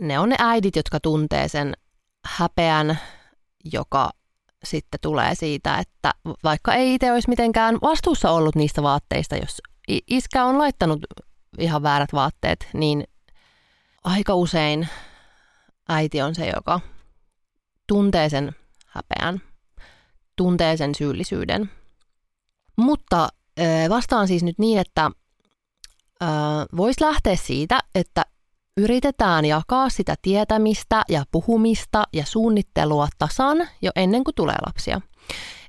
ne 0.00 0.18
on 0.18 0.28
ne 0.28 0.36
äidit, 0.38 0.76
jotka 0.76 1.00
tuntee 1.00 1.48
sen 1.48 1.74
häpeän, 2.24 2.98
joka 3.72 4.10
sitten 4.64 5.00
tulee 5.02 5.34
siitä, 5.34 5.78
että 5.78 6.12
vaikka 6.44 6.74
ei 6.74 6.94
itse 6.94 7.12
olisi 7.12 7.28
mitenkään 7.28 7.78
vastuussa 7.82 8.30
ollut 8.30 8.56
niistä 8.56 8.82
vaatteista, 8.82 9.36
jos 9.36 9.62
iskä 9.88 10.44
on 10.44 10.58
laittanut 10.58 11.00
ihan 11.58 11.82
väärät 11.82 12.12
vaatteet, 12.12 12.68
niin 12.72 13.04
aika 14.04 14.34
usein 14.34 14.88
äiti 15.90 16.22
on 16.22 16.34
se, 16.34 16.52
joka 16.56 16.80
tuntee 17.86 18.28
sen 18.28 18.52
häpeän, 18.86 19.42
tuntee 20.36 20.76
sen 20.76 20.94
syyllisyyden. 20.94 21.70
Mutta 22.76 23.28
vastaan 23.88 24.28
siis 24.28 24.42
nyt 24.42 24.58
niin, 24.58 24.78
että 24.78 25.10
voisi 26.76 27.04
lähteä 27.04 27.36
siitä, 27.36 27.78
että 27.94 28.24
Yritetään 28.76 29.44
jakaa 29.44 29.88
sitä 29.88 30.14
tietämistä 30.22 31.02
ja 31.08 31.24
puhumista 31.32 32.04
ja 32.12 32.26
suunnittelua 32.26 33.08
tasan 33.18 33.68
jo 33.82 33.90
ennen 33.96 34.24
kuin 34.24 34.34
tulee 34.34 34.56
lapsia. 34.66 35.00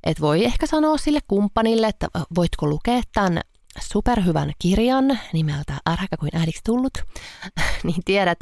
Et 0.04 0.22
voi 0.22 0.46
ehkä 0.46 0.68
sanoa 0.68 0.98
sille 0.98 1.20
kumppanille, 1.28 1.88
että 1.88 2.08
voitko 2.36 2.68
lukea 2.68 3.02
tämän 3.14 3.42
superhyvän 3.80 4.52
kirjan 4.60 5.20
nimeltä 5.34 5.74
Ärhäkä 5.90 6.18
kuin 6.18 6.30
äidiksi 6.34 6.62
tullut, 6.66 6.94
niin 7.84 8.04
tiedät 8.06 8.40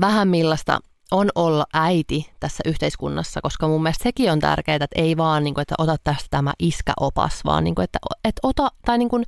vähän 0.00 0.28
millaista 0.28 0.80
on 1.12 1.28
olla 1.34 1.66
äiti 1.72 2.32
tässä 2.40 2.62
yhteiskunnassa, 2.66 3.40
koska 3.42 3.68
mun 3.68 3.82
mielestä 3.82 4.02
sekin 4.02 4.32
on 4.32 4.40
tärkeää, 4.40 4.76
että 4.76 4.86
ei 4.94 5.16
vaan, 5.16 5.44
niin 5.44 5.54
kuin, 5.54 5.62
että 5.62 5.74
ota 5.78 5.96
tästä 6.04 6.26
tämä 6.30 6.52
iskäopas, 6.58 7.40
vaan 7.44 7.64
niin 7.64 7.74
kuin, 7.74 7.84
että, 7.84 7.98
että 8.24 8.40
ota 8.42 8.68
tai 8.86 8.98
niin 8.98 9.08
kuin, 9.08 9.24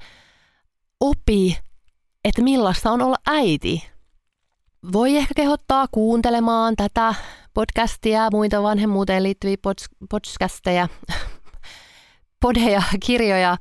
opi, 1.01 1.59
että 2.25 2.43
millaista 2.43 2.91
on 2.91 3.03
olla 3.03 3.17
äiti 3.27 3.95
voi 4.93 5.17
ehkä 5.17 5.35
kehottaa 5.37 5.87
kuuntelemaan 5.91 6.77
tätä 6.77 7.15
podcastia 7.55 8.23
ja 8.23 8.29
muita 8.33 8.63
vanhemmuuteen 8.63 9.23
liittyviä 9.23 9.57
podcasteja, 10.11 10.89
podeja, 12.43 12.83
kirjoja. 13.07 13.57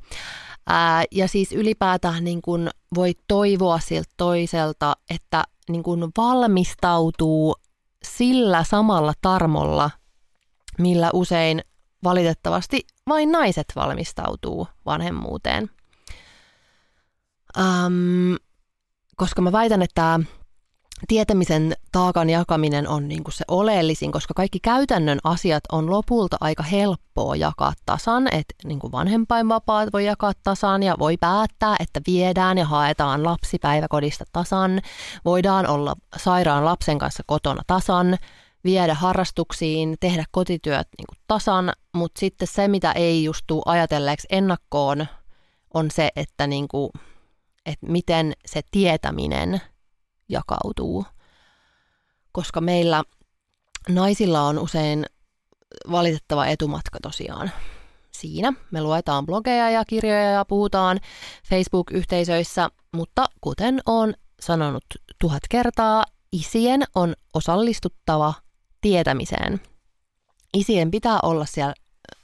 Ää, 0.66 1.04
ja 1.12 1.28
siis 1.28 1.52
ylipäätään 1.52 2.24
niin 2.24 2.42
kun 2.42 2.70
voi 2.94 3.12
toivoa 3.28 3.78
siltä 3.78 4.10
toiselta, 4.16 4.96
että 5.10 5.44
niin 5.68 5.82
kun 5.82 6.10
valmistautuu 6.16 7.54
sillä 8.04 8.64
samalla 8.64 9.12
tarmolla, 9.22 9.90
millä 10.78 11.10
usein 11.12 11.64
valitettavasti 12.04 12.86
vain 13.08 13.32
naiset 13.32 13.66
valmistautuu 13.76 14.68
vanhemmuuteen. 14.86 15.70
Ähm, 17.58 18.34
koska 19.16 19.42
mä 19.42 19.52
väitän, 19.52 19.82
että 19.82 20.20
tietämisen 21.08 21.76
taakan 21.92 22.30
jakaminen 22.30 22.88
on 22.88 23.08
niin 23.08 23.24
kuin 23.24 23.34
se 23.34 23.44
oleellisin, 23.48 24.12
koska 24.12 24.34
kaikki 24.34 24.60
käytännön 24.60 25.18
asiat 25.24 25.64
on 25.72 25.90
lopulta 25.90 26.36
aika 26.40 26.62
helppoa 26.62 27.36
jakaa 27.36 27.72
tasan, 27.86 28.26
että 28.26 28.54
niin 28.64 28.78
kuin 28.78 28.92
vanhempainvapaat 28.92 29.88
voi 29.92 30.04
jakaa 30.04 30.32
tasan 30.42 30.82
ja 30.82 30.94
voi 30.98 31.16
päättää, 31.16 31.76
että 31.80 32.00
viedään 32.06 32.58
ja 32.58 32.64
haetaan 32.64 33.24
lapsi 33.24 33.58
päiväkodista 33.58 34.24
tasan, 34.32 34.80
voidaan 35.24 35.66
olla 35.66 35.94
sairaan 36.16 36.64
lapsen 36.64 36.98
kanssa 36.98 37.22
kotona 37.26 37.62
tasan, 37.66 38.16
viedä 38.64 38.94
harrastuksiin, 38.94 39.96
tehdä 40.00 40.24
kotityöt 40.30 40.88
niin 40.98 41.06
kuin 41.08 41.18
tasan, 41.28 41.72
mutta 41.92 42.20
sitten 42.20 42.48
se, 42.48 42.68
mitä 42.68 42.92
ei 42.92 43.24
just 43.24 43.44
tule 43.46 43.62
ajatelleeksi 43.66 44.26
ennakkoon, 44.30 45.06
on 45.74 45.90
se, 45.90 46.10
että, 46.16 46.46
niin 46.46 46.68
kuin, 46.68 46.90
että 47.66 47.86
miten 47.86 48.32
se 48.46 48.60
tietäminen– 48.70 49.60
jakautuu. 50.28 51.04
Koska 52.32 52.60
meillä 52.60 53.02
naisilla 53.88 54.42
on 54.42 54.58
usein 54.58 55.06
valitettava 55.90 56.46
etumatka 56.46 56.98
tosiaan 57.02 57.50
siinä. 58.10 58.52
Me 58.70 58.82
luetaan 58.82 59.26
blogeja 59.26 59.70
ja 59.70 59.84
kirjoja 59.84 60.30
ja 60.30 60.44
puhutaan 60.44 61.00
Facebook-yhteisöissä, 61.48 62.68
mutta 62.92 63.24
kuten 63.40 63.80
on 63.86 64.14
sanonut 64.40 64.84
tuhat 65.20 65.42
kertaa, 65.50 66.04
isien 66.32 66.82
on 66.94 67.14
osallistuttava 67.34 68.34
tietämiseen. 68.80 69.60
Isien 70.54 70.90
pitää 70.90 71.18
olla 71.22 71.46
siellä 71.46 71.74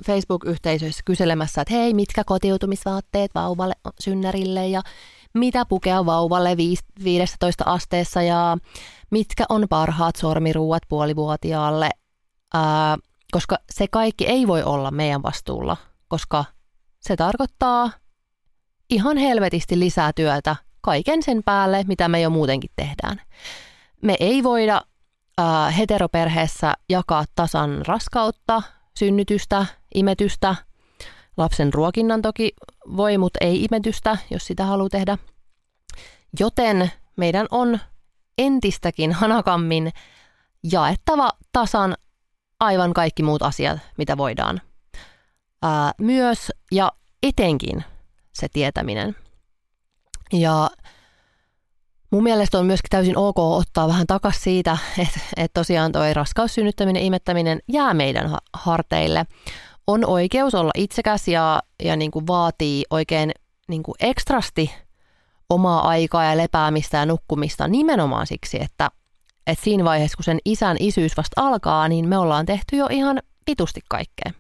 Facebook-yhteisöissä 0.07 1.03
kyselemässä, 1.05 1.61
että 1.61 1.75
hei, 1.75 1.95
mitkä 1.95 2.25
kotiutumisvaatteet 2.25 3.31
vauvalle 3.35 3.75
synnärille 4.01 4.69
ja 4.69 4.83
mitä 5.35 5.65
pukea 5.67 6.07
vauvalle 6.07 6.57
15 7.05 7.65
asteessa 7.67 8.23
ja 8.23 8.57
mitkä 9.11 9.45
on 9.49 9.67
parhaat 9.69 10.17
sormiruuat 10.17 10.83
puolivuotiaalle, 10.89 11.91
ää, 12.55 12.97
koska 13.33 13.59
se 13.71 13.87
kaikki 13.89 14.27
ei 14.27 14.47
voi 14.47 14.63
olla 14.63 14.91
meidän 14.91 15.23
vastuulla, 15.23 15.77
koska 16.09 16.45
se 17.01 17.17
tarkoittaa 17.17 17.91
ihan 18.91 19.17
helvetisti 19.17 19.79
lisää 19.79 20.13
työtä 20.13 20.57
kaiken 20.81 21.23
sen 21.23 21.43
päälle, 21.45 21.85
mitä 21.89 22.09
me 22.09 22.21
jo 22.21 22.31
muutenkin 22.31 22.71
tehdään. 22.77 23.21
Me 24.03 24.17
ei 24.21 24.43
voida 24.43 24.83
ää, 25.39 25.71
heteroperheessä 25.71 26.75
jakaa 26.89 27.25
tasan 27.35 27.83
raskautta, 27.87 28.63
synnytystä, 28.99 29.67
imetystä– 29.95 30.55
Lapsen 31.41 31.75
ruokinnan 31.75 32.23
toki 32.23 32.53
voi, 32.97 33.19
mutta 33.19 33.39
ei 33.41 33.65
imetystä, 33.65 34.19
jos 34.31 34.47
sitä 34.47 34.65
haluaa 34.65 34.89
tehdä. 34.89 35.19
Joten 36.41 36.93
meidän 37.17 37.47
on 37.51 37.79
entistäkin 38.39 39.13
hanakammin 39.13 39.93
jaettava 40.73 41.31
tasan 41.53 41.97
aivan 42.61 42.95
kaikki 42.95 43.23
muut 43.23 43.43
asiat, 43.43 43.79
mitä 43.99 44.17
voidaan. 44.17 44.61
Ää, 45.63 45.93
myös 46.01 46.53
ja 46.73 46.93
etenkin 47.23 47.85
se 48.33 48.49
tietäminen. 48.53 49.17
Ja 50.33 50.71
mun 52.11 52.23
mielestä 52.23 52.59
on 52.59 52.67
myöskin 52.67 52.91
täysin 52.91 53.17
ok 53.17 53.39
ottaa 53.39 53.89
vähän 53.89 54.07
takas 54.07 54.43
siitä, 54.43 54.79
että, 54.99 55.21
että 55.37 55.61
tosiaan 55.61 55.93
toi 55.93 56.15
raskaussynnyttäminen, 56.15 57.03
imettäminen 57.03 57.61
jää 57.69 57.95
meidän 57.95 58.37
harteille. 58.53 59.27
On 59.91 60.05
oikeus 60.05 60.55
olla 60.55 60.71
itsekäs 60.75 61.29
ja, 61.29 61.63
ja 61.83 61.97
niin 61.97 62.11
kuin 62.11 62.27
vaatii 62.27 62.85
oikein 62.91 63.33
niin 63.69 63.83
kuin 63.83 63.95
ekstrasti 64.01 64.75
omaa 65.49 65.89
aikaa 65.89 66.25
ja 66.25 66.37
lepäämistä 66.37 66.97
ja 66.97 67.07
nukkumista 67.07 67.69
nimenomaan 67.69 68.27
siksi, 68.27 68.63
että, 68.63 68.91
että 69.47 69.65
siinä 69.65 69.85
vaiheessa, 69.85 70.17
kun 70.17 70.25
sen 70.25 70.39
isän 70.45 70.77
isyys 70.81 71.17
vasta 71.17 71.43
alkaa, 71.43 71.89
niin 71.89 72.09
me 72.09 72.19
ollaan 72.19 72.47
tehty 72.47 72.77
jo 72.77 72.87
ihan 72.91 73.23
vitusti 73.51 73.81
kaikkea. 73.89 74.33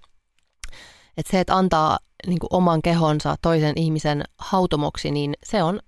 Että 1.16 1.30
se, 1.30 1.40
että 1.40 1.56
antaa 1.56 1.98
niin 2.26 2.38
kuin 2.38 2.48
oman 2.52 2.82
kehonsa 2.82 3.36
toisen 3.42 3.72
ihmisen 3.76 4.24
hautomoksi, 4.38 5.10
niin 5.10 5.34
se 5.44 5.62
on 5.62 5.80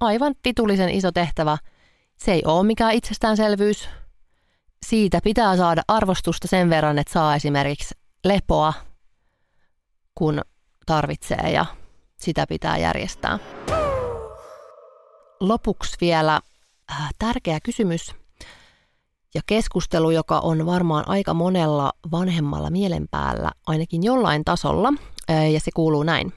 aivan 0.00 0.34
vitullisen 0.44 0.88
iso 0.88 1.12
tehtävä. 1.12 1.58
Se 2.16 2.32
ei 2.32 2.42
ole 2.44 2.66
mikään 2.66 2.94
itsestäänselvyys. 2.94 3.88
Siitä 4.86 5.20
pitää 5.24 5.56
saada 5.56 5.82
arvostusta 5.88 6.48
sen 6.48 6.70
verran, 6.70 6.98
että 6.98 7.12
saa 7.12 7.36
esimerkiksi 7.36 8.01
lepoa, 8.24 8.72
kun 10.14 10.40
tarvitsee 10.86 11.50
ja 11.52 11.66
sitä 12.16 12.46
pitää 12.48 12.78
järjestää. 12.78 13.38
Lopuksi 15.40 15.96
vielä 16.00 16.40
äh, 16.92 17.08
tärkeä 17.18 17.58
kysymys 17.60 18.14
ja 19.34 19.40
keskustelu, 19.46 20.10
joka 20.10 20.38
on 20.38 20.66
varmaan 20.66 21.08
aika 21.08 21.34
monella 21.34 21.92
vanhemmalla 22.12 22.70
mielen 22.70 23.08
päällä, 23.10 23.50
ainakin 23.66 24.02
jollain 24.02 24.44
tasolla, 24.44 24.92
äh, 25.30 25.50
ja 25.50 25.60
se 25.60 25.70
kuuluu 25.74 26.02
näin. 26.02 26.32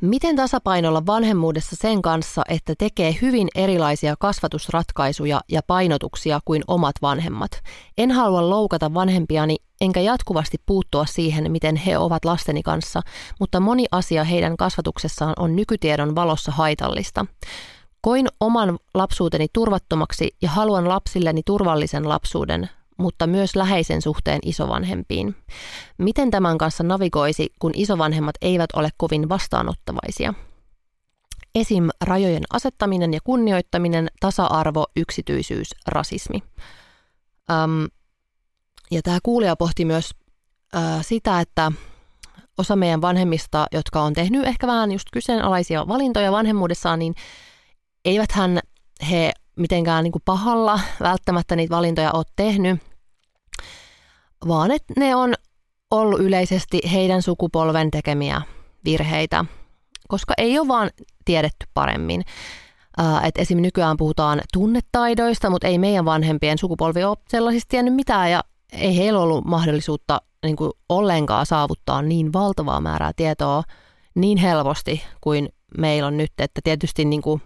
Miten 0.00 0.36
tasapainolla 0.36 1.06
vanhemmuudessa 1.06 1.76
sen 1.76 2.02
kanssa, 2.02 2.42
että 2.48 2.74
tekee 2.78 3.16
hyvin 3.22 3.48
erilaisia 3.54 4.14
kasvatusratkaisuja 4.18 5.40
ja 5.48 5.60
painotuksia 5.66 6.40
kuin 6.44 6.62
omat 6.66 6.94
vanhemmat? 7.02 7.50
En 7.98 8.10
halua 8.10 8.50
loukata 8.50 8.94
vanhempiani, 8.94 9.56
enkä 9.80 10.00
jatkuvasti 10.00 10.56
puuttua 10.66 11.06
siihen, 11.06 11.52
miten 11.52 11.76
he 11.76 11.98
ovat 11.98 12.24
lasteni 12.24 12.62
kanssa, 12.62 13.00
mutta 13.40 13.60
moni 13.60 13.84
asia 13.90 14.24
heidän 14.24 14.56
kasvatuksessaan 14.56 15.34
on 15.38 15.56
nykytiedon 15.56 16.14
valossa 16.14 16.52
haitallista. 16.52 17.26
Koin 18.00 18.28
oman 18.40 18.78
lapsuuteni 18.94 19.46
turvattomaksi 19.52 20.36
ja 20.42 20.48
haluan 20.50 20.88
lapsilleni 20.88 21.42
turvallisen 21.46 22.08
lapsuuden, 22.08 22.70
mutta 22.96 23.26
myös 23.26 23.56
läheisen 23.56 24.02
suhteen 24.02 24.40
isovanhempiin. 24.44 25.36
Miten 25.98 26.30
tämän 26.30 26.58
kanssa 26.58 26.84
navigoisi, 26.84 27.52
kun 27.58 27.72
isovanhemmat 27.74 28.34
eivät 28.40 28.70
ole 28.76 28.88
kovin 28.96 29.28
vastaanottavaisia? 29.28 30.34
Esim. 31.54 31.88
rajojen 32.00 32.42
asettaminen 32.52 33.14
ja 33.14 33.20
kunnioittaminen, 33.24 34.08
tasa-arvo, 34.20 34.86
yksityisyys, 34.96 35.68
rasismi. 35.86 36.42
Öm, 37.50 37.88
ja 38.90 39.02
tämä 39.02 39.18
kuulija 39.22 39.56
pohti 39.56 39.84
myös 39.84 40.10
ö, 40.74 40.78
sitä, 41.02 41.40
että 41.40 41.72
osa 42.58 42.76
meidän 42.76 43.00
vanhemmista, 43.00 43.66
jotka 43.72 44.02
on 44.02 44.12
tehnyt 44.12 44.44
ehkä 44.44 44.66
vähän 44.66 44.92
just 44.92 45.08
kyseenalaisia 45.12 45.88
valintoja 45.88 46.32
vanhemmuudessaan, 46.32 46.98
niin 46.98 47.14
eiväthän 48.04 48.60
he 49.10 49.32
mitenkään 49.56 50.04
niin 50.04 50.12
kuin 50.12 50.22
pahalla 50.24 50.80
välttämättä 51.00 51.56
niitä 51.56 51.76
valintoja 51.76 52.12
ole 52.12 52.24
tehnyt, 52.36 52.80
vaan 54.48 54.70
että 54.70 54.94
ne 54.96 55.14
on 55.14 55.34
ollut 55.90 56.20
yleisesti 56.20 56.80
heidän 56.92 57.22
sukupolven 57.22 57.90
tekemiä 57.90 58.42
virheitä, 58.84 59.44
koska 60.08 60.34
ei 60.38 60.58
ole 60.58 60.68
vaan 60.68 60.90
tiedetty 61.24 61.66
paremmin. 61.74 62.22
Että 63.24 63.42
esim. 63.42 63.58
nykyään 63.58 63.96
puhutaan 63.96 64.40
tunnetaidoista, 64.52 65.50
mutta 65.50 65.66
ei 65.66 65.78
meidän 65.78 66.04
vanhempien 66.04 66.58
sukupolvi 66.58 67.04
ole 67.04 67.16
sellaisista 67.28 67.68
tiennyt 67.68 67.94
mitään 67.94 68.30
ja 68.30 68.44
ei 68.72 68.96
heillä 68.96 69.20
ollut 69.20 69.44
mahdollisuutta 69.44 70.20
niin 70.44 70.56
kuin 70.56 70.72
ollenkaan 70.88 71.46
saavuttaa 71.46 72.02
niin 72.02 72.32
valtavaa 72.32 72.80
määrää 72.80 73.12
tietoa 73.16 73.62
niin 74.14 74.38
helposti 74.38 75.02
kuin 75.20 75.48
meillä 75.78 76.06
on 76.06 76.16
nyt, 76.16 76.32
että 76.38 76.60
tietysti 76.64 77.04
niin 77.04 77.22
kuin 77.22 77.42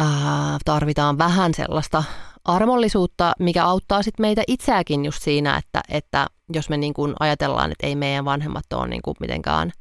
ää, 0.00 0.58
tarvitaan 0.64 1.18
vähän 1.18 1.54
sellaista 1.54 2.04
armollisuutta, 2.44 3.32
mikä 3.38 3.64
auttaa 3.64 4.02
sit 4.02 4.18
meitä 4.18 4.42
itseäkin 4.46 5.04
just 5.04 5.22
siinä, 5.22 5.56
että, 5.56 5.80
että 5.88 6.26
jos 6.52 6.68
me 6.68 6.76
niin 6.76 6.94
kuin 6.94 7.14
ajatellaan, 7.20 7.72
että 7.72 7.86
ei 7.86 7.96
meidän 7.96 8.24
vanhemmat 8.24 8.72
ole 8.72 8.88
niin 8.88 9.02
kuin 9.02 9.16
mitenkään 9.20 9.72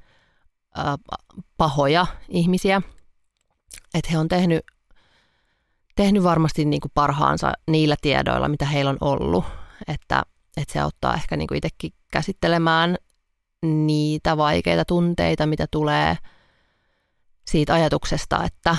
ää, 0.75 0.97
pahoja 1.58 2.05
ihmisiä, 2.29 2.82
että 3.93 4.12
he 4.12 4.17
on 4.17 4.27
tehnyt, 4.27 4.65
tehnyt 5.95 6.23
varmasti 6.23 6.65
niin 6.65 6.82
kuin 6.82 6.91
parhaansa 6.93 7.53
niillä 7.67 7.95
tiedoilla, 8.01 8.47
mitä 8.47 8.65
heillä 8.65 8.91
on 8.91 8.97
ollut, 9.01 9.45
että, 9.88 10.23
että 10.58 10.73
se 10.73 10.79
auttaa 10.79 11.13
ehkä 11.13 11.38
niin 11.38 11.47
kuin 11.47 11.58
itsekin 11.58 11.91
käsittelemään 12.12 12.95
niitä 13.62 14.38
vaikeita 14.38 14.86
tunteita, 14.86 15.45
mitä 15.45 15.65
tulee 15.71 16.17
siitä 17.47 17.73
ajatuksesta, 17.73 18.43
että, 18.43 18.75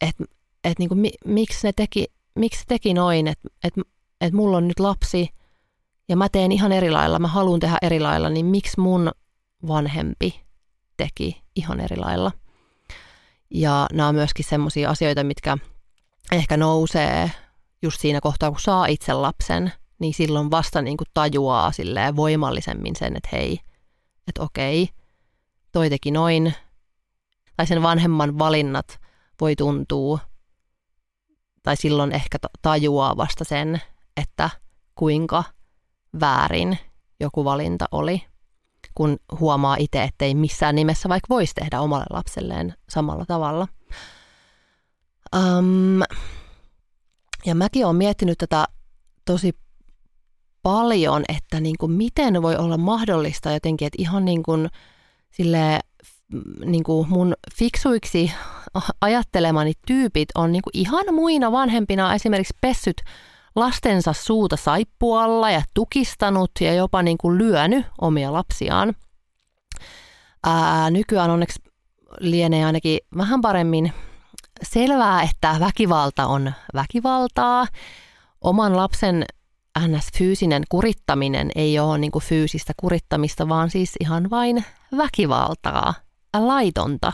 että 0.00 0.24
että 0.70 0.80
niinku, 0.82 0.94
mi, 0.94 1.10
miksi 1.24 1.66
ne 1.66 1.72
teki, 1.72 2.06
miksi 2.34 2.64
teki 2.68 2.94
noin, 2.94 3.26
että 3.28 3.48
et, 3.64 3.74
et 4.20 4.32
mulla 4.32 4.56
on 4.56 4.68
nyt 4.68 4.80
lapsi 4.80 5.28
ja 6.08 6.16
mä 6.16 6.28
teen 6.28 6.52
ihan 6.52 6.72
eri 6.72 6.90
lailla, 6.90 7.18
mä 7.18 7.28
haluan 7.28 7.60
tehdä 7.60 7.78
eri 7.82 8.00
lailla, 8.00 8.30
niin 8.30 8.46
miksi 8.46 8.80
mun 8.80 9.10
vanhempi 9.68 10.40
teki 10.96 11.42
ihan 11.56 11.80
eri 11.80 11.96
lailla. 11.96 12.32
Ja 13.50 13.86
nämä 13.92 14.08
on 14.08 14.14
myöskin 14.14 14.44
semmoisia 14.44 14.90
asioita, 14.90 15.24
mitkä 15.24 15.58
ehkä 16.32 16.56
nousee 16.56 17.30
just 17.82 18.00
siinä 18.00 18.20
kohtaa, 18.20 18.50
kun 18.50 18.60
saa 18.60 18.86
itse 18.86 19.12
lapsen, 19.12 19.72
niin 19.98 20.14
silloin 20.14 20.50
vasta 20.50 20.82
niin 20.82 20.96
kuin 20.96 21.08
tajuaa 21.14 21.72
silleen 21.72 22.16
voimallisemmin 22.16 22.96
sen, 22.96 23.16
että 23.16 23.28
hei, 23.32 23.60
että 24.28 24.42
okei, 24.42 24.88
toi 25.72 25.90
teki 25.90 26.10
noin. 26.10 26.54
Tai 27.56 27.66
sen 27.66 27.82
vanhemman 27.82 28.38
valinnat 28.38 29.00
voi 29.40 29.56
tuntua 29.56 30.18
tai 31.66 31.76
silloin 31.76 32.12
ehkä 32.12 32.38
tajuaa 32.62 33.16
vasta 33.16 33.44
sen, 33.44 33.80
että 34.16 34.50
kuinka 34.94 35.44
väärin 36.20 36.78
joku 37.20 37.44
valinta 37.44 37.84
oli, 37.92 38.22
kun 38.94 39.16
huomaa 39.40 39.76
itse, 39.78 40.02
ettei 40.02 40.34
missään 40.34 40.74
nimessä 40.74 41.08
vaikka 41.08 41.26
voisi 41.28 41.54
tehdä 41.54 41.80
omalle 41.80 42.06
lapselleen 42.10 42.74
samalla 42.88 43.24
tavalla. 43.26 43.68
Um, 45.36 46.00
ja 47.46 47.54
mäkin 47.54 47.84
olen 47.84 47.96
miettinyt 47.96 48.38
tätä 48.38 48.64
tosi 49.24 49.52
paljon, 50.62 51.24
että 51.28 51.60
niin 51.60 51.76
kuin 51.80 51.92
miten 51.92 52.42
voi 52.42 52.56
olla 52.56 52.76
mahdollista 52.76 53.52
jotenkin, 53.52 53.86
että 53.86 54.02
ihan 54.02 54.24
niin 54.24 54.42
kuin 54.42 54.68
sille 55.30 55.80
niin 56.64 56.84
kuin 56.84 57.08
mun 57.08 57.34
fiksuiksi 57.58 58.32
ajattelemani 59.00 59.72
tyypit 59.86 60.28
on 60.34 60.52
niin 60.52 60.62
kuin 60.62 60.70
ihan 60.74 61.04
muina 61.12 61.52
vanhempina 61.52 62.14
esimerkiksi 62.14 62.56
pessyt 62.60 62.96
lastensa 63.56 64.12
suuta 64.12 64.56
saippualla 64.56 65.50
ja 65.50 65.62
tukistanut 65.74 66.50
ja 66.60 66.74
jopa 66.74 67.02
niin 67.02 67.18
kuin 67.18 67.38
lyönyt 67.38 67.86
omia 68.00 68.32
lapsiaan. 68.32 68.94
Ää, 70.46 70.90
nykyään 70.90 71.30
onneksi 71.30 71.62
lienee 72.20 72.64
ainakin 72.64 72.98
vähän 73.16 73.40
paremmin 73.40 73.92
selvää, 74.62 75.22
että 75.22 75.56
väkivalta 75.60 76.26
on 76.26 76.52
väkivaltaa. 76.74 77.66
Oman 78.40 78.76
lapsen 78.76 79.24
NS-fyysinen 79.78 80.62
kurittaminen 80.68 81.50
ei 81.54 81.78
ole 81.78 81.98
niin 81.98 82.10
kuin 82.10 82.24
fyysistä 82.24 82.72
kurittamista, 82.76 83.48
vaan 83.48 83.70
siis 83.70 83.92
ihan 84.00 84.30
vain 84.30 84.64
väkivaltaa 84.96 85.94
laitonta. 86.40 87.12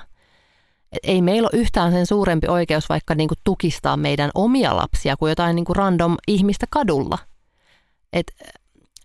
Et 0.93 0.99
ei 1.03 1.23
meillä 1.23 1.49
ole 1.53 1.61
yhtään 1.61 1.93
sen 1.93 2.07
suurempi 2.07 2.49
oikeus 2.49 2.89
vaikka 2.89 3.15
niinku 3.15 3.35
tukistaa 3.45 3.97
meidän 3.97 4.31
omia 4.35 4.77
lapsia 4.77 5.17
kuin 5.17 5.31
jotain 5.31 5.57
niinku 5.57 5.75
random 5.75 6.17
ihmistä 6.29 6.67
kadulla. 6.71 7.19
Et 8.13 8.33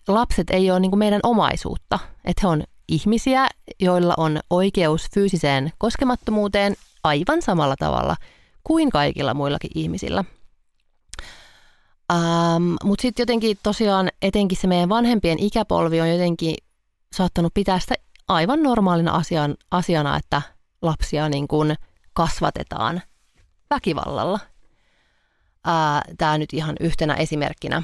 lapset 0.07 0.49
ei 0.49 0.71
ole 0.71 0.79
niinku 0.79 0.97
meidän 0.97 1.19
omaisuutta. 1.23 1.99
Et 2.25 2.43
he 2.43 2.47
on 2.47 2.63
ihmisiä, 2.87 3.47
joilla 3.79 4.13
on 4.17 4.39
oikeus 4.49 5.07
fyysiseen 5.13 5.71
koskemattomuuteen 5.77 6.75
aivan 7.03 7.41
samalla 7.41 7.75
tavalla 7.79 8.15
kuin 8.63 8.89
kaikilla 8.89 9.33
muillakin 9.33 9.71
ihmisillä. 9.75 10.23
Ähm, 12.11 12.73
Mutta 12.83 13.01
sitten 13.01 13.21
jotenkin 13.21 13.57
tosiaan 13.63 14.09
etenkin 14.21 14.57
se 14.57 14.67
meidän 14.67 14.89
vanhempien 14.89 15.39
ikäpolvi 15.39 16.01
on 16.01 16.09
jotenkin 16.09 16.55
saattanut 17.15 17.53
pitää 17.53 17.79
sitä 17.79 17.95
aivan 18.27 18.63
normaalina 18.63 19.11
asian, 19.11 19.55
asiana, 19.71 20.17
että 20.17 20.41
lapsia 20.81 21.29
niin 21.29 21.47
kuin 21.47 21.75
kasvatetaan 22.13 23.01
väkivallalla. 23.69 24.39
Tämä 26.17 26.37
nyt 26.37 26.53
ihan 26.53 26.75
yhtenä 26.79 27.13
esimerkkinä. 27.13 27.83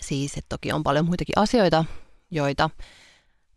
Siis, 0.00 0.36
että 0.36 0.48
toki 0.48 0.72
on 0.72 0.82
paljon 0.82 1.06
muitakin 1.06 1.38
asioita, 1.38 1.84
joita 2.30 2.70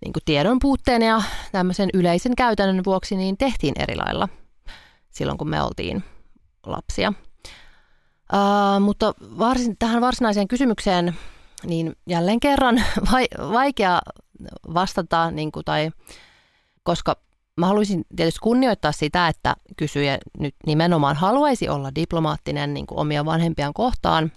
niin 0.06 0.14
kuin 0.14 0.24
tiedon 0.26 0.60
puutteen 0.62 1.02
ja 1.02 1.22
tämmöisen 1.52 1.90
yleisen 1.94 2.36
käytännön 2.36 2.86
vuoksi 2.86 3.16
niin 3.16 3.38
tehtiin 3.38 3.74
eri 3.80 3.96
lailla 3.96 4.30
silloin, 5.10 5.38
kun 5.38 5.50
me 5.50 5.62
oltiin 5.62 6.04
lapsia. 6.66 7.14
Uh, 8.34 8.82
mutta 8.82 9.14
varsin, 9.20 9.76
tähän 9.80 10.02
varsinaiseen 10.02 10.48
kysymykseen 10.48 11.16
niin 11.64 11.96
jälleen 12.08 12.40
kerran 12.40 12.84
vai, 13.12 13.26
vaikea 13.54 14.00
vastata, 14.74 15.32
niin 15.32 15.52
kuin, 15.52 15.66
tai, 15.66 15.92
koska 16.84 17.16
mä 17.58 17.68
haluaisin 17.68 18.06
tietysti 18.16 18.40
kunnioittaa 18.44 18.92
sitä, 18.92 19.28
että 19.28 19.56
kysyjä 19.78 20.18
nyt 20.40 20.56
nimenomaan 20.66 21.16
haluaisi 21.16 21.70
olla 21.70 21.96
diplomaattinen 21.96 22.74
niin 22.74 22.88
kuin 22.88 23.00
omia 23.00 23.26
vanhempiaan 23.26 23.74
kohtaan, 23.74 24.32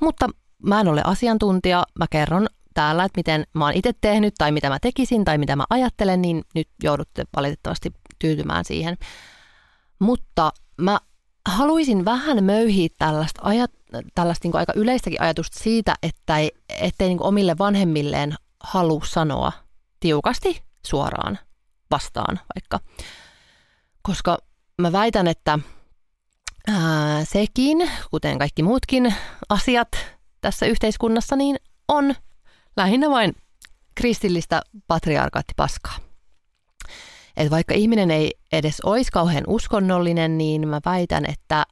mutta 0.00 0.28
mä 0.62 0.80
en 0.80 0.88
ole 0.88 1.02
asiantuntija, 1.04 1.84
mä 1.98 2.06
kerron 2.10 2.46
täällä, 2.74 3.04
että 3.04 3.18
miten 3.18 3.44
mä 3.54 3.64
oon 3.64 3.74
itse 3.74 3.92
tehnyt 4.00 4.34
tai 4.38 4.52
mitä 4.52 4.68
mä 4.68 4.78
tekisin 4.78 5.24
tai 5.24 5.38
mitä 5.38 5.56
mä 5.56 5.64
ajattelen, 5.70 6.22
niin 6.22 6.44
nyt 6.54 6.68
joudutte 6.82 7.24
valitettavasti 7.36 7.92
tyytymään 8.18 8.64
siihen. 8.64 8.96
Mutta 9.98 10.52
mä 10.80 10.98
haluaisin 11.48 12.04
vähän 12.04 12.44
möyhiä 12.44 12.88
tällaista, 12.98 13.40
ajat, 13.44 13.70
tällaista 14.14 14.48
niin 14.48 14.56
aika 14.56 14.72
yleistäkin 14.76 15.22
ajatusta 15.22 15.58
siitä, 15.58 15.94
että 16.02 16.38
ei, 16.38 16.50
ettei 16.68 17.08
niin 17.08 17.22
omille 17.22 17.58
vanhemmilleen 17.58 18.34
halua 18.68 19.00
sanoa 19.04 19.52
tiukasti 20.00 20.62
suoraan 20.86 21.38
vastaan 21.90 22.40
vaikka. 22.54 22.80
Koska 24.02 24.38
mä 24.78 24.92
väitän, 24.92 25.26
että 25.26 25.58
ää, 26.68 27.24
sekin, 27.24 27.90
kuten 28.10 28.38
kaikki 28.38 28.62
muutkin 28.62 29.14
asiat 29.48 29.88
tässä 30.40 30.66
yhteiskunnassa, 30.66 31.36
niin 31.36 31.56
on 31.88 32.14
lähinnä 32.76 33.10
vain 33.10 33.36
kristillistä 33.94 34.62
patriarkaattipaskaa. 34.86 35.96
Että 37.36 37.50
vaikka 37.50 37.74
ihminen 37.74 38.10
ei 38.10 38.30
edes 38.52 38.80
olisi 38.80 39.10
kauhean 39.10 39.44
uskonnollinen, 39.46 40.38
niin 40.38 40.68
mä 40.68 40.80
väitän, 40.84 41.24
että 41.26 41.64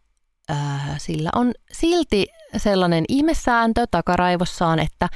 äh, 0.50 0.98
sillä 0.98 1.30
on 1.34 1.52
silti 1.72 2.26
sellainen 2.58 3.04
ihmesääntö 3.08 3.86
takaraivossaan, 3.90 4.78
että 4.78 5.08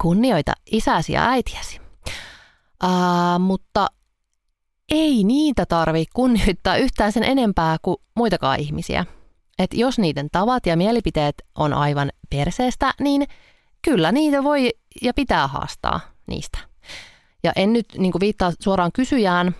kunnioita 0.00 0.52
isäsi 0.72 1.12
ja 1.12 1.28
äitiäsi. 1.28 1.80
Äh, 2.84 2.90
mutta 3.38 3.86
ei 4.90 5.24
niitä 5.24 5.66
tarvi 5.66 6.04
kunnioittaa 6.14 6.76
yhtään 6.76 7.12
sen 7.12 7.24
enempää 7.24 7.76
kuin 7.82 7.96
muitakaan 8.16 8.60
ihmisiä. 8.60 9.06
Et 9.58 9.74
jos 9.74 9.98
niiden 9.98 10.28
tavat 10.32 10.66
ja 10.66 10.76
mielipiteet 10.76 11.34
on 11.54 11.74
aivan 11.74 12.10
perseestä, 12.30 12.94
niin 13.00 13.26
kyllä 13.82 14.12
niitä 14.12 14.44
voi 14.44 14.70
ja 15.02 15.14
pitää 15.14 15.46
haastaa 15.46 16.00
niistä. 16.26 16.58
Ja 17.42 17.52
en 17.56 17.72
nyt 17.72 17.86
niin 17.98 18.12
viittaa 18.20 18.52
suoraan 18.60 18.92
kysyjään 18.92 19.54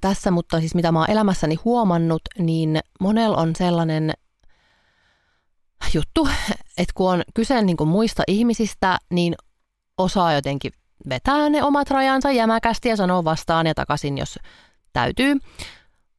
tässä, 0.00 0.30
mutta 0.30 0.60
siis 0.60 0.74
mitä 0.74 0.92
mä 0.92 0.98
oon 0.98 1.10
elämässäni 1.10 1.54
huomannut, 1.54 2.22
niin 2.38 2.80
monella 3.00 3.36
on 3.36 3.56
sellainen 3.56 4.12
juttu, 5.94 6.28
että 6.78 6.92
kun 6.94 7.12
on 7.12 7.22
kyse 7.34 7.62
niin 7.62 7.76
kuin 7.76 7.88
muista 7.88 8.22
ihmisistä, 8.26 8.98
niin 9.10 9.34
osaa 9.98 10.32
jotenkin 10.32 10.72
vetää 11.08 11.48
ne 11.48 11.62
omat 11.62 11.90
rajansa 11.90 12.30
jämäkästi 12.30 12.88
ja 12.88 12.96
sanoo 12.96 13.24
vastaan 13.24 13.66
ja 13.66 13.74
takaisin, 13.74 14.18
jos 14.18 14.38
täytyy. 14.92 15.36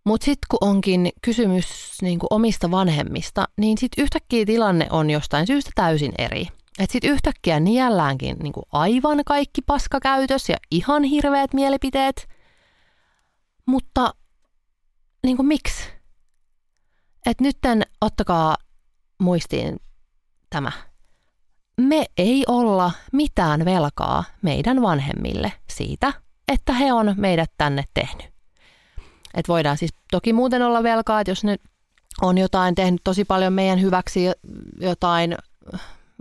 Mutta 0.06 0.26
sitten 0.26 0.48
kun 0.50 0.70
onkin 0.70 1.10
kysymys 1.22 1.68
niin 2.02 2.20
kuin 2.20 2.28
omista 2.30 2.72
vanhemmista, 2.72 3.48
niin 3.58 3.78
sitten 3.78 4.04
yhtäkkiä 4.04 4.46
tilanne 4.46 4.88
on 4.90 5.10
jostain 5.10 5.48
syystä 5.48 5.72
täysin 5.76 6.12
eri. 6.18 6.48
Että 6.80 6.94
sitten 6.94 7.12
yhtäkkiä 7.12 7.60
nielläänkin 7.60 8.38
niin 8.38 8.54
kuin 8.54 8.66
aivan 8.72 9.22
kaikki 9.26 9.62
paskakäytös 9.62 10.50
ja 10.50 10.58
ihan 10.72 11.04
hirveät 11.04 11.54
mielipiteet. 11.54 12.30
Mutta 13.66 14.14
niin 15.24 15.38
kuin 15.38 15.48
miksi? 15.48 15.84
Että 17.26 17.44
nytten 17.44 17.84
ottakaa 18.02 18.58
muistiin 19.20 19.80
tämä. 20.50 20.72
Me 21.78 22.06
ei 22.18 22.44
olla 22.48 22.92
mitään 23.12 23.66
velkaa 23.66 24.24
meidän 24.42 24.82
vanhemmille 24.82 25.52
siitä, 25.70 26.14
että 26.48 26.74
he 26.74 26.94
on 26.94 27.14
meidät 27.18 27.52
tänne 27.58 27.84
tehnyt. 27.94 28.30
Et 29.34 29.48
voidaan 29.48 29.78
siis 29.78 29.92
toki 30.12 30.34
muuten 30.34 30.62
olla 30.62 30.84
velkaa, 30.84 31.22
että 31.22 31.32
jos 31.32 31.44
ne 31.44 31.58
on 32.22 32.38
jotain 32.38 32.76
tehnyt 32.76 33.02
tosi 33.04 33.26
paljon 33.26 33.54
meidän 33.54 33.82
hyväksi, 33.82 34.26
jotain, 34.80 35.38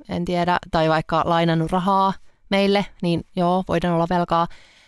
en 0.09 0.25
tiedä, 0.25 0.59
tai 0.71 0.89
vaikka 0.89 1.23
lainannut 1.27 1.73
rahaa 1.73 2.13
meille, 2.51 2.87
niin 3.03 3.25
joo, 3.37 3.65
voidaan 3.69 3.95
olla 3.95 4.07
velkaa. 4.11 4.47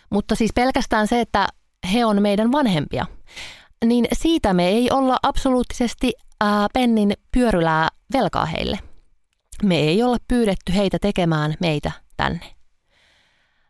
Mutta 0.09 0.35
siis 0.35 0.51
pelkästään 0.55 1.07
se, 1.07 1.21
että 1.21 1.47
he 1.93 2.05
on 2.05 2.21
meidän 2.21 2.51
vanhempia, 2.51 3.05
niin 3.85 4.05
siitä 4.13 4.53
me 4.53 4.67
ei 4.67 4.91
olla 4.91 5.17
absoluuttisesti 5.23 6.13
ää, 6.41 6.67
pennin 6.73 7.13
pyörylää 7.31 7.87
velkaa 8.13 8.45
heille. 8.45 8.79
Me 9.63 9.79
ei 9.79 10.03
olla 10.03 10.17
pyydetty 10.27 10.75
heitä 10.75 10.97
tekemään 11.01 11.55
meitä 11.59 11.91
tänne. 12.17 12.55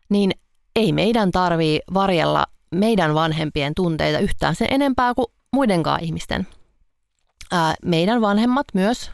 Niin 0.08 0.32
ei 0.76 0.92
meidän 0.92 1.30
tarvii 1.30 1.80
varjella 1.94 2.46
meidän 2.70 3.14
vanhempien 3.14 3.72
tunteita 3.76 4.18
yhtään 4.18 4.54
sen 4.54 4.68
enempää 4.70 5.14
kuin 5.14 5.26
muidenkaan 5.52 6.04
ihmisten. 6.04 6.46
Ää, 7.52 7.74
meidän 7.84 8.20
vanhemmat 8.20 8.66
myös 8.74 9.10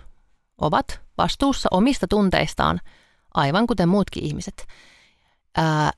ovat 0.60 1.00
vastuussa 1.18 1.68
omista 1.72 2.06
tunteistaan, 2.08 2.80
aivan 3.34 3.66
kuten 3.66 3.88
muutkin 3.88 4.24
ihmiset. 4.24 4.66
Ää, 5.56 5.90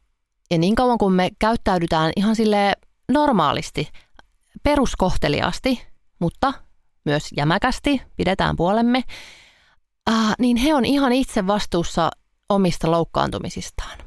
ja 0.51 0.59
niin 0.59 0.75
kauan 0.75 0.99
kuin 0.99 1.13
me 1.13 1.31
käyttäydytään 1.39 2.13
ihan 2.17 2.37
sille 2.37 2.73
normaalisti, 3.13 3.89
peruskohteliaasti, 4.63 5.87
mutta 6.19 6.53
myös 7.05 7.29
jämäkästi, 7.37 8.03
pidetään 8.17 8.57
puolemme, 8.57 9.05
ää, 10.07 10.35
niin 10.39 10.57
he 10.57 10.75
on 10.75 10.85
ihan 10.85 11.13
itse 11.13 11.47
vastuussa 11.47 12.11
omista 12.49 12.91
loukkaantumisistaan. 12.91 13.99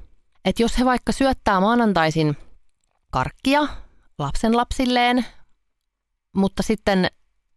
Et 0.45 0.59
jos 0.59 0.79
he 0.79 0.85
vaikka 0.85 1.11
syöttää 1.11 1.59
maanantaisin 1.59 2.37
karkkia 3.09 3.67
lapsen 4.19 4.57
lapsilleen, 4.57 5.25
mutta 6.35 6.63
sitten 6.63 7.07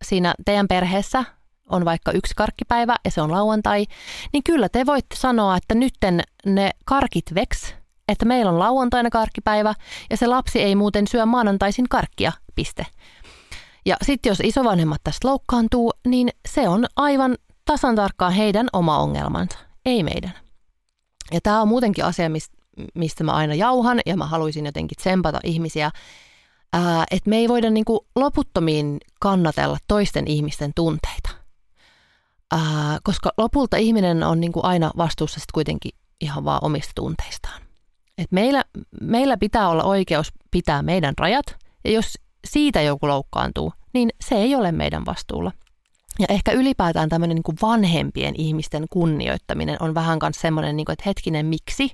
siinä 0.04 0.34
teidän 0.44 0.68
perheessä 0.68 1.24
on 1.70 1.84
vaikka 1.84 2.12
yksi 2.12 2.34
karkkipäivä 2.36 2.96
ja 3.04 3.10
se 3.10 3.20
on 3.20 3.32
lauantai, 3.32 3.86
niin 4.32 4.42
kyllä 4.42 4.68
te 4.68 4.86
voitte 4.86 5.16
sanoa, 5.16 5.56
että 5.56 5.74
nytten 5.74 6.22
ne 6.46 6.70
karkit 6.84 7.34
veks, 7.34 7.74
että 8.08 8.24
meillä 8.24 8.50
on 8.50 8.58
lauantaina 8.58 9.10
karkkipäivä 9.10 9.74
ja 10.10 10.16
se 10.16 10.26
lapsi 10.26 10.62
ei 10.62 10.74
muuten 10.74 11.06
syö 11.06 11.26
maanantaisin 11.26 11.88
karkkia, 11.88 12.32
piste. 12.54 12.86
Ja 13.86 13.96
sitten 14.02 14.30
jos 14.30 14.40
isovanhemmat 14.44 15.00
tästä 15.04 15.28
loukkaantuu, 15.28 15.92
niin 16.06 16.28
se 16.48 16.68
on 16.68 16.86
aivan 16.96 17.36
tasan 17.64 17.94
tarkkaan 17.94 18.32
heidän 18.32 18.68
oma 18.72 18.98
ongelmansa, 18.98 19.58
ei 19.84 20.02
meidän. 20.02 20.32
Ja 21.32 21.40
tämä 21.42 21.62
on 21.62 21.68
muutenkin 21.68 22.04
asia, 22.04 22.30
mistä 22.94 23.24
mä 23.24 23.32
aina 23.32 23.54
jauhan 23.54 24.00
ja 24.06 24.16
mä 24.16 24.26
haluaisin 24.26 24.66
jotenkin 24.66 24.96
tsempata 24.96 25.40
ihmisiä, 25.44 25.90
että 27.10 27.30
me 27.30 27.36
ei 27.36 27.48
voida 27.48 27.70
niinku 27.70 28.06
loputtomiin 28.16 28.98
kannatella 29.20 29.78
toisten 29.88 30.28
ihmisten 30.28 30.72
tunteita. 30.74 31.30
Ää, 32.52 32.98
koska 33.02 33.30
lopulta 33.38 33.76
ihminen 33.76 34.22
on 34.22 34.40
niinku 34.40 34.60
aina 34.62 34.90
vastuussa 34.96 35.40
sit 35.40 35.52
kuitenkin 35.52 35.92
ihan 36.20 36.44
vaan 36.44 36.58
omista 36.62 36.92
tunteistaan. 36.94 37.62
Et 38.18 38.32
meillä, 38.32 38.64
meillä 39.00 39.36
pitää 39.36 39.68
olla 39.68 39.84
oikeus 39.84 40.32
pitää 40.50 40.82
meidän 40.82 41.14
rajat, 41.18 41.46
ja 41.84 41.90
jos 41.90 42.14
siitä 42.46 42.82
joku 42.82 43.08
loukkaantuu, 43.08 43.72
niin 43.94 44.10
se 44.24 44.34
ei 44.34 44.54
ole 44.54 44.72
meidän 44.72 45.06
vastuulla. 45.06 45.52
Ja 46.18 46.26
ehkä 46.28 46.52
ylipäätään 46.52 47.08
tämmöinen 47.08 47.34
niin 47.34 47.56
vanhempien 47.62 48.34
ihmisten 48.38 48.86
kunnioittaminen 48.90 49.76
on 49.80 49.94
vähän 49.94 50.18
myös 50.22 50.36
semmoinen, 50.40 50.76
niin 50.76 50.84
kuin, 50.84 50.92
että 50.92 51.02
hetkinen, 51.06 51.46
miksi? 51.46 51.90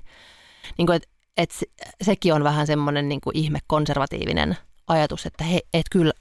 Niin 0.77 0.85
kuin, 0.85 0.95
että, 0.95 1.09
että 1.37 1.55
sekin 2.01 2.33
on 2.33 2.43
vähän 2.43 2.67
semmoinen 2.67 3.09
niin 3.09 3.21
kuin 3.21 3.37
ihme 3.37 3.59
konservatiivinen 3.67 4.57
ajatus, 4.87 5.25
että 5.25 5.43
he, 5.43 5.59
et 5.73 5.85
kyllä, 5.91 6.13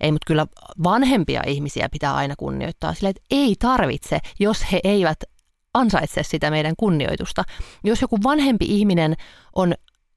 ei, 0.00 0.12
mutta 0.12 0.26
kyllä 0.26 0.46
vanhempia 0.84 1.42
ihmisiä 1.46 1.88
pitää 1.88 2.14
aina 2.14 2.34
kunnioittaa 2.38 2.94
sille, 2.94 3.08
että 3.08 3.22
ei 3.30 3.54
tarvitse, 3.58 4.18
jos 4.38 4.72
he 4.72 4.80
eivät 4.84 5.18
ansaitse 5.74 6.22
sitä 6.22 6.50
meidän 6.50 6.74
kunnioitusta. 6.76 7.44
Jos 7.84 8.02
joku 8.02 8.18
vanhempi 8.22 8.64
ihminen 8.68 9.14
on 9.54 9.74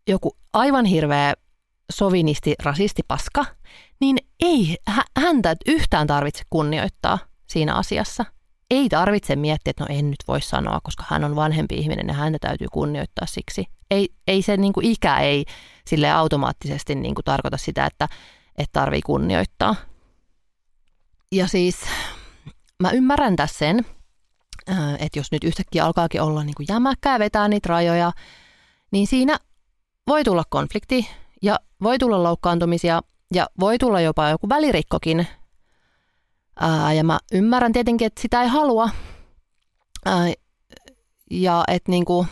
joku 0.08 0.38
aivan 0.54 0.86
hirveä 0.86 1.34
sovinisti, 1.92 2.56
rasisti, 2.64 3.02
paska, 3.08 3.46
niin 4.00 4.18
ei 4.40 4.78
häntä 5.18 5.56
yhtään 5.66 6.08
tarvitse 6.08 6.44
kunnioittaa 6.50 7.20
siinä 7.48 7.76
asiassa. 7.76 8.26
Ei 8.70 8.90
tarvitse 8.90 9.36
miettiä, 9.36 9.72
että 9.72 9.84
no 9.84 9.88
en 9.98 10.10
nyt 10.10 10.24
voi 10.28 10.42
sanoa, 10.42 10.80
koska 10.84 11.04
hän 11.08 11.24
on 11.24 11.36
vanhempi 11.36 11.76
ihminen 11.76 12.08
ja 12.08 12.14
häntä 12.14 12.38
täytyy 12.42 12.68
kunnioittaa 12.72 13.26
siksi. 13.26 13.66
Ei, 13.92 14.10
ei 14.28 14.42
se 14.42 14.58
niin 14.58 14.74
kuin 14.74 14.86
ikä 14.86 15.20
ei 15.20 15.46
sille 15.88 16.12
automaattisesti 16.12 16.96
niin 16.96 17.16
kuin 17.16 17.26
tarkoita 17.26 17.58
sitä, 17.58 17.86
että, 17.86 18.08
että 18.58 18.80
tarvii 18.80 19.02
kunnioittaa. 19.02 19.76
Ja 21.32 21.48
siis 21.48 21.76
mä 22.80 22.92
ymmärrän 22.92 23.36
tässä 23.36 23.58
sen, 23.58 23.86
että 25.00 25.20
jos 25.20 25.32
nyt 25.32 25.44
yhtäkkiä 25.44 25.86
alkaakin 25.86 26.22
olla 26.22 26.44
niin 26.44 26.56
kuin 26.56 26.66
jämäkkää 26.70 27.20
vetää 27.20 27.48
niitä 27.48 27.70
rajoja, 27.70 28.12
niin 28.92 29.08
siinä 29.08 29.38
voi 30.08 30.24
tulla 30.24 30.44
konflikti 30.50 31.10
ja 31.42 31.60
voi 31.84 32.00
tulla 32.00 32.24
loukkaantumisia 32.24 33.02
ja 33.34 33.48
voi 33.60 33.78
tulla 33.78 34.02
jopa 34.02 34.30
joku 34.30 34.50
välirikkokin. 34.50 35.28
Ää, 36.60 36.94
ja 36.94 37.04
mä 37.04 37.20
ymmärrän 37.32 37.74
tietenkin, 37.74 38.06
että 38.06 38.22
sitä 38.22 38.42
ei 38.42 38.48
halua. 38.48 38.90
Ää, 40.06 40.34
ja 41.32 41.64
että 41.68 41.92
niinku, 41.92 42.26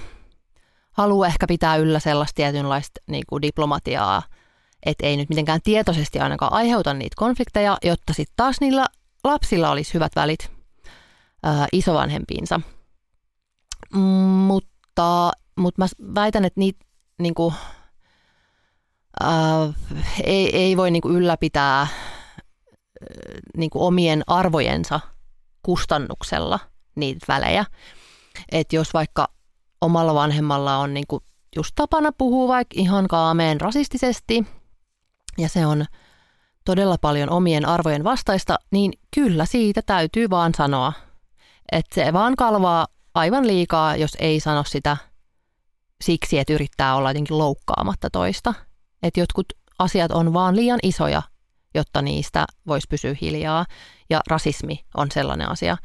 haluaa 0.91 1.27
ehkä 1.27 1.47
pitää 1.47 1.75
yllä 1.75 1.99
sellaista 1.99 2.35
tietynlaista 2.35 3.01
niinku 3.07 3.41
diplomatiaa, 3.41 4.21
että 4.85 5.05
ei 5.05 5.17
nyt 5.17 5.29
mitenkään 5.29 5.61
tietoisesti 5.63 6.19
ainakaan 6.19 6.53
aiheuta 6.53 6.93
niitä 6.93 7.15
konflikteja, 7.17 7.77
jotta 7.83 8.13
sitten 8.13 8.33
taas 8.35 8.61
niillä 8.61 8.85
lapsilla 9.23 9.71
olisi 9.71 9.93
hyvät 9.93 10.11
välit 10.15 10.51
ää, 11.43 11.67
isovanhempiinsa. 11.71 12.61
Mm, 13.93 13.99
mutta, 13.99 15.31
mutta 15.57 15.81
mä 15.81 15.87
väitän, 16.15 16.45
että 16.45 16.59
niitä 16.59 16.85
niinku, 17.19 17.53
ää, 19.19 19.73
ei, 20.23 20.55
ei 20.57 20.77
voi 20.77 20.91
niinku 20.91 21.09
ylläpitää 21.09 21.79
ää, 21.79 21.87
niinku 23.57 23.85
omien 23.85 24.23
arvojensa 24.27 24.99
kustannuksella 25.63 26.59
niitä 26.95 27.25
välejä. 27.27 27.65
Että 28.51 28.75
jos 28.75 28.93
vaikka 28.93 29.27
omalla 29.81 30.13
vanhemmalla 30.13 30.77
on 30.77 30.93
niinku 30.93 31.23
just 31.55 31.71
tapana 31.75 32.11
puhua 32.17 32.47
vaikka 32.47 32.73
ihan 32.75 33.07
kaameen 33.07 33.61
rasistisesti 33.61 34.45
ja 35.37 35.49
se 35.49 35.65
on 35.65 35.85
todella 36.65 36.97
paljon 37.01 37.29
omien 37.29 37.67
arvojen 37.67 38.03
vastaista, 38.03 38.59
niin 38.71 38.93
kyllä 39.15 39.45
siitä 39.45 39.81
täytyy 39.85 40.29
vaan 40.29 40.53
sanoa, 40.57 40.93
että 41.71 41.95
se 41.95 42.13
vaan 42.13 42.35
kalvaa 42.35 42.87
aivan 43.13 43.47
liikaa, 43.47 43.95
jos 43.95 44.11
ei 44.19 44.39
sano 44.39 44.63
sitä 44.63 44.97
siksi, 46.01 46.39
että 46.39 46.53
yrittää 46.53 46.95
olla 46.95 47.09
jotenkin 47.09 47.37
loukkaamatta 47.37 48.09
toista. 48.09 48.53
Että 49.03 49.19
jotkut 49.19 49.45
asiat 49.79 50.11
on 50.11 50.33
vaan 50.33 50.55
liian 50.55 50.79
isoja, 50.83 51.21
jotta 51.75 52.01
niistä 52.01 52.45
voisi 52.67 52.87
pysyä 52.89 53.15
hiljaa. 53.21 53.65
Ja 54.09 54.21
rasismi 54.27 54.85
on 54.97 55.11
sellainen 55.11 55.49
asia. 55.49 55.77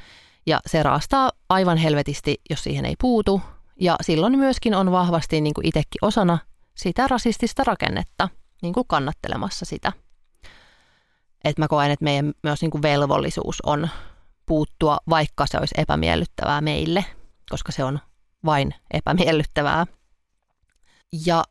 Ja 0.46 0.60
se 0.66 0.82
raastaa 0.82 1.30
aivan 1.48 1.76
helvetisti, 1.76 2.40
jos 2.50 2.64
siihen 2.64 2.84
ei 2.84 2.94
puutu. 3.00 3.42
Ja 3.80 3.96
silloin 4.00 4.38
myöskin 4.38 4.74
on 4.74 4.92
vahvasti 4.92 5.40
niin 5.40 5.54
kuin 5.54 5.66
itsekin 5.66 5.98
osana 6.02 6.38
sitä 6.74 7.08
rasistista 7.08 7.64
rakennetta, 7.64 8.28
niin 8.62 8.74
kuin 8.74 8.86
kannattelemassa 8.86 9.64
sitä. 9.64 9.92
Et 11.44 11.58
mä 11.58 11.68
koen, 11.68 11.90
että 11.90 12.04
meidän 12.04 12.32
myös 12.42 12.60
niin 12.62 12.70
kuin 12.70 12.82
velvollisuus 12.82 13.60
on 13.66 13.88
puuttua, 14.46 14.98
vaikka 15.08 15.46
se 15.46 15.58
olisi 15.58 15.74
epämiellyttävää 15.78 16.60
meille, 16.60 17.04
koska 17.50 17.72
se 17.72 17.84
on 17.84 17.98
vain 18.44 18.74
epämiellyttävää. 18.90 19.86
Ja 21.26 21.44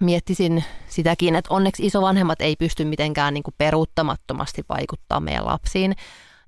miettisin 0.00 0.64
sitäkin, 0.88 1.36
että 1.36 1.54
onneksi 1.54 1.86
isovanhemmat 1.86 2.40
ei 2.40 2.56
pysty 2.56 2.84
mitenkään 2.84 3.34
niin 3.34 3.42
kuin 3.42 3.54
peruuttamattomasti 3.58 4.62
vaikuttaa 4.68 5.20
meidän 5.20 5.46
lapsiin. 5.46 5.92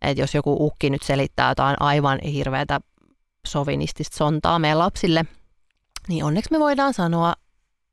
Että 0.03 0.23
jos 0.23 0.35
joku 0.35 0.67
ukki 0.67 0.91
nyt 0.91 1.03
selittää 1.03 1.49
jotain 1.49 1.77
aivan 1.81 2.19
hirveätä 2.21 2.81
sovinistista 3.47 4.17
sontaa 4.17 4.59
meidän 4.59 4.79
lapsille, 4.79 5.25
niin 6.09 6.25
onneksi 6.25 6.53
me 6.53 6.59
voidaan 6.59 6.95
sanoa, 6.95 7.35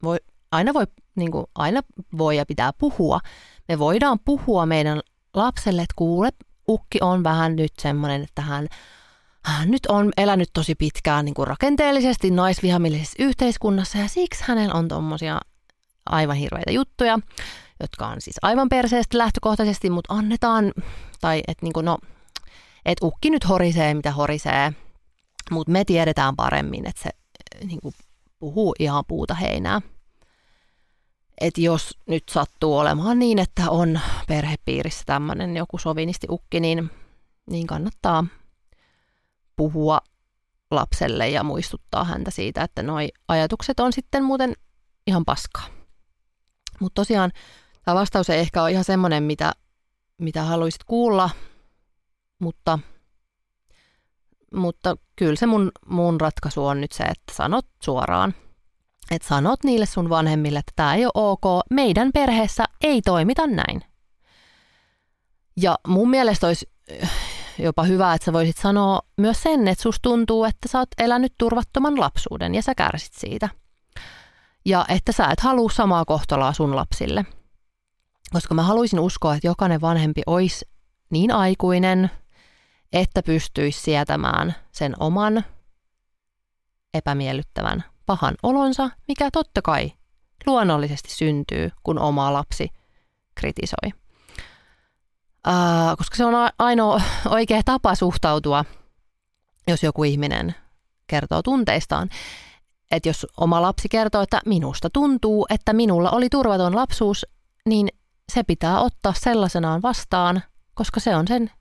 voi, 0.04 0.18
aina, 0.52 0.74
voi, 0.74 0.88
niin 1.16 1.32
kuin, 1.32 1.46
aina 1.56 1.82
voi 2.18 2.38
ja 2.38 2.46
pitää 2.46 2.74
puhua. 2.78 3.20
Me 3.68 3.80
voidaan 3.80 4.20
puhua 4.26 4.66
meidän 4.66 5.00
lapselle, 5.34 5.82
että 5.82 5.94
kuule, 5.96 6.30
ukki 6.68 6.98
on 7.02 7.24
vähän 7.24 7.56
nyt 7.56 7.72
semmoinen, 7.80 8.24
että 8.24 8.42
hän 8.42 8.68
nyt 9.66 9.86
on 9.86 10.12
elänyt 10.18 10.50
tosi 10.54 10.76
pitkään 10.76 11.26
niin 11.26 11.34
kuin 11.34 11.48
rakenteellisesti 11.48 12.32
naisvihamillisessä 12.32 13.24
yhteiskunnassa 13.24 13.98
ja 13.98 14.08
siksi 14.08 14.44
hänellä 14.48 14.74
on 14.74 14.88
tuommoisia 14.88 15.40
aivan 16.06 16.36
hirveitä 16.36 16.72
juttuja, 16.72 17.20
jotka 17.80 18.08
on 18.08 18.22
siis 18.22 18.36
aivan 18.42 18.70
perseestä 18.70 19.18
lähtökohtaisesti, 19.18 19.90
mutta 19.90 20.14
annetaan, 20.14 20.72
tai 21.22 21.44
että 21.48 21.66
niin 21.66 21.86
no, 21.86 21.98
et 22.86 22.98
ukki 23.02 23.30
nyt 23.30 23.50
horisee 23.50 23.94
mitä 23.94 24.12
horisee, 24.12 24.74
mutta 25.52 25.72
me 25.72 25.86
tiedetään 25.86 26.36
paremmin, 26.36 26.88
että 26.88 27.02
se 27.04 27.10
niin 27.66 27.82
kuin 27.82 27.94
puhuu 28.40 28.76
ihan 28.80 29.04
puuta 29.08 29.34
heinää. 29.34 29.82
Että 31.42 31.62
jos 31.62 31.98
nyt 32.08 32.24
sattuu 32.32 32.78
olemaan 32.78 33.20
niin, 33.20 33.40
että 33.40 33.70
on 33.70 34.00
perhepiirissä 34.28 35.04
tämmöinen 35.06 35.58
joku 35.58 35.78
sovinisti 35.78 36.28
ukki, 36.30 36.60
niin, 36.60 36.92
niin 37.50 37.68
kannattaa 37.68 38.26
puhua 39.62 40.00
lapselle 40.72 41.30
ja 41.30 41.44
muistuttaa 41.44 42.04
häntä 42.04 42.32
siitä, 42.32 42.64
että 42.64 42.84
noi 42.84 43.10
ajatukset 43.28 43.80
on 43.80 43.94
sitten 43.94 44.24
muuten 44.24 44.54
ihan 45.08 45.26
paskaa. 45.26 45.66
Mutta 46.80 47.02
tosiaan 47.02 47.32
tämä 47.86 47.96
vastaus 47.96 48.30
ei 48.30 48.40
ehkä 48.40 48.62
ole 48.62 48.72
ihan 48.72 48.84
semmoinen, 48.84 49.24
mitä, 49.24 49.52
mitä 50.18 50.44
haluaisit 50.44 50.84
kuulla, 50.84 51.30
mutta, 52.40 52.80
mutta 54.56 54.96
kyllä 55.16 55.36
se 55.36 55.46
mun, 55.46 55.72
mun 55.86 56.22
ratkaisu 56.22 56.66
on 56.66 56.82
nyt 56.82 56.92
se, 56.92 57.04
että 57.04 57.34
sanot 57.34 57.66
suoraan. 57.84 58.34
Että 59.12 59.28
sanot 59.28 59.64
niille 59.64 59.86
sun 59.86 60.10
vanhemmille, 60.10 60.60
että 60.60 60.74
tämä 60.76 60.96
ei 60.96 61.06
ole 61.06 61.12
ok, 61.16 61.44
meidän 61.70 62.12
perheessä 62.14 62.66
ei 62.84 63.02
toimita 63.02 63.48
näin. 63.48 63.82
Ja 65.58 65.80
mun 65.88 66.10
mielestä 66.10 66.48
olisi 66.48 66.70
jopa 67.64 67.84
hyvä, 67.84 68.14
että 68.14 68.26
sä 68.26 68.34
voisit 68.34 68.58
sanoa 68.58 69.02
myös 69.18 69.44
sen, 69.44 69.68
että 69.68 69.82
susta 69.82 70.10
tuntuu, 70.10 70.46
että 70.46 70.68
sä 70.68 70.80
oot 70.80 70.90
elänyt 70.98 71.34
turvattoman 71.38 72.00
lapsuuden 72.00 72.56
ja 72.56 72.62
sä 72.62 72.76
kärsit 72.76 73.14
siitä. 73.14 73.50
Ja 74.66 74.86
että 74.90 75.12
sä 75.12 75.28
et 75.28 75.40
halua 75.40 75.70
samaa 75.70 76.06
kohtaloa 76.06 76.54
sun 76.54 76.76
lapsille. 76.76 77.26
Koska 78.34 78.56
mä 78.56 78.64
haluaisin 78.64 79.00
uskoa, 79.00 79.36
että 79.36 79.48
jokainen 79.48 79.82
vanhempi 79.82 80.22
olisi 80.26 80.66
niin 81.10 81.32
aikuinen, 81.32 82.12
että 82.94 83.24
pystyisi 83.24 83.82
sietämään 83.82 84.56
sen 84.72 84.94
oman 85.00 85.46
epämiellyttävän 86.94 87.84
pahan 88.06 88.36
olonsa, 88.44 88.90
mikä 89.08 89.30
totta 89.32 89.62
kai 89.62 89.92
luonnollisesti 90.46 91.12
syntyy, 91.12 91.72
kun 91.84 92.00
oma 92.00 92.34
lapsi 92.34 92.70
kritisoi 93.36 94.01
koska 95.98 96.16
se 96.16 96.26
on 96.26 96.34
ainoa 96.60 97.02
oikea 97.30 97.62
tapa 97.66 97.96
suhtautua, 97.96 98.66
jos 99.68 99.84
joku 99.84 100.04
ihminen 100.04 100.56
kertoo 101.08 101.42
tunteistaan. 101.42 102.10
Että 102.92 103.10
jos 103.10 103.28
oma 103.38 103.62
lapsi 103.62 103.90
kertoo, 103.90 104.22
että 104.22 104.42
minusta 104.46 104.90
tuntuu, 104.90 105.46
että 105.50 105.74
minulla 105.74 106.12
oli 106.12 106.30
turvaton 106.30 106.76
lapsuus, 106.76 107.26
niin 107.66 107.88
se 108.34 108.44
pitää 108.44 108.80
ottaa 108.82 109.14
sellaisenaan 109.14 109.82
vastaan, 109.82 110.44
koska 110.74 111.00
se 111.00 111.16
on 111.16 111.28
sen 111.28 111.52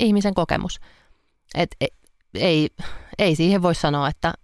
ihmisen 0.00 0.34
kokemus. 0.34 0.80
Et 1.54 1.76
ei, 1.80 1.88
ei, 2.34 2.68
ei 3.18 3.36
siihen 3.36 3.62
voi 3.62 3.74
sanoa, 3.74 4.08
että 4.08 4.34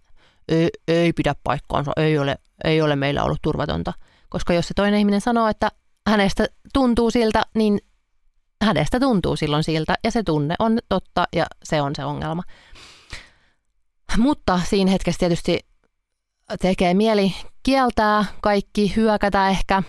ei, 0.47 0.69
ei 0.87 1.13
pidä 1.13 1.35
paikkaansa, 1.43 1.91
ei 1.97 2.17
ole, 2.17 2.37
ei 2.63 2.81
ole 2.81 2.95
meillä 2.95 3.23
ollut 3.23 3.41
turvatonta. 3.41 3.93
Koska 4.29 4.53
jos 4.53 4.67
se 4.67 4.73
toinen 4.73 4.99
ihminen 4.99 5.21
sanoo, 5.21 5.47
että 5.47 5.71
hänestä 6.07 6.47
tuntuu 6.73 7.11
siltä, 7.11 7.43
niin 7.55 7.79
hänestä 8.61 8.99
tuntuu 8.99 9.35
silloin 9.35 9.63
siltä 9.63 9.95
ja 10.03 10.11
se 10.11 10.23
tunne 10.23 10.55
on 10.59 10.79
totta 10.89 11.25
ja 11.35 11.45
se 11.63 11.81
on 11.81 11.95
se 11.95 12.05
ongelma. 12.05 12.43
Mutta 14.17 14.61
siinä 14.63 14.91
hetkessä 14.91 15.19
tietysti 15.19 15.59
tekee 16.61 16.93
mieli 16.93 17.35
kieltää 17.63 18.25
kaikki, 18.41 18.95
hyökätä 18.95 19.49
ehkä, 19.49 19.83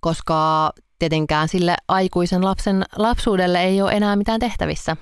koska 0.00 0.70
tietenkään 0.98 1.48
sille 1.48 1.76
aikuisen 1.88 2.44
lapsen 2.44 2.84
lapsuudelle 2.96 3.62
ei 3.62 3.82
ole 3.82 3.92
enää 3.92 4.16
mitään 4.16 4.40
tehtävissä. 4.40 4.96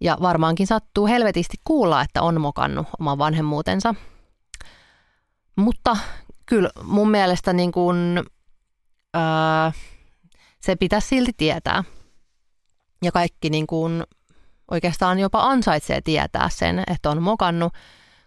Ja 0.00 0.16
varmaankin 0.22 0.66
sattuu 0.66 1.06
helvetisti 1.06 1.56
kuulla, 1.64 2.02
että 2.02 2.22
on 2.22 2.40
mokannut 2.40 2.86
oman 3.00 3.18
vanhemmuutensa. 3.18 3.94
Mutta 5.56 5.96
kyllä 6.46 6.70
mun 6.82 7.10
mielestä 7.10 7.52
niin 7.52 7.72
kuin, 7.72 8.22
öö, 9.16 9.70
se 10.64 10.76
pitäisi 10.76 11.08
silti 11.08 11.32
tietää. 11.36 11.84
Ja 13.02 13.12
kaikki 13.12 13.50
niin 13.50 13.66
kuin 13.66 14.02
oikeastaan 14.70 15.18
jopa 15.18 15.42
ansaitsee 15.42 16.00
tietää 16.00 16.48
sen, 16.48 16.82
että 16.86 17.10
on 17.10 17.22
mokannut, 17.22 17.72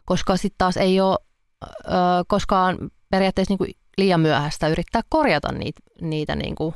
koska 0.06 0.38
sitten 0.38 0.58
taas 0.58 0.78
ei 0.78 1.02
ole 1.02 1.18
ö, 1.64 1.92
koskaan 2.28 2.78
periaatteessa 3.10 3.52
niin 3.52 3.58
kuin 3.58 3.72
liian 3.98 4.20
myöhäistä 4.20 4.68
yrittää 4.68 5.02
korjata 5.10 5.52
niitä, 5.52 5.80
niitä 6.02 6.36
niin 6.36 6.56
kuin 6.56 6.76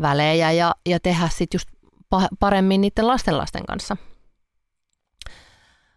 välejä 0.00 0.52
ja, 0.52 0.74
ja 0.86 1.00
tehdä 1.00 1.28
sitten 1.28 1.58
just 1.58 1.68
paremmin 2.40 2.80
niiden 2.80 3.06
lastenlasten 3.06 3.66
kanssa. 3.66 3.96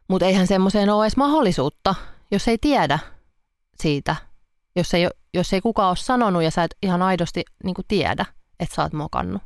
Mutta 0.08 0.26
eihän 0.26 0.48
semmoiseen 0.48 0.90
ole 0.90 1.06
edes 1.06 1.18
mahdollisuutta, 1.18 1.96
jos 2.32 2.48
ei 2.48 2.58
tiedä 2.58 3.00
siitä 3.80 4.16
jos 4.76 4.94
ei, 4.94 5.10
jos 5.34 5.54
ei 5.54 5.62
kukaan 5.62 5.90
ole 5.90 5.96
sanonut 5.96 6.44
ja 6.44 6.52
sä 6.52 6.64
et 6.64 6.76
ihan 6.84 7.02
aidosti 7.02 7.44
niin 7.64 7.76
tiedä, 7.88 8.26
että 8.60 8.76
sä 8.76 8.82
oot 8.82 8.94
mokannut. 8.94 9.42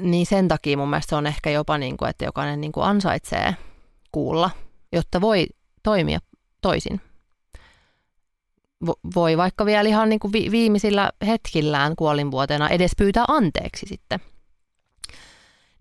Niin 0.00 0.26
sen 0.26 0.48
takia 0.48 0.76
mun 0.76 0.90
mielestä 0.90 1.10
se 1.10 1.16
on 1.16 1.26
ehkä 1.26 1.50
jopa 1.50 1.78
niin 1.78 1.96
kuin, 1.96 2.08
että 2.08 2.24
jokainen 2.24 2.60
niin 2.60 2.72
kuin 2.72 2.84
ansaitsee 2.84 3.56
kuulla, 4.12 4.50
jotta 4.92 5.20
voi 5.20 5.46
toimia 5.82 6.18
toisin. 6.62 7.00
voi 9.14 9.36
vaikka 9.36 9.66
vielä 9.66 9.88
ihan 9.88 10.08
niin 10.08 10.20
kuin 10.20 10.32
viimeisillä 10.32 11.10
hetkillään 11.26 11.96
kuolinvuoteena 11.96 12.68
edes 12.68 12.92
pyytää 12.96 13.24
anteeksi 13.28 13.86
sitten. 13.86 14.20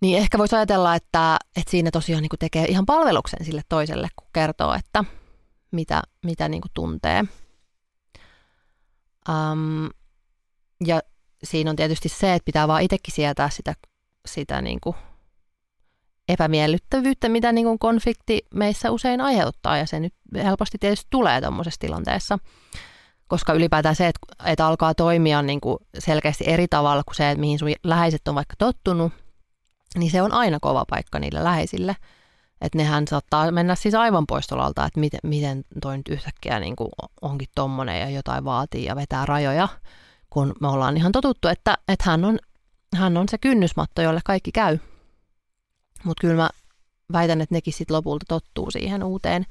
Niin 0.02 0.18
ehkä 0.18 0.38
voisi 0.38 0.56
ajatella, 0.56 0.96
että, 0.96 1.38
että 1.56 1.72
siinä 1.72 1.92
tosiaan 1.92 2.22
niin 2.22 2.30
kuin 2.30 2.40
tekee 2.40 2.66
ihan 2.66 2.86
palveluksen 2.86 3.46
sille 3.46 3.62
toiselle, 3.70 4.08
kun 4.16 4.28
kertoo, 4.34 4.74
että 4.74 5.04
mitä, 5.72 6.02
mitä 6.26 6.50
niin 6.50 6.62
kuin 6.62 6.72
tuntee. 6.74 7.24
Um, 9.30 9.90
ja 10.86 11.02
siinä 11.44 11.70
on 11.70 11.76
tietysti 11.76 12.10
se, 12.10 12.34
että 12.34 12.46
pitää 12.46 12.68
vaan 12.68 12.82
itsekin 12.82 13.14
sietää 13.14 13.50
sitä, 13.50 13.74
sitä 14.26 14.62
niin 14.62 14.80
kuin 14.82 14.96
epämiellyttävyyttä, 16.28 17.30
mitä 17.30 17.52
niin 17.52 17.66
kuin 17.66 17.80
konflikti 17.80 18.42
meissä 18.54 18.92
usein 18.92 19.22
aiheuttaa, 19.22 19.78
ja 19.78 19.86
se 19.86 20.00
nyt 20.00 20.14
helposti 20.36 20.78
tietysti 20.78 21.08
tulee 21.10 21.42
tuommoisessa 21.42 21.80
tilanteessa. 21.80 22.40
Koska 23.28 23.54
ylipäätään 23.54 23.96
se, 23.96 24.08
että, 24.08 24.20
että 24.46 24.68
alkaa 24.68 24.94
toimia 24.94 25.42
niin 25.42 25.62
kuin 25.62 25.78
selkeästi 26.00 26.44
eri 26.48 26.68
tavalla 26.68 27.04
kuin 27.04 27.16
se, 27.16 27.32
että 27.32 27.40
mihin 27.40 27.60
sun 27.60 27.72
läheiset 27.84 28.28
on 28.28 28.36
vaikka 28.36 28.56
tottunut, 28.58 29.14
niin 29.98 30.12
se 30.12 30.22
on 30.22 30.32
aina 30.32 30.60
kova 30.62 30.86
paikka 30.90 31.20
niille 31.20 31.44
läheisille. 31.44 31.96
Että 32.62 32.78
nehän 32.78 33.08
saattaa 33.08 33.52
mennä 33.52 33.76
siis 33.76 33.96
aivan 33.96 34.28
poistolalta, 34.28 34.86
että 34.86 35.00
miten, 35.00 35.20
miten 35.24 35.64
toi 35.82 35.98
nyt 35.98 36.08
yhtäkkiä 36.08 36.60
niin 36.60 36.76
kuin 36.76 36.90
onkin 37.22 37.48
tommonen 37.56 38.00
ja 38.00 38.10
jotain 38.10 38.44
vaatii 38.44 38.86
ja 38.86 38.96
vetää 38.96 39.26
rajoja, 39.26 39.68
kun 40.30 40.54
me 40.62 40.68
ollaan 40.68 40.98
ihan 40.98 41.12
totuttu, 41.12 41.48
että, 41.48 41.78
että 41.88 42.04
hän, 42.10 42.26
on, 42.26 42.40
hän 42.96 43.18
on 43.18 43.30
se 43.30 43.38
kynnysmatto, 43.38 44.02
jolle 44.02 44.22
kaikki 44.26 44.52
käy. 44.52 44.78
Mutta 46.04 46.22
kyllä 46.22 46.36
mä 46.36 46.50
väitän, 47.12 47.42
että 47.42 47.56
nekin 47.56 47.74
sitten 47.74 47.96
lopulta 47.96 48.26
tottuu 48.28 48.72
siihen 48.72 49.04
uuteen, 49.04 49.46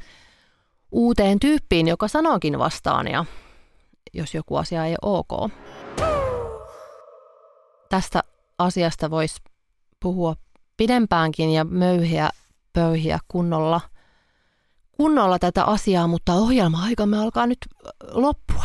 uuteen 0.92 1.40
tyyppiin, 1.40 1.88
joka 1.88 2.08
sanookin 2.08 2.58
vastaan 2.58 3.08
ja 3.08 3.24
jos 4.14 4.34
joku 4.34 4.56
asia 4.56 4.86
ei 4.86 4.94
ole 5.02 5.18
ok. 5.18 5.50
Tästä 7.88 8.22
asiasta 8.58 9.10
voisi 9.10 9.42
puhua 10.00 10.36
pidempäänkin 10.76 11.50
ja 11.50 11.64
möyhiä 11.64 12.30
pöyhiä 12.72 13.18
kunnolla, 13.28 13.80
kunnolla 14.92 15.38
tätä 15.38 15.64
asiaa, 15.64 16.06
mutta 16.06 16.34
ohjelma-aikamme 16.34 17.18
alkaa 17.18 17.46
nyt 17.46 17.58
loppua, 18.10 18.64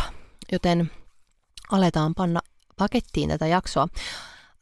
joten 0.51 0.91
aletaan 1.71 2.13
panna 2.15 2.39
pakettiin 2.77 3.29
tätä 3.29 3.47
jaksoa. 3.47 3.87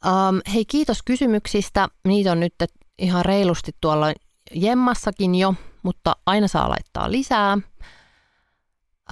Um, 0.06 0.40
hei, 0.54 0.64
kiitos 0.64 1.02
kysymyksistä. 1.02 1.88
Niitä 2.04 2.32
on 2.32 2.40
nyt 2.40 2.54
ihan 2.98 3.24
reilusti 3.24 3.72
tuolla 3.80 4.12
Jemmassakin 4.54 5.34
jo, 5.34 5.54
mutta 5.82 6.16
aina 6.26 6.48
saa 6.48 6.68
laittaa 6.68 7.10
lisää. 7.10 7.58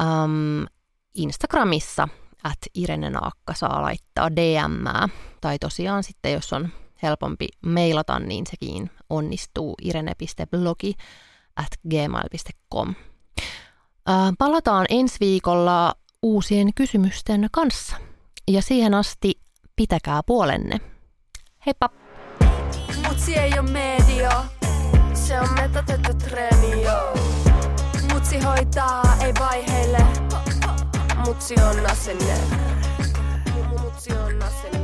Um, 0.01 0.67
Instagramissa 1.15 2.09
at 2.45 2.59
Irene 2.75 3.11
Naakka 3.11 3.55
saa 3.55 3.83
laittaa 3.83 4.37
DM, 4.37 5.11
tai 5.41 5.59
tosiaan 5.59 6.03
sitten 6.03 6.33
jos 6.33 6.53
on 6.53 6.69
helpompi 7.03 7.49
mailata, 7.67 8.19
niin 8.19 8.47
sekin 8.47 8.91
onnistuu 9.13 9.75
irene.blogi 9.83 10.95
at 11.57 11.73
gmail.com. 11.91 12.95
Palataan 14.39 14.87
ensi 14.89 15.17
viikolla 15.21 15.95
uusien 16.23 16.75
kysymysten 16.75 17.49
kanssa. 17.53 17.97
Ja 18.51 18.63
siihen 18.63 18.95
asti 18.95 19.33
pitäkää 19.77 20.21
puolenne. 20.27 20.81
Heippa! 21.67 21.89
Mutsi 23.09 23.37
ei 23.37 23.53
ole 23.59 23.71
media, 23.71 24.45
se 25.15 25.41
on 25.41 25.49
metatettu 25.55 26.15
treeni, 26.15 26.83
Mutsi 28.13 28.39
hoitaa, 28.41 29.17
ei 29.25 29.33
vaiheille, 29.39 29.99
mutsi 31.27 31.55
on 31.55 31.87
asenne. 31.91 32.35
Mutsi 33.69 34.13
on 34.13 34.43
asenne. 34.43 34.82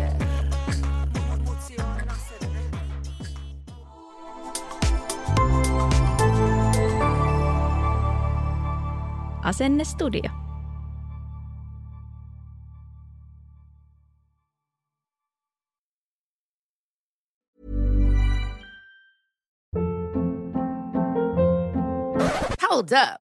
Asennestudio. 9.48 10.30
Hold 22.60 22.92
up. 22.92 23.27